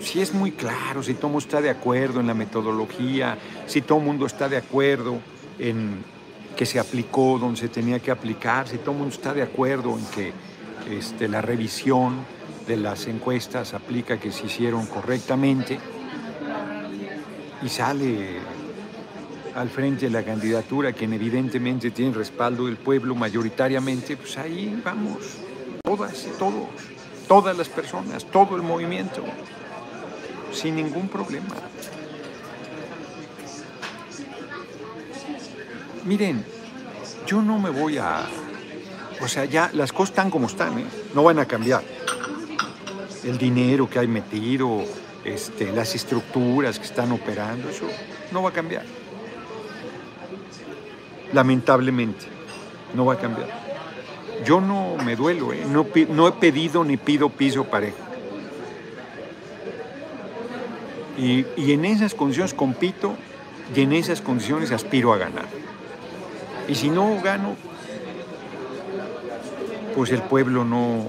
Si 0.00 0.20
es 0.20 0.32
muy 0.32 0.52
claro, 0.52 1.02
si 1.02 1.14
todo 1.14 1.28
mundo 1.28 1.40
está 1.40 1.60
de 1.60 1.70
acuerdo 1.70 2.20
en 2.20 2.26
la 2.26 2.34
metodología, 2.34 3.38
si 3.66 3.82
todo 3.82 3.98
el 3.98 4.04
mundo 4.04 4.26
está 4.26 4.48
de 4.48 4.56
acuerdo 4.56 5.18
en 5.58 6.04
que 6.56 6.66
se 6.66 6.78
aplicó 6.78 7.38
donde 7.38 7.60
se 7.60 7.68
tenía 7.68 7.98
que 8.00 8.10
aplicar, 8.10 8.68
si 8.68 8.78
todo 8.78 8.92
el 8.92 8.98
mundo 8.98 9.14
está 9.14 9.32
de 9.32 9.42
acuerdo 9.42 9.96
en 9.98 10.04
que 10.06 10.32
este, 10.90 11.28
la 11.28 11.40
revisión 11.40 12.16
de 12.66 12.76
las 12.76 13.06
encuestas 13.06 13.74
aplica 13.74 14.18
que 14.18 14.30
se 14.30 14.46
hicieron 14.46 14.86
correctamente 14.86 15.78
y 17.62 17.68
sale 17.68 18.36
al 19.54 19.68
frente 19.68 20.06
de 20.06 20.10
la 20.10 20.22
candidatura, 20.22 20.92
quien 20.92 21.12
evidentemente 21.12 21.90
tiene 21.90 22.14
respaldo 22.14 22.66
del 22.66 22.76
pueblo 22.76 23.14
mayoritariamente, 23.14 24.16
pues 24.16 24.38
ahí 24.38 24.80
vamos, 24.84 25.38
todas 25.82 26.26
y 26.26 26.38
todos, 26.38 26.68
todas 27.28 27.56
las 27.56 27.68
personas, 27.68 28.24
todo 28.24 28.56
el 28.56 28.62
movimiento, 28.62 29.22
sin 30.52 30.76
ningún 30.76 31.08
problema. 31.08 31.54
Miren, 36.04 36.44
yo 37.26 37.42
no 37.42 37.58
me 37.58 37.70
voy 37.70 37.98
a... 37.98 38.26
O 39.20 39.28
sea, 39.28 39.44
ya 39.44 39.70
las 39.74 39.92
cosas 39.92 40.10
están 40.10 40.30
como 40.30 40.46
están, 40.46 40.78
¿eh? 40.78 40.86
no 41.14 41.22
van 41.22 41.38
a 41.38 41.44
cambiar. 41.44 41.82
El 43.24 43.36
dinero 43.36 43.90
que 43.90 43.98
hay 43.98 44.08
metido, 44.08 44.84
este, 45.24 45.70
las 45.72 45.94
estructuras 45.94 46.78
que 46.78 46.86
están 46.86 47.12
operando, 47.12 47.68
eso 47.68 47.84
no 48.32 48.42
va 48.42 48.50
a 48.50 48.52
cambiar. 48.52 48.84
Lamentablemente, 51.32 52.26
no 52.94 53.04
va 53.04 53.14
a 53.14 53.18
cambiar. 53.18 53.57
Yo 54.44 54.60
no 54.60 54.96
me 55.04 55.16
duelo, 55.16 55.52
¿eh? 55.52 55.64
no, 55.66 56.28
he 56.28 56.32
pedido 56.32 56.84
ni 56.84 56.96
pido 56.96 57.28
piso 57.28 57.64
parejo. 57.64 57.98
Y, 61.18 61.44
y 61.56 61.72
en 61.72 61.84
esas 61.84 62.14
condiciones 62.14 62.54
compito 62.54 63.16
y 63.74 63.80
en 63.80 63.92
esas 63.92 64.20
condiciones 64.20 64.70
aspiro 64.70 65.12
a 65.12 65.18
ganar. 65.18 65.46
Y 66.68 66.74
si 66.74 66.90
no 66.90 67.20
gano, 67.22 67.56
pues 69.94 70.12
el 70.12 70.22
pueblo 70.22 70.64
no, 70.64 71.08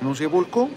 no 0.00 0.14
se 0.14 0.26
volcó. 0.26 0.70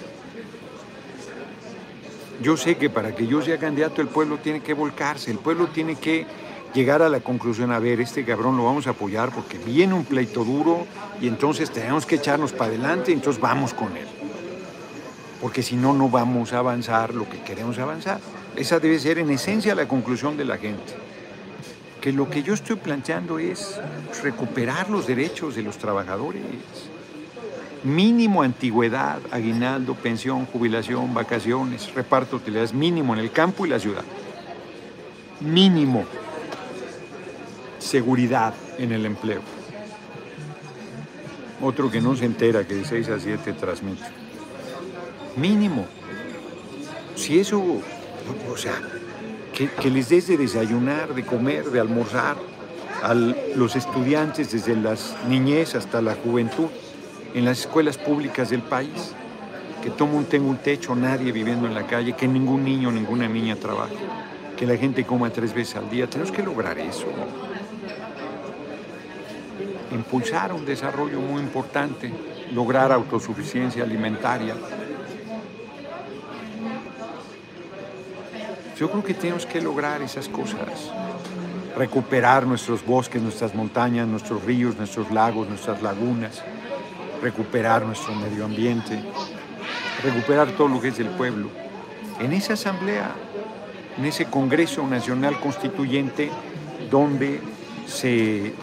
Yo 2.42 2.58
sé 2.58 2.76
que 2.76 2.90
para 2.90 3.16
que 3.16 3.26
yo 3.26 3.42
sea 3.42 3.58
candidato 3.58 4.02
el 4.02 4.08
pueblo 4.08 4.38
tiene 4.38 4.62
que 4.62 4.74
volcarse, 4.74 5.32
el 5.32 5.38
pueblo 5.38 5.68
tiene 5.68 5.96
que 5.96 6.26
llegar 6.74 7.02
a 7.02 7.10
la 7.10 7.20
conclusión, 7.20 7.72
a 7.72 7.80
ver, 7.80 8.02
este 8.02 8.26
cabrón 8.26 8.58
lo 8.58 8.66
vamos 8.66 8.88
a 8.88 8.92
apoyar 8.92 9.32
porque 9.32 9.58
viene 9.58 9.94
un 9.94 10.06
pleito 10.06 10.44
duro 10.44 10.86
y 11.22 11.28
entonces 11.28 11.72
tenemos 11.72 12.06
que 12.06 12.16
echarnos 12.16 12.52
para 12.52 12.72
adelante 12.72 13.12
y 13.12 13.14
entonces 13.14 13.42
vamos 13.42 13.74
con 13.74 13.96
él. 13.96 14.08
Porque 15.42 15.62
si 15.62 15.76
no, 15.76 15.94
no 15.94 16.10
vamos 16.10 16.54
a 16.54 16.60
avanzar 16.60 17.14
lo 17.14 17.30
que 17.30 17.42
queremos 17.42 17.78
avanzar. 17.78 18.20
Esa 18.56 18.80
debe 18.80 19.00
ser 19.00 19.20
en 19.20 19.30
esencia 19.30 19.76
la 19.76 19.88
conclusión 19.88 20.38
de 20.38 20.46
la 20.46 20.58
gente 20.58 20.94
que 22.04 22.12
lo 22.12 22.30
que 22.30 22.44
yo 22.44 22.54
estoy 22.54 22.76
planteando 22.76 23.40
es 23.40 23.80
recuperar 24.22 24.90
los 24.90 25.08
derechos 25.08 25.56
de 25.56 25.62
los 25.62 25.78
trabajadores. 25.78 26.42
Mínimo 27.86 28.44
antigüedad, 28.44 29.20
aguinaldo, 29.32 29.96
pensión, 29.96 30.46
jubilación, 30.46 31.14
vacaciones, 31.14 31.94
reparto 31.94 32.32
de 32.32 32.44
utilidades, 32.44 32.74
mínimo 32.74 33.14
en 33.14 33.22
el 33.22 33.32
campo 33.32 33.66
y 33.66 33.70
la 33.70 33.80
ciudad. 33.80 34.04
Mínimo 35.40 36.04
seguridad 37.84 38.54
en 38.78 38.92
el 38.92 39.06
empleo. 39.06 39.42
Otro 41.62 41.92
que 41.92 42.02
no 42.02 42.16
se 42.16 42.26
entera 42.26 42.66
que 42.66 42.76
de 42.76 42.86
6 42.86 43.10
a 43.10 43.20
7 43.20 43.54
transmite. 43.54 44.04
Mínimo. 45.36 45.86
Si 47.16 47.40
eso, 47.40 47.62
o 48.52 48.58
sea, 48.58 48.74
que, 49.54 49.90
les 49.90 50.10
des 50.10 50.28
de 50.28 50.38
desayunar, 50.38 51.14
de 51.14 51.24
comer, 51.24 51.66
de 51.66 51.80
almorzar 51.80 52.38
a 53.04 53.14
los 53.14 53.76
estudiantes 53.76 54.52
desde 54.52 54.76
las 54.76 55.16
niñez 55.28 55.76
hasta 55.76 56.02
la 56.02 56.16
juventud 56.16 56.70
en 57.34 57.46
las 57.46 57.60
escuelas 57.60 57.98
públicas 57.98 58.50
del 58.50 58.62
país, 58.62 59.14
que 59.84 59.90
todo 59.90 60.08
mundo 60.08 60.30
tenga 60.30 60.48
un 60.48 60.58
techo, 60.58 60.96
nadie 60.96 61.32
viviendo 61.32 61.68
en 61.68 61.74
la 61.74 61.86
calle, 61.86 62.14
que 62.14 62.28
ningún 62.28 62.64
niño, 62.64 62.92
ninguna 62.92 63.28
niña 63.28 63.56
trabaje, 63.56 63.96
que 64.58 64.66
la 64.66 64.78
gente 64.78 65.06
coma 65.06 65.30
tres 65.30 65.54
veces 65.54 65.76
al 65.76 65.90
día. 65.90 66.10
Tenemos 66.10 66.32
que 66.32 66.44
lograr 66.44 66.78
eso. 66.80 67.06
Impulsar 69.94 70.52
un 70.54 70.66
desarrollo 70.66 71.20
muy 71.20 71.42
importante, 71.42 72.12
lograr 72.52 72.92
autosuficiencia 72.92 73.84
alimentaria, 73.84 74.56
Yo 78.78 78.90
creo 78.90 79.04
que 79.04 79.14
tenemos 79.14 79.46
que 79.46 79.62
lograr 79.62 80.02
esas 80.02 80.28
cosas. 80.28 80.92
Recuperar 81.78 82.46
nuestros 82.46 82.86
bosques, 82.86 83.22
nuestras 83.22 83.54
montañas, 83.54 84.08
nuestros 84.08 84.44
ríos, 84.44 84.76
nuestros 84.78 85.12
lagos, 85.12 85.48
nuestras 85.48 85.82
lagunas. 85.82 86.42
Recuperar 87.22 87.86
nuestro 87.86 88.16
medio 88.16 88.46
ambiente. 88.46 89.00
Recuperar 90.04 90.50
todo 90.52 90.68
lo 90.68 90.82
que 90.82 90.90
es 90.90 90.98
del 90.98 91.08
pueblo. 91.10 91.50
En 92.20 92.34
esa 92.34 92.54
asamblea, 92.54 93.12
en 93.98 94.06
ese 94.06 94.26
Congreso 94.26 94.86
Nacional 94.88 95.40
Constituyente, 95.40 96.32
donde 96.90 97.40
se 97.88 98.54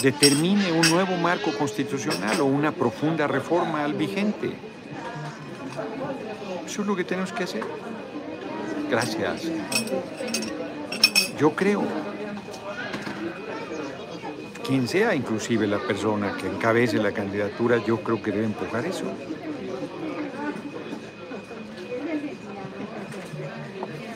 determine 0.00 0.72
un 0.72 0.88
nuevo 0.90 1.16
marco 1.16 1.52
constitucional 1.52 2.40
o 2.40 2.44
una 2.44 2.72
profunda 2.72 3.26
reforma 3.26 3.84
al 3.84 3.94
vigente. 3.94 4.52
Eso 6.66 6.82
es 6.82 6.86
lo 6.86 6.94
que 6.94 7.04
tenemos 7.04 7.32
que 7.32 7.44
hacer. 7.44 7.64
Gracias. 8.90 9.42
Yo 11.38 11.50
creo, 11.50 11.82
quien 14.66 14.88
sea 14.88 15.14
inclusive 15.14 15.66
la 15.66 15.78
persona 15.78 16.36
que 16.36 16.46
encabece 16.46 16.98
la 16.98 17.12
candidatura, 17.12 17.78
yo 17.84 18.00
creo 18.00 18.22
que 18.22 18.32
debe 18.32 18.46
empujar 18.46 18.86
eso. 18.86 19.04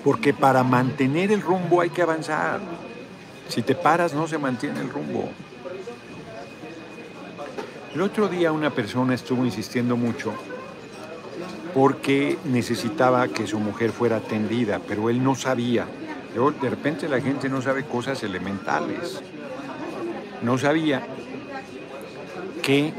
Porque 0.04 0.34
para 0.34 0.64
mantener 0.64 1.30
el 1.30 1.40
rumbo 1.40 1.80
hay 1.80 1.90
que 1.90 2.02
avanzar. 2.02 2.60
Si 3.48 3.62
te 3.62 3.74
paras 3.74 4.14
no 4.14 4.26
se 4.26 4.38
mantiene 4.38 4.80
el 4.80 4.90
rumbo. 4.90 5.30
El 7.94 8.00
otro 8.00 8.28
día 8.28 8.52
una 8.52 8.70
persona 8.70 9.14
estuvo 9.14 9.44
insistiendo 9.44 9.98
mucho 9.98 10.32
porque 11.74 12.38
necesitaba 12.46 13.28
que 13.28 13.46
su 13.46 13.58
mujer 13.58 13.92
fuera 13.92 14.16
atendida, 14.16 14.80
pero 14.86 15.10
él 15.10 15.22
no 15.22 15.34
sabía. 15.34 15.86
De 16.34 16.70
repente 16.70 17.06
la 17.06 17.20
gente 17.20 17.50
no 17.50 17.60
sabe 17.60 17.84
cosas 17.84 18.22
elementales. 18.22 19.20
No 20.40 20.56
sabía 20.56 21.06
que 22.62 22.94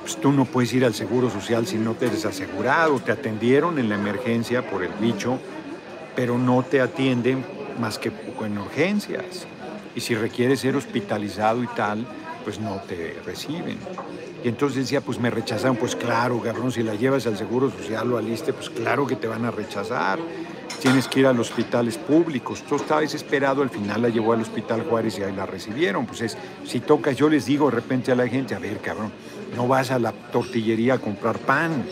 pues, 0.00 0.16
tú 0.16 0.32
no 0.32 0.46
puedes 0.46 0.72
ir 0.72 0.86
al 0.86 0.94
Seguro 0.94 1.28
Social 1.28 1.66
si 1.66 1.76
no 1.76 1.92
te 1.94 2.06
eres 2.06 2.24
asegurado. 2.24 2.98
Te 2.98 3.12
atendieron 3.12 3.78
en 3.78 3.90
la 3.90 3.96
emergencia 3.96 4.68
por 4.68 4.82
el 4.82 4.92
bicho, 4.98 5.38
pero 6.16 6.38
no 6.38 6.62
te 6.62 6.80
atienden 6.80 7.44
más 7.78 7.98
que 7.98 8.10
en 8.44 8.58
urgencias. 8.58 9.46
Y 9.94 10.00
si 10.00 10.14
requieres 10.14 10.60
ser 10.60 10.76
hospitalizado 10.76 11.62
y 11.62 11.66
tal, 11.68 12.06
pues 12.44 12.58
no 12.60 12.80
te 12.86 13.16
reciben. 13.24 13.78
Y 14.42 14.48
entonces 14.48 14.84
decía, 14.84 15.00
pues 15.00 15.18
me 15.18 15.30
rechazaron, 15.30 15.76
pues 15.76 15.94
claro, 15.94 16.40
cabrón, 16.40 16.72
si 16.72 16.82
la 16.82 16.94
llevas 16.94 17.26
al 17.26 17.36
Seguro 17.36 17.70
Social 17.70 18.12
o 18.12 18.18
al 18.18 18.28
ISTE, 18.28 18.52
pues 18.52 18.70
claro 18.70 19.06
que 19.06 19.16
te 19.16 19.26
van 19.26 19.44
a 19.44 19.50
rechazar. 19.50 20.18
Tienes 20.80 21.08
que 21.08 21.20
ir 21.20 21.26
a 21.26 21.32
los 21.32 21.50
hospitales 21.50 21.98
públicos. 21.98 22.62
Tú 22.62 22.76
estaba 22.76 23.02
desesperado, 23.02 23.62
al 23.62 23.68
final 23.68 24.00
la 24.02 24.08
llevó 24.08 24.32
al 24.32 24.40
Hospital 24.40 24.84
Juárez 24.88 25.18
y 25.18 25.22
ahí 25.22 25.34
la 25.34 25.44
recibieron. 25.44 26.06
Pues 26.06 26.22
es, 26.22 26.38
si 26.64 26.80
tocas, 26.80 27.16
yo 27.16 27.28
les 27.28 27.44
digo 27.44 27.66
de 27.66 27.76
repente 27.76 28.12
a 28.12 28.14
la 28.14 28.26
gente, 28.26 28.54
a 28.54 28.58
ver, 28.58 28.78
cabrón, 28.78 29.12
no 29.54 29.68
vas 29.68 29.90
a 29.90 29.98
la 29.98 30.12
tortillería 30.12 30.94
a 30.94 30.98
comprar 30.98 31.38
pan, 31.38 31.84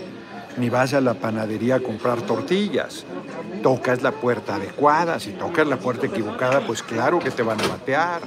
ni 0.57 0.70
vas 0.70 0.94
a 0.94 1.03
la 1.03 1.14
panadería 1.14 1.76
a 1.76 1.80
comprar 1.80 2.22
tortillas. 2.22 3.05
Tocas 3.62 4.03
la 4.03 4.12
puerta 4.12 4.55
adecuada. 4.55 5.20
Si 5.20 5.32
tocas 5.32 5.66
la 5.66 5.78
puerta 5.78 6.07
equivocada, 6.07 6.66
pues 6.66 6.82
claro 6.82 7.18
que 7.18 7.30
te 7.30 7.42
van 7.42 7.61
a 7.61 7.66
batear. 7.66 8.22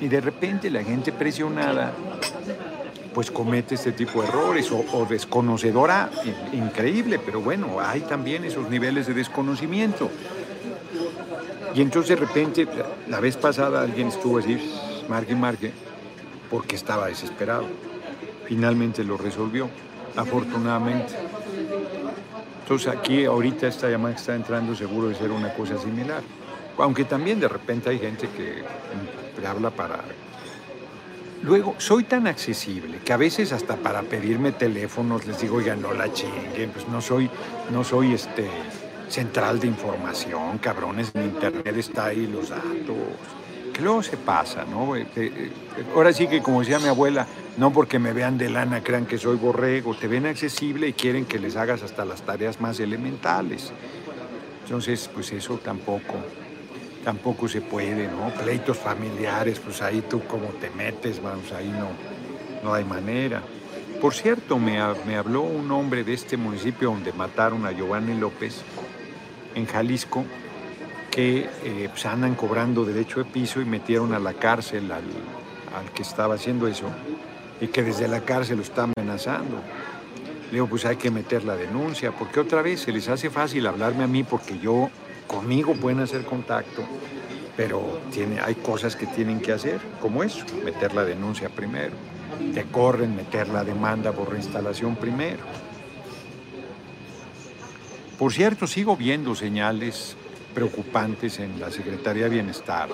Y 0.00 0.08
de 0.08 0.20
repente 0.20 0.70
la 0.70 0.82
gente 0.82 1.12
presionada 1.12 1.92
pues 3.14 3.30
comete 3.30 3.74
este 3.74 3.92
tipo 3.92 4.22
de 4.22 4.28
errores 4.28 4.70
o, 4.70 5.04
desconocedora, 5.04 6.10
increíble, 6.52 7.18
pero 7.18 7.40
bueno, 7.40 7.80
hay 7.80 8.02
también 8.02 8.44
esos 8.44 8.68
niveles 8.70 9.06
de 9.06 9.14
desconocimiento. 9.14 10.10
Y 11.74 11.82
entonces 11.82 12.18
de 12.18 12.26
repente, 12.26 12.68
la 13.08 13.20
vez 13.20 13.36
pasada 13.36 13.82
alguien 13.82 14.08
estuvo 14.08 14.38
así, 14.38 14.58
marque, 15.08 15.34
marque, 15.34 15.72
porque 16.48 16.76
estaba 16.76 17.08
desesperado. 17.08 17.66
Finalmente 18.46 19.04
lo 19.04 19.16
resolvió, 19.16 19.68
afortunadamente. 20.16 21.14
Entonces 22.62 22.88
aquí 22.88 23.24
ahorita 23.24 23.66
esta 23.66 23.88
llamada 23.88 24.14
está 24.14 24.34
entrando 24.34 24.74
seguro 24.74 25.08
de 25.08 25.14
ser 25.14 25.30
una 25.30 25.52
cosa 25.54 25.78
similar. 25.78 26.22
Aunque 26.78 27.04
también 27.04 27.40
de 27.40 27.48
repente 27.48 27.90
hay 27.90 27.98
gente 27.98 28.28
que 28.28 28.62
habla 29.46 29.70
para... 29.70 30.00
Luego, 31.42 31.74
soy 31.78 32.04
tan 32.04 32.26
accesible 32.26 32.98
que 32.98 33.12
a 33.14 33.16
veces 33.16 33.52
hasta 33.52 33.76
para 33.76 34.02
pedirme 34.02 34.52
teléfonos 34.52 35.26
les 35.26 35.40
digo, 35.40 35.56
oiga, 35.56 35.74
no 35.74 35.94
la 35.94 36.12
chinguen, 36.12 36.70
pues 36.70 36.86
no 36.88 37.00
soy, 37.00 37.30
no 37.70 37.82
soy 37.82 38.12
este 38.12 38.46
central 39.08 39.58
de 39.58 39.66
información, 39.66 40.58
cabrones, 40.58 41.10
en 41.14 41.24
internet 41.24 41.76
está 41.76 42.06
ahí 42.06 42.26
los 42.26 42.50
datos. 42.50 42.96
Que 43.72 43.80
luego 43.80 44.02
se 44.02 44.16
pasa, 44.18 44.64
¿no? 44.64 44.94
Eh, 44.96 45.06
eh, 45.16 45.50
ahora 45.94 46.12
sí 46.12 46.26
que 46.26 46.42
como 46.42 46.60
decía 46.60 46.78
mi 46.78 46.88
abuela, 46.88 47.26
no 47.56 47.72
porque 47.72 47.98
me 47.98 48.12
vean 48.12 48.36
de 48.36 48.50
lana 48.50 48.82
crean 48.82 49.06
que 49.06 49.16
soy 49.16 49.36
borrego, 49.36 49.94
te 49.94 50.08
ven 50.08 50.26
accesible 50.26 50.88
y 50.88 50.92
quieren 50.92 51.24
que 51.24 51.38
les 51.38 51.56
hagas 51.56 51.82
hasta 51.82 52.04
las 52.04 52.22
tareas 52.22 52.60
más 52.60 52.78
elementales. 52.80 53.72
Entonces, 54.64 55.10
pues 55.12 55.32
eso 55.32 55.58
tampoco, 55.58 56.14
tampoco 57.04 57.48
se 57.48 57.60
puede, 57.60 58.08
¿no? 58.08 58.30
Pleitos 58.42 58.78
familiares, 58.78 59.60
pues 59.60 59.82
ahí 59.82 60.02
tú 60.08 60.22
como 60.26 60.48
te 60.48 60.70
metes, 60.70 61.22
vamos, 61.22 61.52
ahí 61.52 61.68
no, 61.68 61.88
no 62.62 62.74
hay 62.74 62.84
manera. 62.84 63.42
Por 64.00 64.14
cierto, 64.14 64.58
me, 64.58 64.78
me 65.06 65.16
habló 65.16 65.42
un 65.42 65.70
hombre 65.70 66.04
de 66.04 66.14
este 66.14 66.36
municipio 66.36 66.90
donde 66.90 67.12
mataron 67.12 67.66
a 67.66 67.72
Giovanni 67.72 68.18
López, 68.18 68.62
en 69.54 69.66
Jalisco, 69.66 70.24
que 71.10 71.48
eh, 71.64 71.88
pues 71.90 72.06
andan 72.06 72.34
cobrando 72.34 72.84
derecho 72.84 73.18
de 73.18 73.24
piso 73.24 73.60
y 73.60 73.64
metieron 73.64 74.14
a 74.14 74.18
la 74.18 74.34
cárcel 74.34 74.90
al, 74.92 75.02
al, 75.76 75.90
que 75.92 76.02
estaba 76.02 76.36
haciendo 76.36 76.68
eso 76.68 76.86
y 77.60 77.66
que 77.66 77.82
desde 77.82 78.08
la 78.08 78.20
cárcel 78.20 78.56
lo 78.58 78.62
está 78.62 78.84
amenazando. 78.84 79.56
Le 80.46 80.52
digo, 80.52 80.66
pues 80.66 80.84
hay 80.84 80.96
que 80.96 81.10
meter 81.10 81.44
la 81.44 81.56
denuncia, 81.56 82.12
porque 82.12 82.40
otra 82.40 82.62
vez 82.62 82.80
se 82.80 82.92
les 82.92 83.08
hace 83.08 83.30
fácil 83.30 83.66
hablarme 83.66 84.04
a 84.04 84.06
mí 84.06 84.24
porque 84.24 84.58
yo, 84.58 84.90
conmigo 85.30 85.74
pueden 85.74 86.00
hacer 86.00 86.24
contacto, 86.24 86.82
pero 87.56 88.00
tiene, 88.12 88.40
hay 88.40 88.56
cosas 88.56 88.96
que 88.96 89.06
tienen 89.06 89.38
que 89.38 89.52
hacer, 89.52 89.80
como 90.00 90.24
eso, 90.24 90.44
meter 90.64 90.92
la 90.92 91.04
denuncia 91.04 91.48
primero. 91.48 91.92
Te 92.52 92.64
corren 92.64 93.14
meter 93.14 93.48
la 93.48 93.62
demanda 93.62 94.10
por 94.10 94.30
reinstalación 94.30 94.96
primero. 94.96 95.44
Por 98.18 98.32
cierto, 98.32 98.66
sigo 98.66 98.96
viendo 98.96 99.36
señales 99.36 100.16
preocupantes 100.52 101.38
en 101.38 101.60
la 101.60 101.70
Secretaría 101.70 102.24
de 102.24 102.30
Bienestar. 102.30 102.88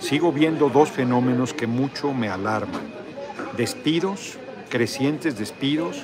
Sigo 0.00 0.32
viendo 0.32 0.70
dos 0.70 0.90
fenómenos 0.90 1.54
que 1.54 1.68
mucho 1.68 2.12
me 2.12 2.28
alarman. 2.28 2.82
Despidos, 3.56 4.38
crecientes 4.68 5.38
despidos, 5.38 6.02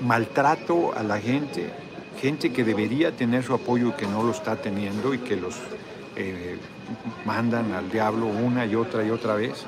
maltrato 0.00 0.94
a 0.96 1.02
la 1.02 1.18
gente, 1.18 1.72
gente 2.20 2.52
que 2.52 2.64
debería 2.64 3.12
tener 3.12 3.42
su 3.44 3.54
apoyo 3.54 3.88
y 3.88 3.92
que 3.92 4.06
no 4.06 4.22
lo 4.22 4.32
está 4.32 4.56
teniendo 4.56 5.14
y 5.14 5.18
que 5.18 5.36
los 5.36 5.56
eh, 6.16 6.58
mandan 7.24 7.72
al 7.72 7.90
diablo 7.90 8.26
una 8.26 8.66
y 8.66 8.74
otra 8.74 9.04
y 9.04 9.10
otra 9.10 9.34
vez. 9.34 9.64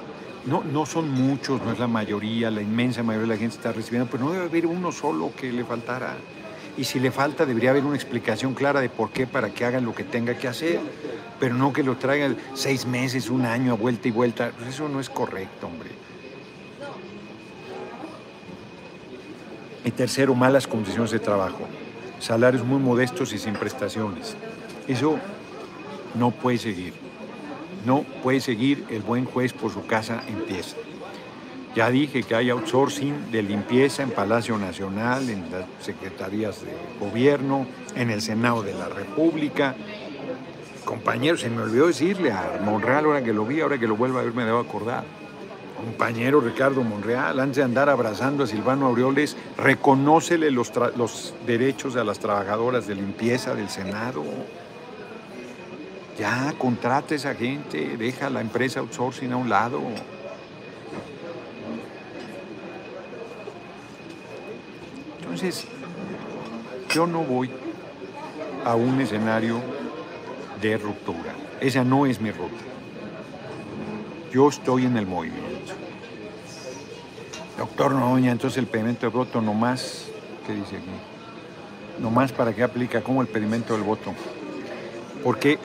No, 0.46 0.64
no 0.64 0.86
son 0.86 1.10
muchos, 1.10 1.62
no 1.62 1.72
es 1.72 1.78
la 1.78 1.86
mayoría, 1.86 2.50
la 2.50 2.62
inmensa 2.62 3.02
mayoría 3.02 3.28
de 3.28 3.34
la 3.34 3.40
gente 3.40 3.56
está 3.56 3.72
recibiendo, 3.72 4.10
pero 4.10 4.24
no 4.24 4.32
debe 4.32 4.44
haber 4.44 4.66
uno 4.66 4.90
solo 4.90 5.32
que 5.36 5.52
le 5.52 5.64
faltara 5.64 6.16
y 6.76 6.84
si 6.84 6.98
le 6.98 7.10
falta 7.10 7.44
debería 7.44 7.70
haber 7.70 7.84
una 7.84 7.96
explicación 7.96 8.54
clara 8.54 8.80
de 8.80 8.88
por 8.88 9.10
qué 9.10 9.26
para 9.26 9.50
que 9.50 9.64
hagan 9.64 9.84
lo 9.84 9.94
que 9.94 10.02
tenga 10.02 10.38
que 10.38 10.48
hacer, 10.48 10.80
pero 11.38 11.54
no 11.54 11.72
que 11.72 11.82
lo 11.82 11.96
traigan 11.96 12.36
seis 12.54 12.86
meses, 12.86 13.28
un 13.28 13.44
año 13.44 13.72
a 13.72 13.76
vuelta 13.76 14.08
y 14.08 14.10
vuelta. 14.10 14.52
Eso 14.66 14.88
no 14.88 14.98
es 14.98 15.10
correcto, 15.10 15.66
hombre. 15.66 15.90
Y 19.84 19.90
tercero, 19.90 20.34
malas 20.34 20.66
condiciones 20.66 21.10
de 21.10 21.18
trabajo, 21.18 21.66
salarios 22.20 22.64
muy 22.64 22.78
modestos 22.78 23.32
y 23.32 23.38
sin 23.38 23.54
prestaciones. 23.54 24.36
Eso 24.86 25.18
no 26.14 26.30
puede 26.30 26.58
seguir. 26.58 26.94
No 27.84 28.02
puede 28.22 28.40
seguir, 28.40 28.84
el 28.90 29.02
buen 29.02 29.24
juez 29.24 29.52
por 29.52 29.72
su 29.72 29.86
casa 29.86 30.22
empieza. 30.28 30.76
Ya 31.74 31.88
dije 31.90 32.24
que 32.24 32.34
hay 32.34 32.50
outsourcing 32.50 33.30
de 33.30 33.42
limpieza 33.42 34.02
en 34.02 34.10
Palacio 34.10 34.58
Nacional, 34.58 35.30
en 35.30 35.50
las 35.50 35.64
secretarías 35.80 36.62
de 36.62 36.72
gobierno, 36.98 37.66
en 37.94 38.10
el 38.10 38.20
Senado 38.20 38.62
de 38.62 38.74
la 38.74 38.88
República. 38.88 39.76
Compañero, 40.84 41.36
se 41.36 41.48
me 41.48 41.62
olvidó 41.62 41.86
decirle 41.86 42.32
a 42.32 42.60
Monreal, 42.64 43.04
ahora 43.04 43.22
que 43.22 43.32
lo 43.32 43.46
vi, 43.46 43.60
ahora 43.60 43.78
que 43.78 43.86
lo 43.86 43.96
vuelva 43.96 44.20
a 44.20 44.24
ver, 44.24 44.34
me 44.34 44.44
debo 44.44 44.58
acordar. 44.58 45.04
Compañero 45.80 46.42
Ricardo 46.42 46.82
Monreal, 46.82 47.40
antes 47.40 47.56
de 47.56 47.62
andar 47.62 47.88
abrazando 47.88 48.44
a 48.44 48.46
Silvano 48.46 48.86
Aureoles, 48.86 49.34
reconócele 49.56 50.50
los, 50.50 50.70
derechos 51.46 51.96
a 51.96 52.04
las 52.04 52.18
trabajadoras 52.18 52.86
de 52.86 52.96
limpieza 52.96 53.54
del 53.54 53.70
Senado. 53.70 54.22
Ya, 56.18 56.52
contrate 56.58 57.14
a 57.14 57.16
esa 57.16 57.34
gente, 57.34 57.96
deja 57.96 58.28
la 58.28 58.42
empresa 58.42 58.80
outsourcing 58.80 59.32
a 59.32 59.38
un 59.38 59.48
lado. 59.48 59.80
Entonces, 65.20 65.66
yo 66.90 67.06
no 67.06 67.22
voy 67.22 67.50
a 68.66 68.74
un 68.74 69.00
escenario 69.00 69.62
de 70.60 70.76
ruptura. 70.76 71.34
Esa 71.58 71.84
no 71.84 72.04
es 72.04 72.20
mi 72.20 72.32
ruta. 72.32 72.64
Yo 74.30 74.50
estoy 74.50 74.84
en 74.84 74.98
el 74.98 75.06
movimiento. 75.06 75.59
Doctor 77.60 77.92
Noroña, 77.92 78.32
entonces 78.32 78.56
el 78.56 78.66
pedimento 78.66 79.04
de 79.04 79.12
voto 79.12 79.42
nomás, 79.42 80.06
¿qué 80.46 80.54
dice 80.54 80.76
aquí? 80.78 82.02
Nomás 82.02 82.32
para 82.32 82.54
qué 82.54 82.62
aplica 82.62 83.02
como 83.02 83.20
el 83.20 83.28
pedimento 83.28 83.74
del 83.74 83.82
voto. 83.82 84.14
Porque, 85.22 85.58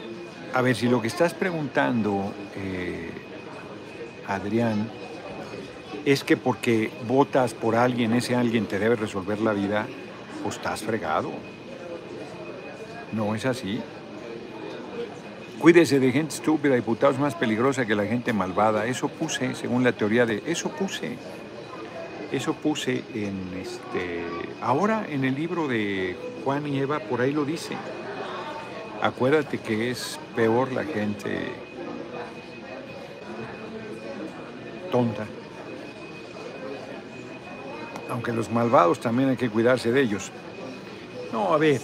a 0.54 0.62
ver, 0.62 0.76
si 0.76 0.90
lo 0.90 1.02
que 1.02 1.08
estás 1.08 1.34
preguntando, 1.34 2.34
eh, 2.58 3.12
Adrián, 4.28 4.90
es 6.04 6.26
que 6.26 6.36
porque 6.36 6.92
votas 7.08 7.54
por 7.54 7.78
alguien, 7.78 8.12
ese 8.12 8.36
alguien 8.36 8.66
te 8.66 8.78
debe 8.78 8.98
resolver 8.98 9.40
la 9.40 9.54
vida, 9.54 9.88
pues 10.44 10.58
estás 10.58 10.84
fregado. 10.84 11.32
No 13.14 13.36
es 13.36 13.46
así. 13.46 13.82
Cuídese 15.60 16.02
de 16.02 16.12
gente 16.12 16.36
estúpida, 16.36 16.76
diputados 16.76 17.18
más 17.20 17.36
peligrosa 17.36 17.86
que 17.86 17.96
la 17.96 18.04
gente 18.04 18.34
malvada. 18.34 18.86
Eso 18.86 19.08
puse, 19.08 19.56
según 19.56 19.86
la 19.86 19.94
teoría 19.94 20.26
de... 20.26 20.44
Eso 20.46 20.68
puse. 20.68 21.18
Eso 22.36 22.54
puse 22.54 23.04
en 23.14 23.54
este... 23.62 24.26
Ahora 24.62 25.06
en 25.10 25.24
el 25.24 25.36
libro 25.36 25.68
de 25.68 26.18
Juan 26.44 26.68
y 26.68 26.80
Eva, 26.80 27.00
por 27.00 27.22
ahí 27.22 27.32
lo 27.32 27.46
dice. 27.46 27.76
Acuérdate 29.02 29.60
que 29.60 29.92
es 29.92 30.20
peor 30.36 30.72
la 30.72 30.84
gente 30.84 31.52
tonta 34.92 35.26
aunque 38.10 38.32
los 38.32 38.50
malvados 38.52 39.00
también 39.00 39.30
hay 39.30 39.38
que 39.38 39.50
cuidarse 39.50 39.92
de 39.92 40.02
ellos. 40.02 40.32
No, 41.32 41.54
a 41.54 41.58
ver, 41.58 41.82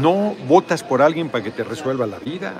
no 0.00 0.34
votas 0.46 0.82
por 0.82 1.02
alguien 1.02 1.28
para 1.28 1.42
que 1.42 1.50
te 1.50 1.64
resuelva 1.64 2.06
la 2.06 2.18
vida. 2.18 2.52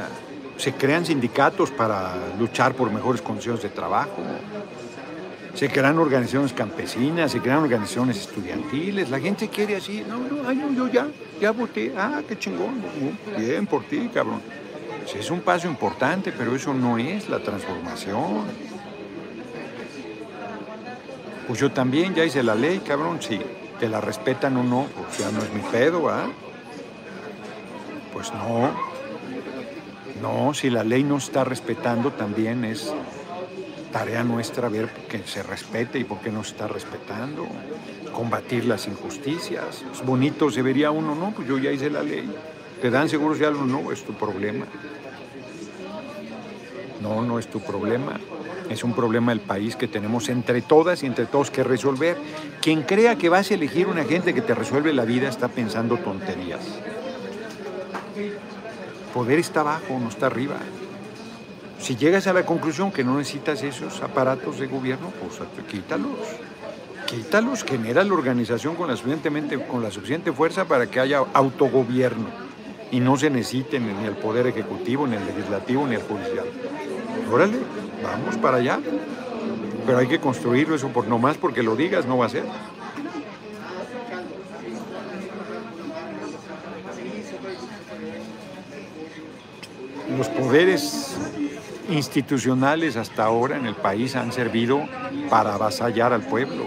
Se 0.56 0.72
crean 0.72 1.04
sindicatos 1.04 1.70
para 1.70 2.14
luchar 2.38 2.74
por 2.74 2.90
mejores 2.90 3.22
condiciones 3.22 3.62
de 3.62 3.68
trabajo. 3.68 4.22
Se 5.54 5.68
crean 5.68 5.98
organizaciones 5.98 6.52
campesinas, 6.52 7.30
se 7.30 7.40
crean 7.40 7.58
organizaciones 7.58 8.18
estudiantiles. 8.18 9.08
La 9.10 9.20
gente 9.20 9.48
quiere 9.48 9.76
así. 9.76 10.04
No, 10.08 10.18
no, 10.18 10.48
ay, 10.48 10.60
yo 10.76 10.88
ya, 10.88 11.06
ya 11.40 11.52
voté. 11.52 11.92
Ah, 11.96 12.22
qué 12.26 12.36
chingón. 12.38 12.82
Bien 13.38 13.66
por 13.66 13.84
ti, 13.84 14.10
cabrón. 14.12 14.42
Sí, 15.06 15.18
es 15.18 15.30
un 15.30 15.40
paso 15.40 15.68
importante, 15.68 16.32
pero 16.32 16.56
eso 16.56 16.74
no 16.74 16.98
es 16.98 17.28
la 17.28 17.38
transformación. 17.38 18.46
Pues 21.46 21.60
yo 21.60 21.70
también 21.70 22.14
ya 22.14 22.24
hice 22.24 22.42
la 22.42 22.54
ley, 22.54 22.80
cabrón. 22.80 23.20
Si 23.20 23.38
te 23.78 23.88
la 23.88 24.00
respetan 24.00 24.56
o 24.56 24.64
no, 24.64 24.86
pues 24.96 25.18
ya 25.18 25.30
no 25.30 25.40
es 25.40 25.52
mi 25.52 25.60
pedo, 25.60 26.08
¿ah? 26.08 26.26
Pues 28.12 28.32
no. 28.32 28.70
No, 30.20 30.54
si 30.54 30.70
la 30.70 30.82
ley 30.82 31.04
no 31.04 31.18
está 31.18 31.44
respetando, 31.44 32.10
también 32.12 32.64
es 32.64 32.92
tarea 33.94 34.24
nuestra 34.24 34.68
ver 34.68 34.88
que 35.08 35.20
se 35.20 35.44
respete 35.44 36.00
y 36.00 36.04
por 36.04 36.18
qué 36.18 36.28
no 36.28 36.42
se 36.42 36.50
está 36.50 36.66
respetando. 36.66 37.46
Combatir 38.12 38.64
las 38.64 38.88
injusticias. 38.88 39.84
Es 39.92 40.04
bonito, 40.04 40.50
se 40.50 40.62
vería 40.62 40.90
uno, 40.90 41.14
no, 41.14 41.30
pues 41.30 41.46
yo 41.46 41.58
ya 41.58 41.70
hice 41.70 41.90
la 41.90 42.02
ley. 42.02 42.28
¿Te 42.82 42.90
dan 42.90 43.08
seguro 43.08 43.36
si 43.36 43.44
algo 43.44 43.64
no? 43.64 43.92
Es 43.92 44.02
tu 44.04 44.12
problema. 44.14 44.66
No, 47.00 47.22
no 47.22 47.38
es 47.38 47.46
tu 47.46 47.60
problema. 47.60 48.18
Es 48.68 48.82
un 48.82 48.94
problema 48.94 49.30
del 49.30 49.40
país 49.40 49.76
que 49.76 49.86
tenemos 49.86 50.28
entre 50.28 50.60
todas 50.60 51.04
y 51.04 51.06
entre 51.06 51.26
todos 51.26 51.52
que 51.52 51.62
resolver. 51.62 52.16
Quien 52.60 52.82
crea 52.82 53.16
que 53.16 53.28
vas 53.28 53.52
a 53.52 53.54
elegir 53.54 53.86
una 53.86 54.02
gente 54.02 54.34
que 54.34 54.42
te 54.42 54.56
resuelve 54.56 54.92
la 54.92 55.04
vida 55.04 55.28
está 55.28 55.46
pensando 55.46 55.98
tonterías. 55.98 56.62
Poder 59.14 59.38
está 59.38 59.60
abajo, 59.60 60.00
no 60.00 60.08
está 60.08 60.26
arriba. 60.26 60.56
Si 61.84 61.96
llegas 61.96 62.26
a 62.26 62.32
la 62.32 62.46
conclusión 62.46 62.90
que 62.90 63.04
no 63.04 63.18
necesitas 63.18 63.62
esos 63.62 64.00
aparatos 64.00 64.58
de 64.58 64.68
gobierno, 64.68 65.12
pues 65.20 65.38
quítalos. 65.70 66.12
Quítalos, 67.06 67.62
genera 67.62 68.02
la 68.02 68.14
organización 68.14 68.74
con 68.74 68.88
la, 68.88 68.96
suficientemente, 68.96 69.58
con 69.66 69.82
la 69.82 69.90
suficiente 69.90 70.32
fuerza 70.32 70.64
para 70.64 70.86
que 70.86 70.98
haya 70.98 71.18
autogobierno 71.34 72.24
y 72.90 73.00
no 73.00 73.18
se 73.18 73.28
necesite 73.28 73.78
ni 73.80 74.06
el 74.06 74.14
poder 74.14 74.46
ejecutivo, 74.46 75.06
ni 75.06 75.16
el 75.16 75.26
legislativo, 75.26 75.86
ni 75.86 75.96
el 75.96 76.00
judicial. 76.00 76.46
Órale, 77.30 77.58
vamos 78.02 78.38
para 78.38 78.56
allá. 78.56 78.80
Pero 79.84 79.98
hay 79.98 80.06
que 80.06 80.20
construirlo 80.20 80.76
eso 80.76 80.88
por 80.88 81.06
nomás 81.06 81.36
porque 81.36 81.62
lo 81.62 81.76
digas, 81.76 82.06
no 82.06 82.16
va 82.16 82.24
a 82.24 82.30
ser. 82.30 82.44
Los 90.16 90.28
poderes 90.28 91.18
institucionales 91.88 92.96
hasta 92.96 93.24
ahora 93.24 93.56
en 93.56 93.66
el 93.66 93.74
país 93.74 94.16
han 94.16 94.32
servido 94.32 94.86
para 95.30 95.54
avasallar 95.54 96.12
al 96.12 96.22
pueblo, 96.22 96.64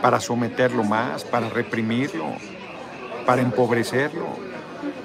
para 0.00 0.20
someterlo 0.20 0.84
más, 0.84 1.24
para 1.24 1.48
reprimirlo. 1.48 2.26
para 3.26 3.42
empobrecerlo. 3.42 4.26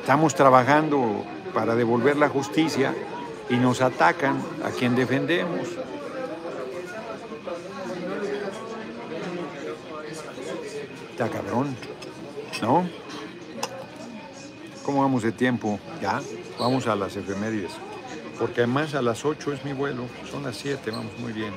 Estamos 0.01 0.33
trabajando 0.33 1.23
para 1.53 1.75
devolver 1.75 2.17
la 2.17 2.29
justicia 2.29 2.95
y 3.49 3.55
nos 3.57 3.81
atacan 3.81 4.41
a 4.63 4.71
quien 4.71 4.95
defendemos. 4.95 5.67
Está 11.11 11.29
cabrón, 11.29 11.75
¿no? 12.61 12.87
¿Cómo 14.83 15.01
vamos 15.01 15.23
de 15.23 15.31
tiempo? 15.31 15.79
Ya, 16.01 16.21
vamos 16.59 16.87
a 16.87 16.95
las 16.95 17.15
efemérides. 17.15 17.71
Porque 18.39 18.61
además 18.61 18.93
a 18.93 19.01
las 19.01 19.25
8 19.25 19.53
es 19.53 19.65
mi 19.65 19.73
vuelo, 19.73 20.03
son 20.29 20.43
las 20.43 20.57
7, 20.57 20.91
vamos 20.91 21.17
muy 21.19 21.33
bien. 21.33 21.53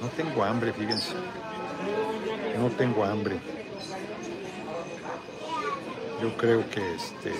No 0.00 0.08
tengo 0.08 0.42
hambre, 0.44 0.72
fíjense. 0.72 1.12
No 2.58 2.68
tengo 2.70 3.04
hambre. 3.04 3.38
Yo 6.22 6.36
creo 6.36 6.68
que 6.70 6.94
este. 6.94 7.32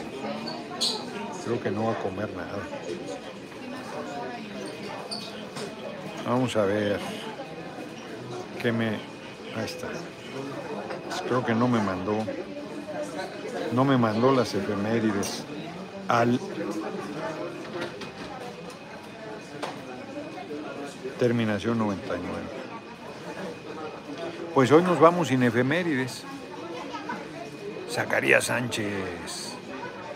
Creo 1.45 1.61
que 1.61 1.70
no 1.70 1.86
va 1.86 1.93
a 1.93 1.99
comer 1.99 2.28
nada. 2.36 2.59
Vamos 6.26 6.57
a 6.57 6.64
ver. 6.64 7.01
¿Qué 8.61 8.72
me. 8.72 8.88
Ahí 9.57 9.64
está. 9.64 9.88
Creo 11.26 11.45
que 11.45 11.55
no 11.55 11.68
me 11.68 11.80
mandó. 11.80 12.24
No 13.72 13.84
me 13.84 13.97
mandó 13.97 14.32
las 14.32 14.55
efemérides 14.55 15.45
al 16.09 16.38
terminación 21.22 21.78
99. 21.78 22.20
Pues 24.54 24.72
hoy 24.72 24.82
nos 24.82 24.98
vamos 24.98 25.28
sin 25.28 25.44
efemérides. 25.44 26.24
Zacarías 27.88 28.46
Sánchez, 28.46 29.52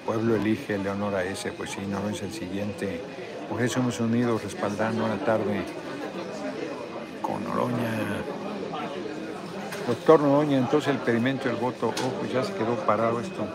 pueblo 0.05 0.35
elige 0.35 0.77
Leonora 0.79 1.23
S. 1.23 1.53
Pues 1.53 1.71
sí, 1.71 1.83
no 1.89 2.11
es 2.11 2.23
el 2.23 2.33
siguiente. 2.33 3.01
Por 3.49 3.63
eso 3.63 3.79
hemos 3.79 4.01
unido 4.01 4.37
respaldando 4.37 5.07
la 5.07 5.19
tarde 5.19 5.63
con 7.23 7.45
Noroña. 7.45 8.25
Doctor 9.87 10.19
Noroña, 10.23 10.59
entonces 10.59 10.91
el 10.91 10.99
pedimento 10.99 11.49
del 11.49 11.57
voto, 11.57 11.91
oh, 11.91 12.11
pues 12.19 12.33
ya 12.33 12.43
se 12.43 12.53
quedó 12.55 12.75
parado 12.85 13.21
esto. 13.21 13.47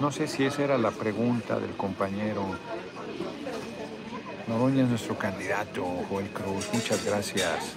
No 0.00 0.10
sé 0.10 0.26
si 0.26 0.44
esa 0.44 0.64
era 0.64 0.78
la 0.78 0.90
pregunta 0.90 1.60
del 1.60 1.76
compañero. 1.76 2.56
Noroña 4.46 4.84
es 4.84 4.88
nuestro 4.88 5.18
candidato, 5.18 5.84
Joel 6.08 6.28
Cruz. 6.30 6.68
Muchas 6.72 7.04
gracias. 7.04 7.72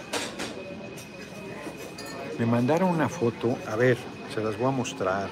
Me 2.38 2.46
mandaron 2.46 2.90
una 2.90 3.10
foto, 3.10 3.58
a 3.68 3.76
ver, 3.76 3.98
se 4.34 4.42
las 4.42 4.58
voy 4.58 4.68
a 4.68 4.72
mostrar. 4.72 5.30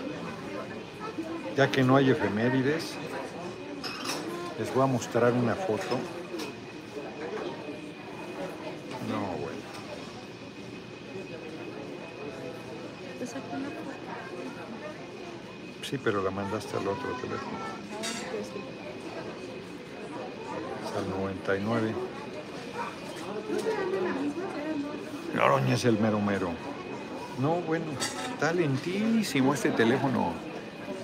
Ya 1.56 1.70
que 1.70 1.84
no 1.84 1.96
hay 1.96 2.10
efemérides, 2.10 2.96
les 4.58 4.74
voy 4.74 4.84
a 4.84 4.88
mostrar 4.88 5.32
una 5.34 5.56
foto. 5.56 6.00
No, 9.10 9.38
foto. 9.38 9.54
Sí, 15.84 15.98
pero 16.04 16.24
la 16.24 16.32
mandaste 16.32 16.76
al 16.78 16.88
otro 16.88 17.12
teléfono. 17.22 17.58
Pues 18.32 18.48
sí. 18.48 18.62
Es 20.84 20.87
al 20.98 21.10
99. 21.10 21.94
Noroña 25.36 25.76
es 25.76 25.86
el 25.86 26.00
mero 26.00 26.20
mero. 26.20 26.50
No, 27.40 27.56
bueno, 27.68 27.86
está 28.34 28.52
lentísimo 28.52 29.54
este 29.54 29.70
teléfono. 29.70 30.34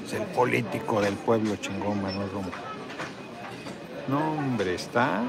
Es 0.06 0.14
el 0.14 0.24
político 0.24 1.02
del 1.02 1.14
pueblo 1.14 1.56
chingón, 1.58 2.02
Manuel 2.02 2.30
Romo. 2.32 2.50
No, 4.08 4.34
hombre, 4.34 4.76
está. 4.76 5.24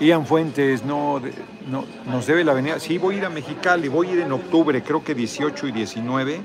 Ian 0.00 0.26
Fuentes, 0.26 0.84
no, 0.84 1.20
no, 1.68 1.84
nos 2.06 2.26
debe 2.26 2.42
la 2.42 2.52
avenida. 2.52 2.80
Sí, 2.80 2.98
voy 2.98 3.16
a 3.16 3.18
ir 3.18 3.24
a 3.26 3.30
Mexicali, 3.30 3.88
voy 3.88 4.08
a 4.08 4.12
ir 4.12 4.20
en 4.20 4.32
octubre, 4.32 4.82
creo 4.82 5.04
que 5.04 5.14
18 5.14 5.68
y 5.68 5.72
19. 5.72 6.40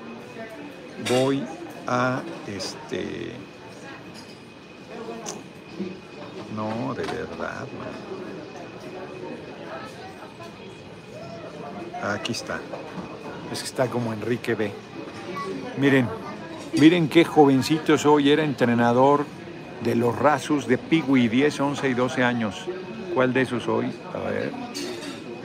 Voy 1.09 1.43
a 1.87 2.21
este. 2.47 3.31
No, 6.55 6.93
de 6.93 7.03
verdad, 7.03 7.67
no. 12.01 12.09
Aquí 12.09 12.31
está. 12.31 12.59
Es 13.51 13.59
que 13.59 13.65
está 13.65 13.87
como 13.87 14.13
Enrique 14.13 14.55
B. 14.55 14.71
Miren, 15.77 16.07
miren 16.79 17.09
qué 17.09 17.25
jovencito 17.25 17.97
soy. 17.97 18.29
Era 18.29 18.43
entrenador 18.43 19.25
de 19.83 19.95
los 19.95 20.17
Rasus 20.17 20.67
de 20.67 20.77
Pigui, 20.77 21.27
10, 21.27 21.59
11 21.59 21.89
y 21.89 21.93
12 21.93 22.23
años. 22.23 22.65
¿Cuál 23.13 23.33
de 23.33 23.41
esos 23.41 23.63
soy? 23.63 23.91
A 24.13 24.29
ver. 24.29 24.51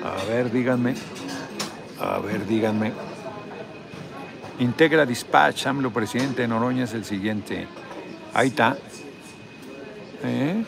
A 0.04 0.24
ver, 0.24 0.50
díganme. 0.52 0.94
A 2.00 2.18
ver, 2.18 2.46
díganme. 2.46 2.92
Integra 4.58 5.06
Dispatch, 5.06 5.66
AMLO, 5.66 5.90
presidente 5.90 6.42
de 6.42 6.48
Noroña, 6.48 6.84
es 6.84 6.92
el 6.92 7.04
siguiente. 7.04 7.66
Ahí 8.34 8.48
está. 8.48 8.76
¿Eh? 10.22 10.62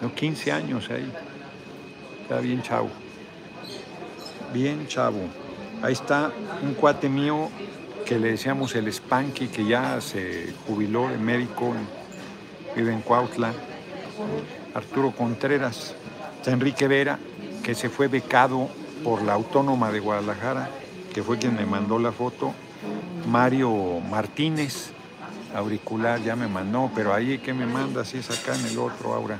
No, 0.00 0.14
15 0.14 0.52
años 0.52 0.88
ahí. 0.90 1.12
Está 2.22 2.40
bien 2.40 2.62
chavo. 2.62 2.90
Bien 4.52 4.86
chavo. 4.86 5.20
Ahí 5.82 5.92
está 5.92 6.32
un 6.62 6.74
cuate 6.74 7.08
mío 7.08 7.50
que 8.04 8.18
le 8.18 8.32
decíamos 8.32 8.74
el 8.74 8.92
Spanky, 8.92 9.48
que 9.48 9.66
ya 9.66 10.00
se 10.00 10.54
jubiló 10.66 11.08
de 11.08 11.18
médico, 11.18 11.74
vive 12.74 12.92
en 12.92 13.02
Cuautla. 13.02 13.52
Arturo 14.74 15.10
Contreras. 15.10 15.94
Está 16.36 16.52
Enrique 16.52 16.88
Vera, 16.88 17.18
que 17.62 17.74
se 17.74 17.90
fue 17.90 18.08
becado 18.08 18.68
por 19.04 19.22
la 19.22 19.34
Autónoma 19.34 19.90
de 19.90 20.00
Guadalajara, 20.00 20.70
que 21.12 21.22
fue 21.22 21.38
quien 21.38 21.54
me 21.56 21.66
mandó 21.66 21.98
la 21.98 22.12
foto. 22.12 22.54
Mario 23.26 24.00
Martínez, 24.08 24.90
auricular, 25.54 26.22
ya 26.22 26.36
me 26.36 26.46
mandó, 26.46 26.90
pero 26.94 27.12
ahí 27.12 27.38
que 27.38 27.52
me 27.52 27.66
manda, 27.66 28.04
si 28.04 28.18
es 28.18 28.30
acá 28.30 28.54
en 28.54 28.66
el 28.66 28.78
otro, 28.78 29.12
Aura. 29.14 29.38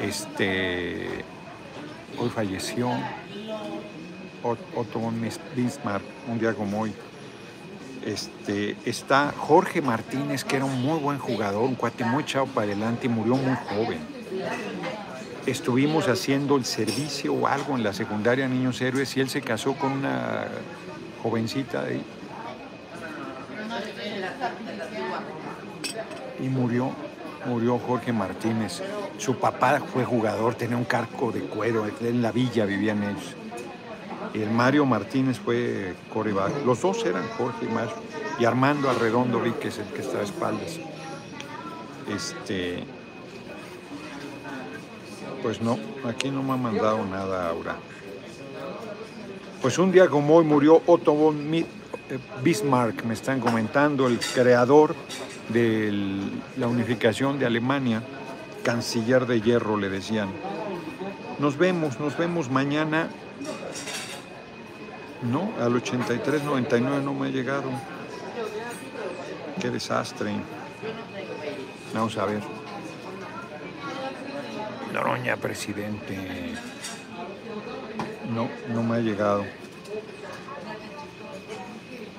Este, 0.00 1.24
hoy 2.18 2.28
falleció 2.30 2.88
Ot- 4.42 4.58
Otto 4.74 5.00
Bismarck, 5.54 6.04
un 6.28 6.38
día 6.38 6.54
como 6.54 6.80
hoy. 6.80 6.92
Este, 8.04 8.76
está 8.86 9.34
Jorge 9.36 9.82
Martínez, 9.82 10.42
que 10.44 10.56
era 10.56 10.64
un 10.64 10.80
muy 10.82 10.98
buen 10.98 11.18
jugador, 11.18 11.64
un 11.64 11.74
cuate 11.74 12.04
muy 12.04 12.22
echado 12.22 12.46
para 12.46 12.66
adelante 12.66 13.06
y 13.06 13.10
murió 13.10 13.36
muy 13.36 13.54
joven. 13.68 13.98
Estuvimos 15.46 16.08
haciendo 16.08 16.56
el 16.56 16.64
servicio 16.64 17.34
o 17.34 17.46
algo 17.46 17.76
en 17.76 17.82
la 17.82 17.92
secundaria 17.92 18.48
Niños 18.48 18.80
Héroes 18.80 19.14
y 19.16 19.20
él 19.20 19.28
se 19.28 19.42
casó 19.42 19.74
con 19.74 19.92
una 19.92 20.46
jovencita 21.22 21.82
de 21.84 21.94
ahí. 21.94 22.04
Y 26.40 26.48
murió, 26.48 26.90
murió 27.46 27.78
Jorge 27.78 28.12
Martínez. 28.12 28.82
Su 29.18 29.36
papá 29.36 29.80
fue 29.92 30.04
jugador, 30.04 30.54
tenía 30.54 30.76
un 30.76 30.84
carco 30.84 31.32
de 31.32 31.40
cuero, 31.40 31.86
en 32.00 32.22
la 32.22 32.32
villa 32.32 32.64
vivían 32.64 33.02
ellos. 33.02 33.34
El 34.34 34.50
Mario 34.50 34.86
Martínez 34.86 35.38
fue 35.38 35.94
coreback. 36.12 36.64
Los 36.64 36.80
dos 36.82 37.04
eran 37.04 37.26
Jorge 37.36 37.66
y 37.66 37.68
Mario. 37.68 37.92
Y 38.38 38.44
Armando 38.44 38.88
Arredondo 38.88 39.42
que 39.60 39.68
es 39.68 39.78
el 39.78 39.86
que 39.86 40.00
está 40.02 40.18
a 40.18 40.22
espaldas. 40.22 40.78
Este. 42.08 42.84
Pues 45.42 45.60
no, 45.60 45.78
aquí 46.06 46.30
no 46.30 46.42
me 46.42 46.52
ha 46.52 46.56
mandado 46.56 47.04
nada 47.06 47.48
ahora. 47.48 47.76
Pues 49.62 49.78
un 49.78 49.90
día 49.90 50.08
como 50.08 50.36
hoy 50.36 50.44
murió 50.44 50.82
Otto 50.86 51.12
von 51.12 51.50
Mi- 51.50 51.60
eh, 51.60 51.66
Bismarck, 52.42 53.04
me 53.04 53.14
están 53.14 53.40
comentando, 53.40 54.06
el 54.06 54.18
creador 54.18 54.94
de 55.48 55.92
la 56.56 56.66
unificación 56.68 57.38
de 57.38 57.46
Alemania, 57.46 58.02
canciller 58.62 59.26
de 59.26 59.40
hierro 59.40 59.76
le 59.76 59.88
decían. 59.88 60.28
Nos 61.38 61.56
vemos, 61.56 61.98
nos 62.00 62.16
vemos 62.18 62.50
mañana 62.50 63.08
no, 65.22 65.52
al 65.60 65.74
83-99 65.74 67.02
no 67.02 67.12
me 67.12 67.28
ha 67.28 67.30
llegado. 67.30 67.70
Qué 69.60 69.70
desastre. 69.70 70.32
Vamos 71.92 72.16
a 72.16 72.24
ver. 72.24 72.40
Noroña, 74.94 75.36
presidente. 75.36 76.54
No, 78.34 78.48
no 78.72 78.82
me 78.82 78.96
ha 78.96 79.00
llegado. 79.00 79.44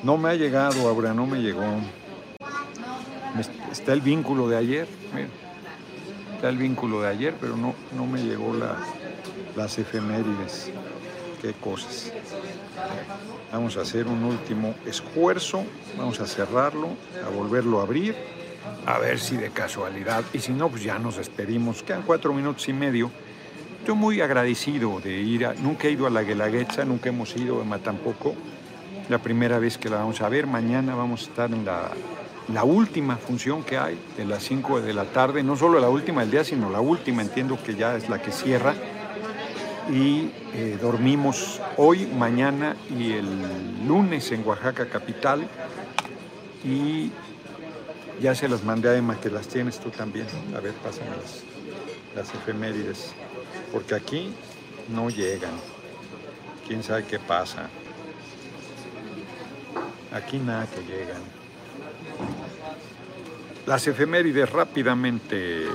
No 0.03 0.17
me 0.17 0.29
ha 0.29 0.35
llegado, 0.35 0.87
ahora 0.87 1.13
no 1.13 1.25
me 1.25 1.39
llegó. 1.39 1.63
Está 3.71 3.93
el 3.93 4.01
vínculo 4.01 4.47
de 4.49 4.57
ayer. 4.57 4.87
mira. 5.13 5.27
Está 6.35 6.49
el 6.49 6.57
vínculo 6.57 7.01
de 7.01 7.07
ayer, 7.09 7.35
pero 7.39 7.55
no, 7.55 7.75
no 7.95 8.07
me 8.07 8.19
llegó 8.23 8.53
la- 8.55 8.77
las 9.55 9.77
efemérides. 9.77 10.71
Qué 11.41 11.53
cosas. 11.53 12.11
Vamos 13.51 13.77
a 13.77 13.81
hacer 13.81 14.07
un 14.07 14.23
último 14.23 14.73
esfuerzo, 14.85 15.63
vamos 15.97 16.19
a 16.19 16.25
cerrarlo, 16.25 16.89
a 17.25 17.29
volverlo 17.29 17.79
a 17.79 17.83
abrir, 17.83 18.15
a 18.87 18.97
ver 18.97 19.19
si 19.19 19.37
de 19.37 19.49
casualidad, 19.51 20.23
y 20.33 20.39
si 20.39 20.51
no, 20.51 20.69
pues 20.69 20.83
ya 20.83 20.97
nos 20.97 21.17
despedimos. 21.17 21.83
Quedan 21.83 22.01
cuatro 22.03 22.33
minutos 22.33 22.67
y 22.69 22.73
medio. 22.73 23.11
Estoy 23.79 23.95
muy 23.95 24.21
agradecido 24.21 24.99
de 24.99 25.19
ir 25.19 25.45
a, 25.45 25.53
nunca 25.53 25.87
he 25.87 25.91
ido 25.91 26.07
a 26.07 26.09
la 26.09 26.23
Guelaguetza, 26.23 26.85
nunca 26.85 27.09
hemos 27.09 27.35
ido 27.35 27.61
a 27.61 27.77
tampoco. 27.79 28.35
La 29.09 29.17
primera 29.17 29.59
vez 29.59 29.77
que 29.77 29.89
la 29.89 29.97
vamos 29.97 30.21
a 30.21 30.29
ver, 30.29 30.47
mañana 30.47 30.95
vamos 30.95 31.21
a 31.21 31.23
estar 31.25 31.51
en 31.51 31.65
la, 31.65 31.91
la 32.53 32.63
última 32.63 33.17
función 33.17 33.63
que 33.63 33.77
hay, 33.77 33.99
de 34.17 34.25
las 34.25 34.43
5 34.43 34.81
de 34.81 34.93
la 34.93 35.05
tarde, 35.05 35.43
no 35.43 35.55
solo 35.55 35.79
la 35.79 35.89
última 35.89 36.21
del 36.21 36.31
día, 36.31 36.43
sino 36.43 36.69
la 36.69 36.79
última, 36.81 37.21
entiendo 37.21 37.61
que 37.61 37.75
ya 37.75 37.95
es 37.95 38.09
la 38.09 38.21
que 38.21 38.31
cierra 38.31 38.73
y 39.89 40.31
eh, 40.53 40.77
dormimos 40.81 41.59
hoy, 41.77 42.05
mañana 42.05 42.75
y 42.97 43.13
el 43.13 43.87
lunes 43.87 44.31
en 44.31 44.45
Oaxaca 44.47 44.87
capital 44.87 45.47
y 46.63 47.11
ya 48.21 48.35
se 48.35 48.47
las 48.47 48.63
mandé 48.63 48.89
a 48.89 48.95
Emma 48.95 49.19
que 49.19 49.29
las 49.29 49.47
tienes 49.47 49.79
tú 49.79 49.89
también. 49.89 50.27
A 50.55 50.59
ver, 50.59 50.73
pásame 50.75 51.09
las, 51.09 51.43
las 52.15 52.33
efemérides, 52.35 53.13
porque 53.71 53.95
aquí 53.95 54.33
no 54.93 55.09
llegan. 55.09 55.53
¿Quién 56.67 56.83
sabe 56.83 57.05
qué 57.05 57.19
pasa? 57.19 57.69
Aquí 60.11 60.37
nada 60.37 60.67
que 60.67 60.81
llegan. 60.81 61.21
Las 63.65 63.87
efemérides 63.87 64.49
rápidamente. 64.49 65.65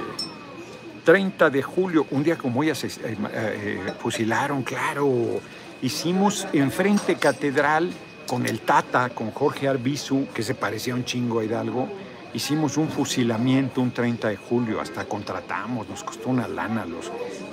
30 1.05 1.51
de 1.51 1.63
julio, 1.63 2.07
un 2.11 2.25
día 2.25 2.37
como 2.37 2.61
hoy, 2.61 2.71
eh, 2.71 2.77
eh, 3.05 3.93
fusilaron, 3.99 4.63
claro. 4.65 5.41
Hicimos 5.81 6.49
enfrente 6.53 7.15
catedral 7.15 7.93
con 8.27 8.45
el 8.45 8.61
Tata, 8.61 9.11
con 9.11 9.31
Jorge 9.31 9.69
Arbizu, 9.69 10.27
que 10.35 10.43
se 10.43 10.55
parecía 10.55 10.95
un 10.95 11.05
chingo 11.05 11.39
a 11.39 11.45
Hidalgo. 11.45 11.89
Hicimos 12.35 12.77
un 12.77 12.89
fusilamiento 12.89 13.81
un 13.81 13.93
30 13.93 14.29
de 14.29 14.37
julio, 14.37 14.81
hasta 14.81 15.05
contratamos, 15.05 15.89
nos 15.89 16.03
costó 16.03 16.29
una 16.29 16.49
lana 16.49 16.85
los 16.85 17.11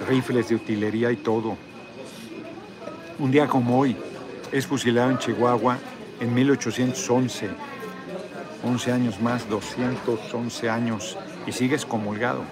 rifles 0.10 0.50
de 0.50 0.56
utilería 0.56 1.12
y 1.12 1.18
todo. 1.18 1.56
Un 3.20 3.32
día 3.32 3.48
como 3.48 3.80
hoy, 3.80 3.96
es 4.52 4.66
fusilado 4.66 5.12
en 5.12 5.20
Chihuahua 5.20 5.78
en 6.24 6.34
1811. 6.34 7.50
11 8.64 8.92
años 8.92 9.22
más, 9.22 9.48
211 9.50 10.70
años, 10.70 11.18
y 11.46 11.52
sigue 11.52 11.76
excomulgado 11.76 12.44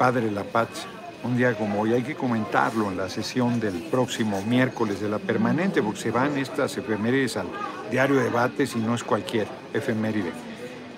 padre 0.00 0.30
La 0.30 0.44
Paz, 0.44 0.86
un 1.22 1.36
día 1.36 1.52
como 1.52 1.82
hoy. 1.82 1.92
Hay 1.92 2.02
que 2.02 2.14
comentarlo 2.14 2.90
en 2.90 2.96
la 2.96 3.10
sesión 3.10 3.60
del 3.60 3.82
próximo 3.82 4.40
miércoles 4.40 4.98
de 4.98 5.10
la 5.10 5.18
permanente, 5.18 5.82
porque 5.82 6.00
se 6.00 6.10
van 6.10 6.38
estas 6.38 6.74
efemérides 6.78 7.36
al 7.36 7.48
diario 7.90 8.16
de 8.16 8.24
debates 8.24 8.74
y 8.76 8.78
no 8.78 8.94
es 8.94 9.04
cualquier 9.04 9.46
efeméride. 9.74 10.32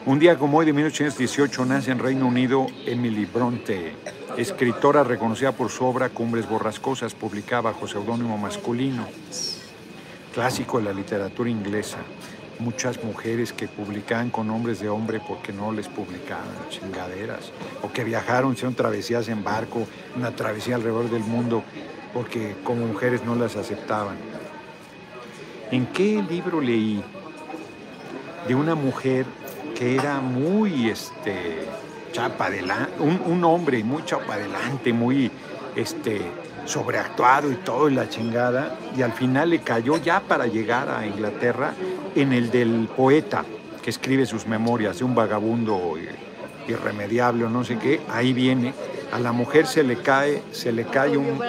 Un 0.06 0.20
día 0.20 0.38
como 0.38 0.58
hoy 0.58 0.66
de 0.66 0.72
1818 0.72 1.64
nace 1.64 1.90
en 1.90 1.98
Reino 1.98 2.28
Unido 2.28 2.68
Emily 2.86 3.24
Bronte, 3.24 3.96
escritora 4.36 5.02
reconocida 5.02 5.50
por 5.50 5.68
su 5.68 5.84
obra 5.84 6.08
Cumbres 6.10 6.48
Borrascosas, 6.48 7.12
publicada 7.12 7.62
bajo 7.62 7.88
seudónimo 7.88 8.38
masculino, 8.38 9.08
clásico 10.32 10.78
de 10.78 10.84
la 10.84 10.92
literatura 10.92 11.48
inglesa 11.50 11.98
muchas 12.62 13.02
mujeres 13.02 13.52
que 13.52 13.68
publicaban 13.68 14.30
con 14.30 14.46
nombres 14.46 14.80
de 14.80 14.88
hombre 14.88 15.20
porque 15.26 15.52
no 15.52 15.72
les 15.72 15.88
publicaban 15.88 16.46
chingaderas, 16.70 17.52
o 17.82 17.92
que 17.92 18.04
viajaron, 18.04 18.52
hicieron 18.52 18.74
travesías 18.74 19.28
en 19.28 19.42
barco, 19.42 19.86
una 20.16 20.30
travesía 20.34 20.76
alrededor 20.76 21.10
del 21.10 21.24
mundo, 21.24 21.62
porque 22.14 22.54
como 22.64 22.86
mujeres 22.86 23.24
no 23.24 23.34
las 23.34 23.56
aceptaban. 23.56 24.16
¿En 25.70 25.86
qué 25.86 26.22
libro 26.22 26.60
leí 26.60 27.02
de 28.46 28.54
una 28.54 28.74
mujer 28.74 29.26
que 29.74 29.96
era 29.96 30.20
muy 30.20 30.90
este, 30.90 31.66
chapa 32.12 32.46
adelante, 32.46 32.92
un, 33.00 33.42
hombre 33.44 33.82
muy 33.82 34.04
chapa 34.04 34.34
adelante, 34.34 34.92
muy 34.92 35.30
este, 35.74 36.20
sobreactuado 36.64 37.50
y 37.50 37.56
todo 37.56 37.88
y 37.88 37.94
la 37.94 38.08
chingada, 38.08 38.76
y 38.96 39.02
al 39.02 39.12
final 39.12 39.50
le 39.50 39.60
cayó 39.60 39.96
ya 39.96 40.20
para 40.20 40.46
llegar 40.46 40.88
a 40.88 41.06
Inglaterra 41.06 41.74
en 42.14 42.32
el 42.32 42.50
del 42.50 42.88
poeta 42.94 43.44
que 43.82 43.90
escribe 43.90 44.26
sus 44.26 44.46
memorias 44.46 44.98
de 44.98 45.04
un 45.04 45.14
vagabundo 45.14 45.94
irremediable 46.68 47.44
o 47.44 47.48
no 47.48 47.64
sé 47.64 47.78
qué, 47.78 48.00
ahí 48.08 48.32
viene, 48.32 48.72
a 49.12 49.18
la 49.18 49.32
mujer 49.32 49.66
se 49.66 49.82
le 49.82 49.96
cae, 49.96 50.42
se 50.52 50.72
le 50.72 50.84
cae 50.84 51.16
un... 51.16 51.40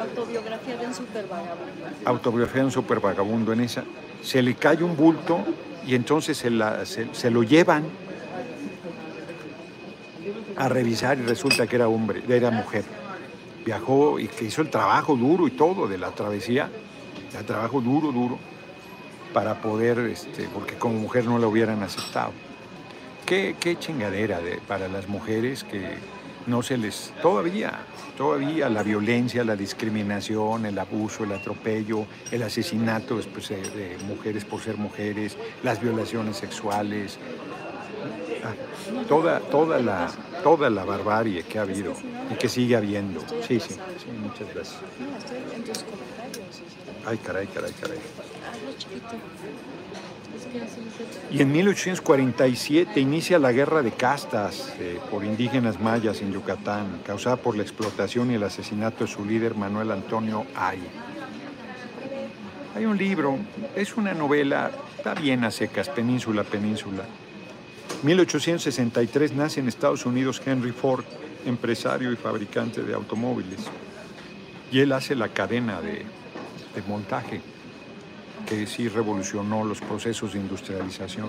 Autobiografía 0.00 0.76
de 0.76 0.86
un 0.86 0.94
supervagabundo. 0.94 1.84
Autobiografía 2.04 2.60
de 2.60 2.66
un 2.66 2.72
supervagabundo 2.72 3.52
en 3.52 3.60
esa, 3.60 3.84
se 4.22 4.40
le 4.40 4.54
cae 4.54 4.82
un 4.82 4.96
bulto 4.96 5.40
y 5.86 5.94
entonces 5.94 6.38
se, 6.38 6.50
la, 6.50 6.84
se 6.86 7.30
lo 7.30 7.42
llevan 7.42 7.84
a 10.56 10.68
revisar 10.68 11.18
y 11.18 11.22
resulta 11.22 11.66
que 11.66 11.76
era 11.76 11.88
hombre, 11.88 12.22
era 12.28 12.50
mujer 12.50 12.84
viajó 13.64 14.18
y 14.18 14.28
que 14.28 14.46
hizo 14.46 14.62
el 14.62 14.70
trabajo 14.70 15.16
duro 15.16 15.46
y 15.46 15.52
todo 15.52 15.86
de 15.86 15.98
la 15.98 16.10
travesía, 16.10 16.70
el 17.36 17.44
trabajo 17.44 17.80
duro, 17.80 18.12
duro, 18.12 18.38
para 19.32 19.60
poder, 19.60 19.98
este, 20.00 20.48
porque 20.52 20.74
como 20.74 20.94
mujer 20.94 21.24
no 21.24 21.38
la 21.38 21.46
hubieran 21.46 21.82
aceptado. 21.82 22.32
Qué, 23.24 23.56
qué 23.60 23.78
chingadera 23.78 24.40
de, 24.40 24.58
para 24.66 24.88
las 24.88 25.06
mujeres 25.08 25.62
que 25.62 25.98
no 26.46 26.62
se 26.62 26.76
les, 26.76 27.12
todavía, 27.22 27.80
todavía 28.16 28.68
la 28.68 28.82
violencia, 28.82 29.44
la 29.44 29.54
discriminación, 29.54 30.66
el 30.66 30.78
abuso, 30.78 31.24
el 31.24 31.32
atropello, 31.32 32.06
el 32.32 32.42
asesinato 32.42 33.16
después 33.16 33.48
de 33.48 33.96
mujeres 34.06 34.44
por 34.44 34.60
ser 34.60 34.76
mujeres, 34.76 35.36
las 35.62 35.80
violaciones 35.80 36.38
sexuales, 36.38 37.18
toda, 39.08 39.40
toda, 39.40 39.78
la, 39.80 40.10
toda 40.42 40.70
la 40.70 40.84
barbarie 40.84 41.42
que 41.42 41.58
ha 41.58 41.62
habido 41.62 41.94
y 42.30 42.34
que 42.34 42.48
sigue 42.48 42.76
habiendo. 42.76 43.20
Sí, 43.46 43.60
sí, 43.60 43.74
sí, 43.74 44.10
muchas 44.20 44.52
gracias. 44.54 44.78
Ay, 47.06 47.18
caray, 47.18 47.46
caray, 47.46 47.72
caray. 47.72 47.98
Y 51.30 51.42
en 51.42 51.52
1847 51.52 53.00
inicia 53.00 53.38
la 53.38 53.52
guerra 53.52 53.82
de 53.82 53.92
castas 53.92 54.72
eh, 54.80 54.98
por 55.10 55.24
indígenas 55.24 55.80
mayas 55.80 56.20
en 56.22 56.32
Yucatán, 56.32 57.00
causada 57.06 57.36
por 57.36 57.56
la 57.56 57.62
explotación 57.62 58.30
y 58.30 58.34
el 58.34 58.42
asesinato 58.42 59.04
de 59.04 59.10
su 59.10 59.24
líder 59.24 59.54
Manuel 59.54 59.92
Antonio 59.92 60.44
Ay. 60.54 60.80
Hay 62.74 62.84
un 62.84 62.96
libro, 62.96 63.36
es 63.76 63.96
una 63.96 64.14
novela, 64.14 64.70
está 64.96 65.14
bien 65.14 65.44
a 65.44 65.50
secas, 65.50 65.88
Península, 65.88 66.44
Península, 66.44 67.04
1863 68.02 69.32
nace 69.34 69.60
en 69.60 69.68
Estados 69.68 70.06
Unidos 70.06 70.40
Henry 70.44 70.72
Ford, 70.72 71.04
empresario 71.44 72.10
y 72.12 72.16
fabricante 72.16 72.82
de 72.82 72.94
automóviles. 72.94 73.60
Y 74.72 74.80
él 74.80 74.92
hace 74.92 75.14
la 75.14 75.28
cadena 75.28 75.82
de, 75.82 76.06
montaje 76.88 77.42
que 78.48 78.66
sí 78.66 78.88
revolucionó 78.88 79.64
los 79.64 79.82
procesos 79.82 80.32
de 80.32 80.38
industrialización. 80.38 81.28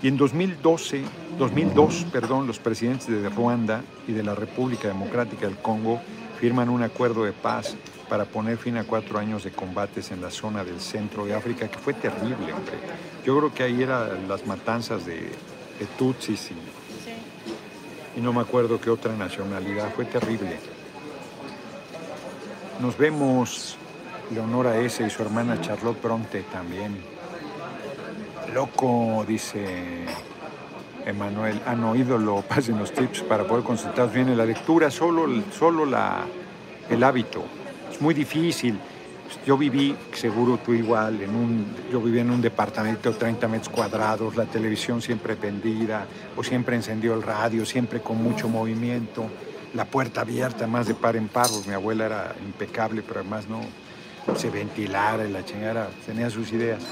Y 0.00 0.06
en 0.06 0.16
2012, 0.16 1.02
2002, 1.38 2.06
perdón, 2.12 2.46
los 2.46 2.60
presidentes 2.60 3.08
de 3.08 3.28
Ruanda 3.28 3.82
y 4.06 4.12
de 4.12 4.22
la 4.22 4.36
República 4.36 4.86
Democrática 4.86 5.46
del 5.46 5.56
Congo 5.56 6.00
firman 6.38 6.68
un 6.68 6.84
acuerdo 6.84 7.24
de 7.24 7.32
paz 7.32 7.74
para 8.08 8.26
poner 8.26 8.58
fin 8.58 8.76
a 8.76 8.84
cuatro 8.84 9.18
años 9.18 9.42
de 9.42 9.50
combates 9.50 10.12
en 10.12 10.20
la 10.20 10.30
zona 10.30 10.62
del 10.62 10.78
centro 10.78 11.24
de 11.24 11.34
África, 11.34 11.66
que 11.66 11.78
fue 11.78 11.94
terrible, 11.94 12.52
hombre. 12.52 12.76
Yo 13.24 13.36
creo 13.36 13.52
que 13.52 13.64
ahí 13.64 13.82
eran 13.82 14.28
las 14.28 14.46
matanzas 14.46 15.04
de, 15.04 15.32
de 15.78 15.86
Tutsis 15.98 16.50
y, 16.50 18.18
y 18.18 18.20
no 18.20 18.32
me 18.32 18.40
acuerdo 18.40 18.80
qué 18.80 18.90
otra 18.90 19.14
nacionalidad. 19.14 19.92
Fue 19.94 20.04
terrible. 20.04 20.58
Nos 22.80 22.96
vemos 22.98 23.76
Leonora 24.32 24.78
S. 24.78 25.04
y 25.04 25.10
su 25.10 25.22
hermana 25.22 25.60
Charlotte 25.60 26.00
Bronte 26.02 26.42
también. 26.42 26.96
Loco, 28.52 29.24
dice 29.26 30.04
Emanuel. 31.04 31.60
Han 31.66 31.84
oído 31.84 32.18
lo 32.18 32.42
pasen 32.48 32.78
los 32.78 32.92
tips 32.92 33.22
para 33.22 33.44
poder 33.46 33.64
consultar 33.64 34.12
bien 34.12 34.36
la 34.36 34.44
lectura, 34.44 34.90
solo, 34.90 35.26
solo 35.52 35.84
la, 35.84 36.24
el 36.88 37.02
hábito. 37.02 37.44
Es 37.90 38.00
muy 38.00 38.14
difícil. 38.14 38.78
Yo 39.46 39.58
viví, 39.58 39.94
seguro 40.12 40.58
tú 40.58 40.72
igual, 40.72 41.20
en 41.20 41.30
un, 41.30 41.66
yo 41.92 42.00
vivía 42.00 42.22
en 42.22 42.30
un 42.30 42.40
departamento 42.40 43.12
de 43.12 43.18
30 43.18 43.48
metros 43.48 43.68
cuadrados, 43.68 44.36
la 44.36 44.44
televisión 44.44 45.02
siempre 45.02 45.36
prendida, 45.36 46.06
o 46.36 46.42
siempre 46.42 46.76
encendió 46.76 47.14
el 47.14 47.22
radio, 47.22 47.66
siempre 47.66 48.00
con 48.00 48.22
mucho 48.22 48.48
movimiento, 48.48 49.26
la 49.74 49.84
puerta 49.84 50.22
abierta, 50.22 50.66
más 50.66 50.86
de 50.86 50.94
par 50.94 51.16
en 51.16 51.28
par, 51.28 51.48
pues 51.48 51.66
mi 51.66 51.74
abuela 51.74 52.06
era 52.06 52.34
impecable, 52.44 53.02
pero 53.02 53.20
además 53.20 53.46
no 53.48 53.60
se 54.36 54.50
ventilara 54.50 55.24
la 55.24 55.44
chingara, 55.44 55.88
tenía 56.06 56.30
sus 56.30 56.52
ideas. 56.52 56.82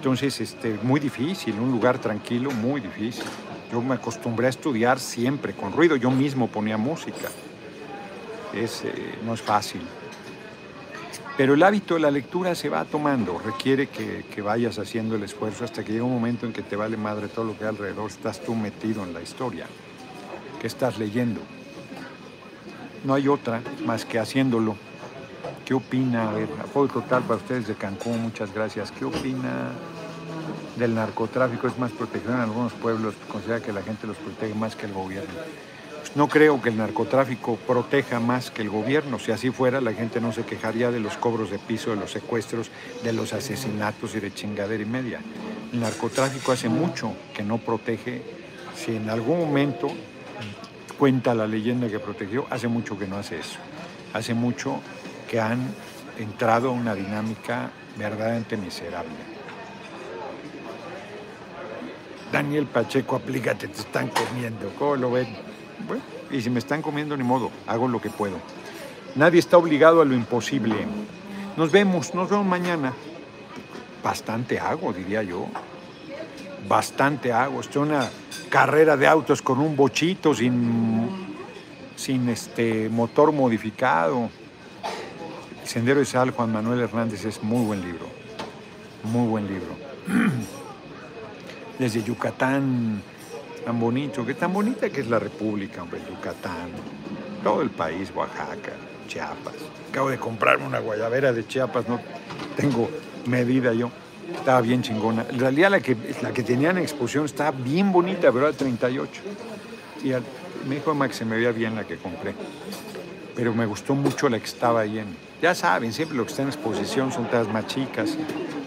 Entonces, 0.00 0.40
este, 0.40 0.78
muy 0.82 0.98
difícil, 0.98 1.60
un 1.60 1.70
lugar 1.70 1.98
tranquilo, 1.98 2.50
muy 2.50 2.80
difícil. 2.80 3.24
Yo 3.70 3.82
me 3.82 3.96
acostumbré 3.96 4.46
a 4.46 4.48
estudiar 4.48 4.98
siempre 4.98 5.52
con 5.52 5.74
ruido, 5.74 5.94
yo 5.94 6.10
mismo 6.10 6.48
ponía 6.48 6.78
música. 6.78 7.28
Es, 8.54 8.82
eh, 8.82 9.18
no 9.26 9.34
es 9.34 9.42
fácil. 9.42 9.82
Pero 11.40 11.54
el 11.54 11.62
hábito 11.62 11.94
de 11.94 12.00
la 12.00 12.10
lectura 12.10 12.54
se 12.54 12.68
va 12.68 12.84
tomando, 12.84 13.38
requiere 13.38 13.86
que, 13.86 14.42
vayas 14.42 14.78
haciendo 14.78 15.16
el 15.16 15.22
esfuerzo 15.22 15.64
hasta 15.64 15.82
que 15.82 15.90
llega 15.90 16.04
un 16.04 16.12
momento 16.12 16.44
en 16.44 16.52
que 16.52 16.60
te 16.60 16.76
vale 16.76 16.98
madre 16.98 17.28
todo 17.28 17.46
lo 17.46 17.56
que 17.56 17.64
hay 17.64 17.70
alrededor, 17.70 18.10
estás 18.10 18.42
tú 18.42 18.54
metido 18.54 19.02
en 19.04 19.14
la 19.14 19.22
historia 19.22 19.64
que 20.60 20.66
estás 20.66 20.98
leyendo. 20.98 21.40
No 23.04 23.14
hay 23.14 23.26
otra 23.26 23.62
más 23.86 24.04
que 24.04 24.18
haciéndolo. 24.18 24.76
¿Qué 25.64 25.72
opina? 25.72 26.28
A 26.28 26.34
ver, 26.34 26.50
apoyo 26.62 26.92
total 26.92 27.22
para 27.22 27.36
ustedes 27.36 27.68
de 27.68 27.74
Cancún, 27.74 28.20
muchas 28.20 28.52
gracias. 28.52 28.92
¿Qué 28.92 29.06
opina 29.06 29.70
del 30.76 30.94
narcotráfico? 30.94 31.68
Es 31.68 31.78
más 31.78 31.92
protegido 31.92 32.34
en 32.34 32.40
algunos 32.40 32.74
pueblos, 32.74 33.14
considera 33.32 33.62
que 33.62 33.72
la 33.72 33.80
gente 33.80 34.06
los 34.06 34.18
protege 34.18 34.54
más 34.54 34.76
que 34.76 34.84
el 34.84 34.92
gobierno. 34.92 35.32
No 36.16 36.28
creo 36.28 36.60
que 36.60 36.70
el 36.70 36.76
narcotráfico 36.76 37.54
proteja 37.54 38.18
más 38.18 38.50
que 38.50 38.62
el 38.62 38.68
gobierno. 38.68 39.20
Si 39.20 39.30
así 39.30 39.50
fuera, 39.50 39.80
la 39.80 39.92
gente 39.92 40.20
no 40.20 40.32
se 40.32 40.42
quejaría 40.42 40.90
de 40.90 40.98
los 40.98 41.16
cobros 41.16 41.50
de 41.50 41.60
piso, 41.60 41.90
de 41.90 41.96
los 41.96 42.10
secuestros, 42.10 42.70
de 43.04 43.12
los 43.12 43.32
asesinatos 43.32 44.16
y 44.16 44.20
de 44.20 44.34
chingadera 44.34 44.82
y 44.82 44.86
media. 44.86 45.20
El 45.72 45.78
narcotráfico 45.78 46.50
hace 46.50 46.68
mucho 46.68 47.12
que 47.32 47.44
no 47.44 47.58
protege. 47.58 48.22
Si 48.74 48.96
en 48.96 49.08
algún 49.08 49.38
momento 49.38 49.88
cuenta 50.98 51.32
la 51.32 51.46
leyenda 51.46 51.86
que 51.88 52.00
protegió, 52.00 52.44
hace 52.50 52.66
mucho 52.66 52.98
que 52.98 53.06
no 53.06 53.16
hace 53.16 53.38
eso. 53.38 53.58
Hace 54.12 54.34
mucho 54.34 54.80
que 55.28 55.40
han 55.40 55.60
entrado 56.18 56.70
a 56.70 56.72
una 56.72 56.96
dinámica 56.96 57.70
verdaderamente 57.96 58.56
miserable. 58.56 59.14
Daniel 62.32 62.66
Pacheco, 62.66 63.14
aplícate, 63.14 63.68
te 63.68 63.80
están 63.80 64.08
comiendo. 64.08 64.72
¿Cómo 64.76 64.96
lo 64.96 65.12
ven? 65.12 65.49
Bueno, 65.86 66.02
y 66.30 66.40
si 66.40 66.50
me 66.50 66.58
están 66.58 66.82
comiendo, 66.82 67.16
ni 67.16 67.24
modo, 67.24 67.50
hago 67.66 67.88
lo 67.88 68.00
que 68.00 68.10
puedo. 68.10 68.36
Nadie 69.14 69.40
está 69.40 69.56
obligado 69.56 70.00
a 70.00 70.04
lo 70.04 70.14
imposible. 70.14 70.74
Nos 71.56 71.72
vemos, 71.72 72.14
nos 72.14 72.30
vemos 72.30 72.46
mañana. 72.46 72.92
Bastante 74.02 74.58
hago, 74.58 74.92
diría 74.92 75.22
yo. 75.22 75.46
Bastante 76.68 77.32
hago. 77.32 77.60
Esto 77.60 77.82
es 77.82 77.90
una 77.90 78.08
carrera 78.48 78.96
de 78.96 79.06
autos 79.06 79.42
con 79.42 79.58
un 79.58 79.76
bochito 79.76 80.34
sin, 80.34 81.36
sin 81.96 82.28
este 82.28 82.88
motor 82.88 83.32
modificado. 83.32 84.30
Sendero 85.64 86.00
de 86.00 86.06
Sal, 86.06 86.30
Juan 86.30 86.52
Manuel 86.52 86.80
Hernández, 86.80 87.24
es 87.24 87.42
muy 87.42 87.64
buen 87.64 87.82
libro. 87.82 88.06
Muy 89.04 89.28
buen 89.28 89.46
libro. 89.46 89.76
Desde 91.78 92.02
Yucatán, 92.02 93.02
tan 93.64 93.78
bonito, 93.78 94.24
que 94.24 94.34
tan 94.34 94.52
bonita 94.52 94.90
que 94.90 95.00
es 95.00 95.08
la 95.08 95.18
República, 95.18 95.82
hombre, 95.82 96.00
Yucatán. 96.08 96.70
Todo 97.42 97.62
el 97.62 97.70
país, 97.70 98.12
Oaxaca, 98.14 98.72
Chiapas. 99.06 99.54
Acabo 99.90 100.10
de 100.10 100.18
comprarme 100.18 100.66
una 100.66 100.78
guayabera 100.78 101.32
de 101.32 101.46
Chiapas, 101.46 101.88
no 101.88 102.00
tengo 102.56 102.90
medida 103.26 103.72
yo. 103.72 103.90
Estaba 104.34 104.60
bien 104.60 104.82
chingona. 104.82 105.26
En 105.28 105.38
realidad 105.40 105.70
la 105.70 105.80
que, 105.80 105.96
la 106.22 106.32
que 106.32 106.42
tenían 106.42 106.76
en 106.76 106.84
exposición 106.84 107.24
estaba 107.24 107.50
bien 107.50 107.90
bonita, 107.90 108.30
pero 108.32 108.48
era 108.48 108.56
38. 108.56 109.22
Y 110.04 110.12
al, 110.12 110.22
me 110.68 110.76
dijo 110.76 110.94
Max 110.94 111.16
se 111.16 111.24
me 111.24 111.36
veía 111.36 111.52
bien 111.52 111.74
la 111.74 111.84
que 111.84 111.96
compré. 111.96 112.34
Pero 113.34 113.54
me 113.54 113.66
gustó 113.66 113.94
mucho 113.94 114.28
la 114.28 114.38
que 114.38 114.44
estaba 114.44 114.80
ahí 114.80 114.98
en... 114.98 115.16
Ya 115.40 115.54
saben, 115.54 115.92
siempre 115.92 116.16
lo 116.16 116.24
que 116.24 116.30
está 116.30 116.42
en 116.42 116.48
exposición 116.48 117.10
son 117.10 117.28
todas 117.28 117.48
más 117.48 117.66
chicas, 117.66 118.16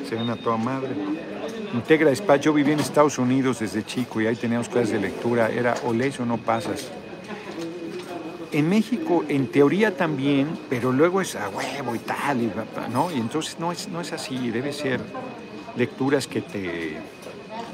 se 0.08 0.16
ven 0.16 0.30
a 0.30 0.36
toda 0.36 0.58
madre. 0.58 0.90
Integra 1.74 2.10
Despacho, 2.10 2.44
yo 2.44 2.54
viví 2.54 2.72
en 2.72 2.80
Estados 2.80 3.18
Unidos 3.18 3.60
desde 3.60 3.84
chico 3.84 4.22
y 4.22 4.28
ahí 4.28 4.36
teníamos 4.36 4.70
clases 4.70 4.92
de 4.92 5.00
lectura, 5.00 5.50
era 5.50 5.74
o 5.86 5.94
lees 5.94 6.20
o 6.20 6.26
no 6.26 6.38
pasas. 6.38 6.92
En 8.52 8.70
México, 8.70 9.26
en 9.28 9.48
teoría 9.48 9.98
también, 9.98 10.48
pero 10.70 10.92
luego 10.92 11.22
es 11.22 11.36
a 11.36 11.50
huevo 11.50 11.96
y 11.96 12.00
tal, 12.00 12.44
y, 12.44 12.52
¿no? 12.92 13.10
Entonces 13.10 13.58
no 13.60 13.72
es, 13.72 13.88
no 13.88 14.00
es 14.00 14.14
así, 14.14 14.52
debe 14.52 14.72
ser 14.72 15.02
lecturas 15.76 16.28
que 16.28 16.42
te, 16.42 16.98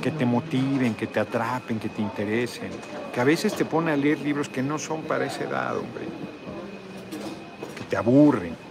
que 0.02 0.12
te 0.12 0.26
motiven, 0.26 0.96
que 0.96 1.08
te 1.08 1.20
atrapen, 1.20 1.80
que 1.80 1.90
te 1.90 2.02
interesen, 2.02 2.70
que 3.14 3.20
a 3.20 3.26
veces 3.26 3.54
te 3.54 3.66
ponen 3.66 3.94
a 3.94 3.98
leer 3.98 4.20
libros 4.20 4.48
que 4.48 4.64
no 4.64 4.80
son 4.80 5.02
para 5.02 5.26
esa 5.26 5.44
edad, 5.44 5.78
hombre, 5.78 6.06
que 7.78 7.84
te 7.84 7.98
aburren. 7.98 8.69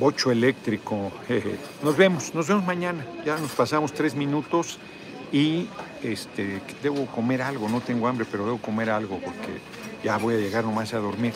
Bocho 0.00 0.32
eléctrico, 0.32 1.12
nos 1.82 1.94
vemos, 1.94 2.34
nos 2.34 2.48
vemos 2.48 2.64
mañana, 2.64 3.04
ya 3.22 3.36
nos 3.36 3.50
pasamos 3.50 3.92
tres 3.92 4.14
minutos 4.14 4.78
y 5.30 5.68
este, 6.02 6.62
debo 6.82 7.04
comer 7.04 7.42
algo, 7.42 7.68
no 7.68 7.82
tengo 7.82 8.08
hambre, 8.08 8.26
pero 8.28 8.46
debo 8.46 8.56
comer 8.56 8.88
algo 8.88 9.20
porque 9.20 9.60
ya 10.02 10.16
voy 10.16 10.36
a 10.36 10.38
llegar 10.38 10.64
nomás 10.64 10.94
a 10.94 10.98
dormir. 11.00 11.34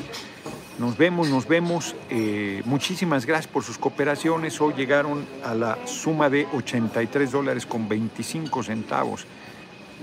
Nos 0.78 0.96
vemos, 0.96 1.28
nos 1.28 1.46
vemos. 1.46 1.94
Eh, 2.08 2.62
muchísimas 2.64 3.26
gracias 3.26 3.52
por 3.52 3.62
sus 3.62 3.76
cooperaciones. 3.76 4.58
Hoy 4.60 4.72
llegaron 4.74 5.26
a 5.44 5.54
la 5.54 5.86
suma 5.86 6.30
de 6.30 6.48
83 6.54 7.30
dólares 7.30 7.66
con 7.66 7.86
25 7.86 8.62
centavos. 8.62 9.26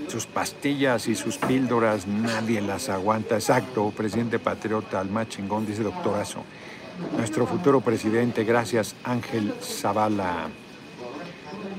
Sus 0.06 0.26
pastillas 0.26 1.08
y 1.08 1.14
sus 1.14 1.36
píldoras 1.36 2.06
nadie 2.06 2.60
las 2.60 2.88
aguanta. 2.88 3.34
Exacto, 3.34 3.92
presidente 3.94 4.38
patriota, 4.38 5.00
al 5.00 5.10
más 5.10 5.28
chingón, 5.28 5.66
dice 5.66 5.82
doctorazo. 5.82 6.44
Nuestro 7.16 7.46
futuro 7.46 7.80
presidente, 7.80 8.44
gracias 8.44 8.94
Ángel 9.04 9.54
Zavala. 9.60 10.48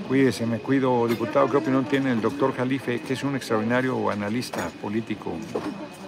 Cuídese, 0.07 0.45
me 0.45 0.59
cuido. 0.59 1.07
Diputado, 1.07 1.49
¿qué 1.49 1.57
opinión 1.57 1.86
tiene 1.86 2.11
el 2.11 2.22
doctor 2.22 2.53
Jalife, 2.55 3.01
que 3.01 3.14
es 3.14 3.24
un 3.24 3.36
extraordinario 3.36 4.09
analista 4.09 4.70
político 4.82 5.34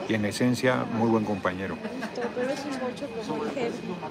y 0.08 0.14
en 0.14 0.26
esencia 0.26 0.86
muy 0.92 1.10
buen 1.10 1.24
compañero? 1.24 1.78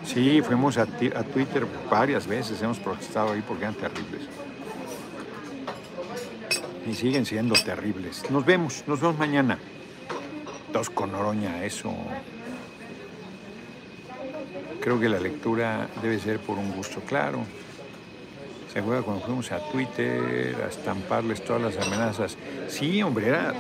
Sí, 0.05 0.43
fuimos 0.43 0.79
a, 0.79 0.83
a 0.83 0.87
Twitter 0.87 1.67
varias 1.91 2.27
veces, 2.27 2.61
hemos 2.63 2.79
protestado 2.79 3.33
ahí 3.33 3.43
porque 3.47 3.65
eran 3.65 3.75
terribles. 3.75 4.23
Y 6.91 6.95
siguen 6.95 7.25
siendo 7.25 7.55
terribles. 7.55 8.31
Nos 8.31 8.45
vemos, 8.45 8.85
nos 8.87 9.01
vemos 9.01 9.19
mañana. 9.19 9.59
Dos 10.73 10.91
con 10.91 11.15
Oroña, 11.15 11.65
eso. 11.65 11.95
Creo 14.85 15.01
que 15.01 15.09
la 15.09 15.19
lectura 15.19 15.89
debe 16.03 16.19
ser 16.19 16.41
por 16.41 16.59
un 16.59 16.71
gusto 16.73 17.01
claro. 17.01 17.39
¿Se 18.71 18.81
acuerda 18.81 19.01
cuando 19.01 19.25
fuimos 19.25 19.51
a 19.51 19.59
Twitter 19.71 20.55
a 20.63 20.69
estamparles 20.69 21.43
todas 21.43 21.63
las 21.63 21.87
amenazas? 21.87 22.37
Sí, 22.69 23.03
hombre, 23.03 23.29
era 23.29 23.55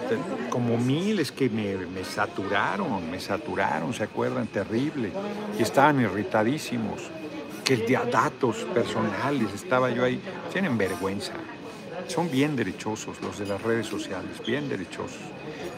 como 0.50 0.76
miles 0.76 1.32
que 1.32 1.48
me, 1.48 2.04
saturaron, 2.04 3.10
me 3.10 3.18
saturaron, 3.20 3.94
¿se 3.94 4.02
acuerdan? 4.02 4.48
Terrible. 4.48 5.12
Y 5.58 5.62
estaban 5.62 5.98
irritadísimos. 6.02 7.00
Que 7.64 7.78
datos 8.12 8.56
personales, 8.74 9.48
estaba 9.54 9.88
yo 9.88 10.04
ahí. 10.04 10.20
Tienen 10.52 10.76
vergüenza. 10.76 11.32
Son 12.06 12.30
bien 12.30 12.54
derechosos 12.54 13.18
los 13.22 13.38
de 13.38 13.46
las 13.46 13.62
redes 13.62 13.86
sociales, 13.86 14.44
bien 14.46 14.68
derechosos. 14.68 15.22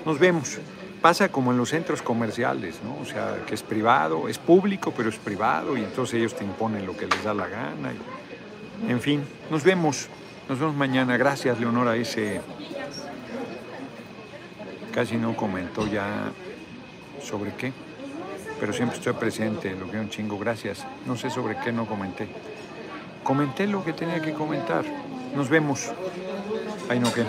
Nos 0.05 0.19
vemos. 0.19 0.59
Pasa 1.07 1.29
como 1.29 1.53
en 1.53 1.57
los 1.57 1.69
centros 1.69 2.03
comerciales, 2.03 2.81
¿no? 2.83 3.01
O 3.01 3.05
sea, 3.05 3.37
que 3.47 3.55
es 3.55 3.63
privado, 3.63 4.29
es 4.29 4.39
público, 4.39 4.93
pero 4.93 5.09
es 5.09 5.15
privado 5.15 5.77
y 5.77 5.85
entonces 5.85 6.15
ellos 6.15 6.35
te 6.35 6.43
imponen 6.43 6.85
lo 6.85 6.97
que 6.97 7.07
les 7.07 7.23
da 7.23 7.33
la 7.33 7.47
gana. 7.47 7.93
En 8.89 9.01
fin, 9.01 9.23
nos 9.49 9.63
vemos. 9.63 10.09
Nos 10.49 10.59
vemos 10.59 10.75
mañana. 10.75 11.17
Gracias, 11.17 11.61
Leonora. 11.61 11.95
Ese 11.95 12.41
casi 14.93 15.17
no 15.17 15.37
comentó 15.37 15.87
ya 15.87 16.33
sobre 17.23 17.55
qué, 17.55 17.73
pero 18.59 18.73
siempre 18.73 18.99
estoy 18.99 19.13
presente, 19.13 19.77
lo 19.77 19.89
que 19.89 20.01
un 20.01 20.11
chingo. 20.11 20.37
Gracias. 20.41 20.85
No 21.07 21.17
sé 21.17 21.31
sobre 21.31 21.57
qué 21.59 21.71
no 21.71 21.87
comenté. 21.87 22.27
Comenté 23.23 23.69
lo 23.69 23.85
que 23.85 23.93
tenía 23.93 24.21
que 24.21 24.33
comentar. 24.33 24.85
Nos 25.37 25.49
vemos. 25.49 25.89
Ahí 26.89 26.99
no 26.99 27.13
qué. 27.13 27.25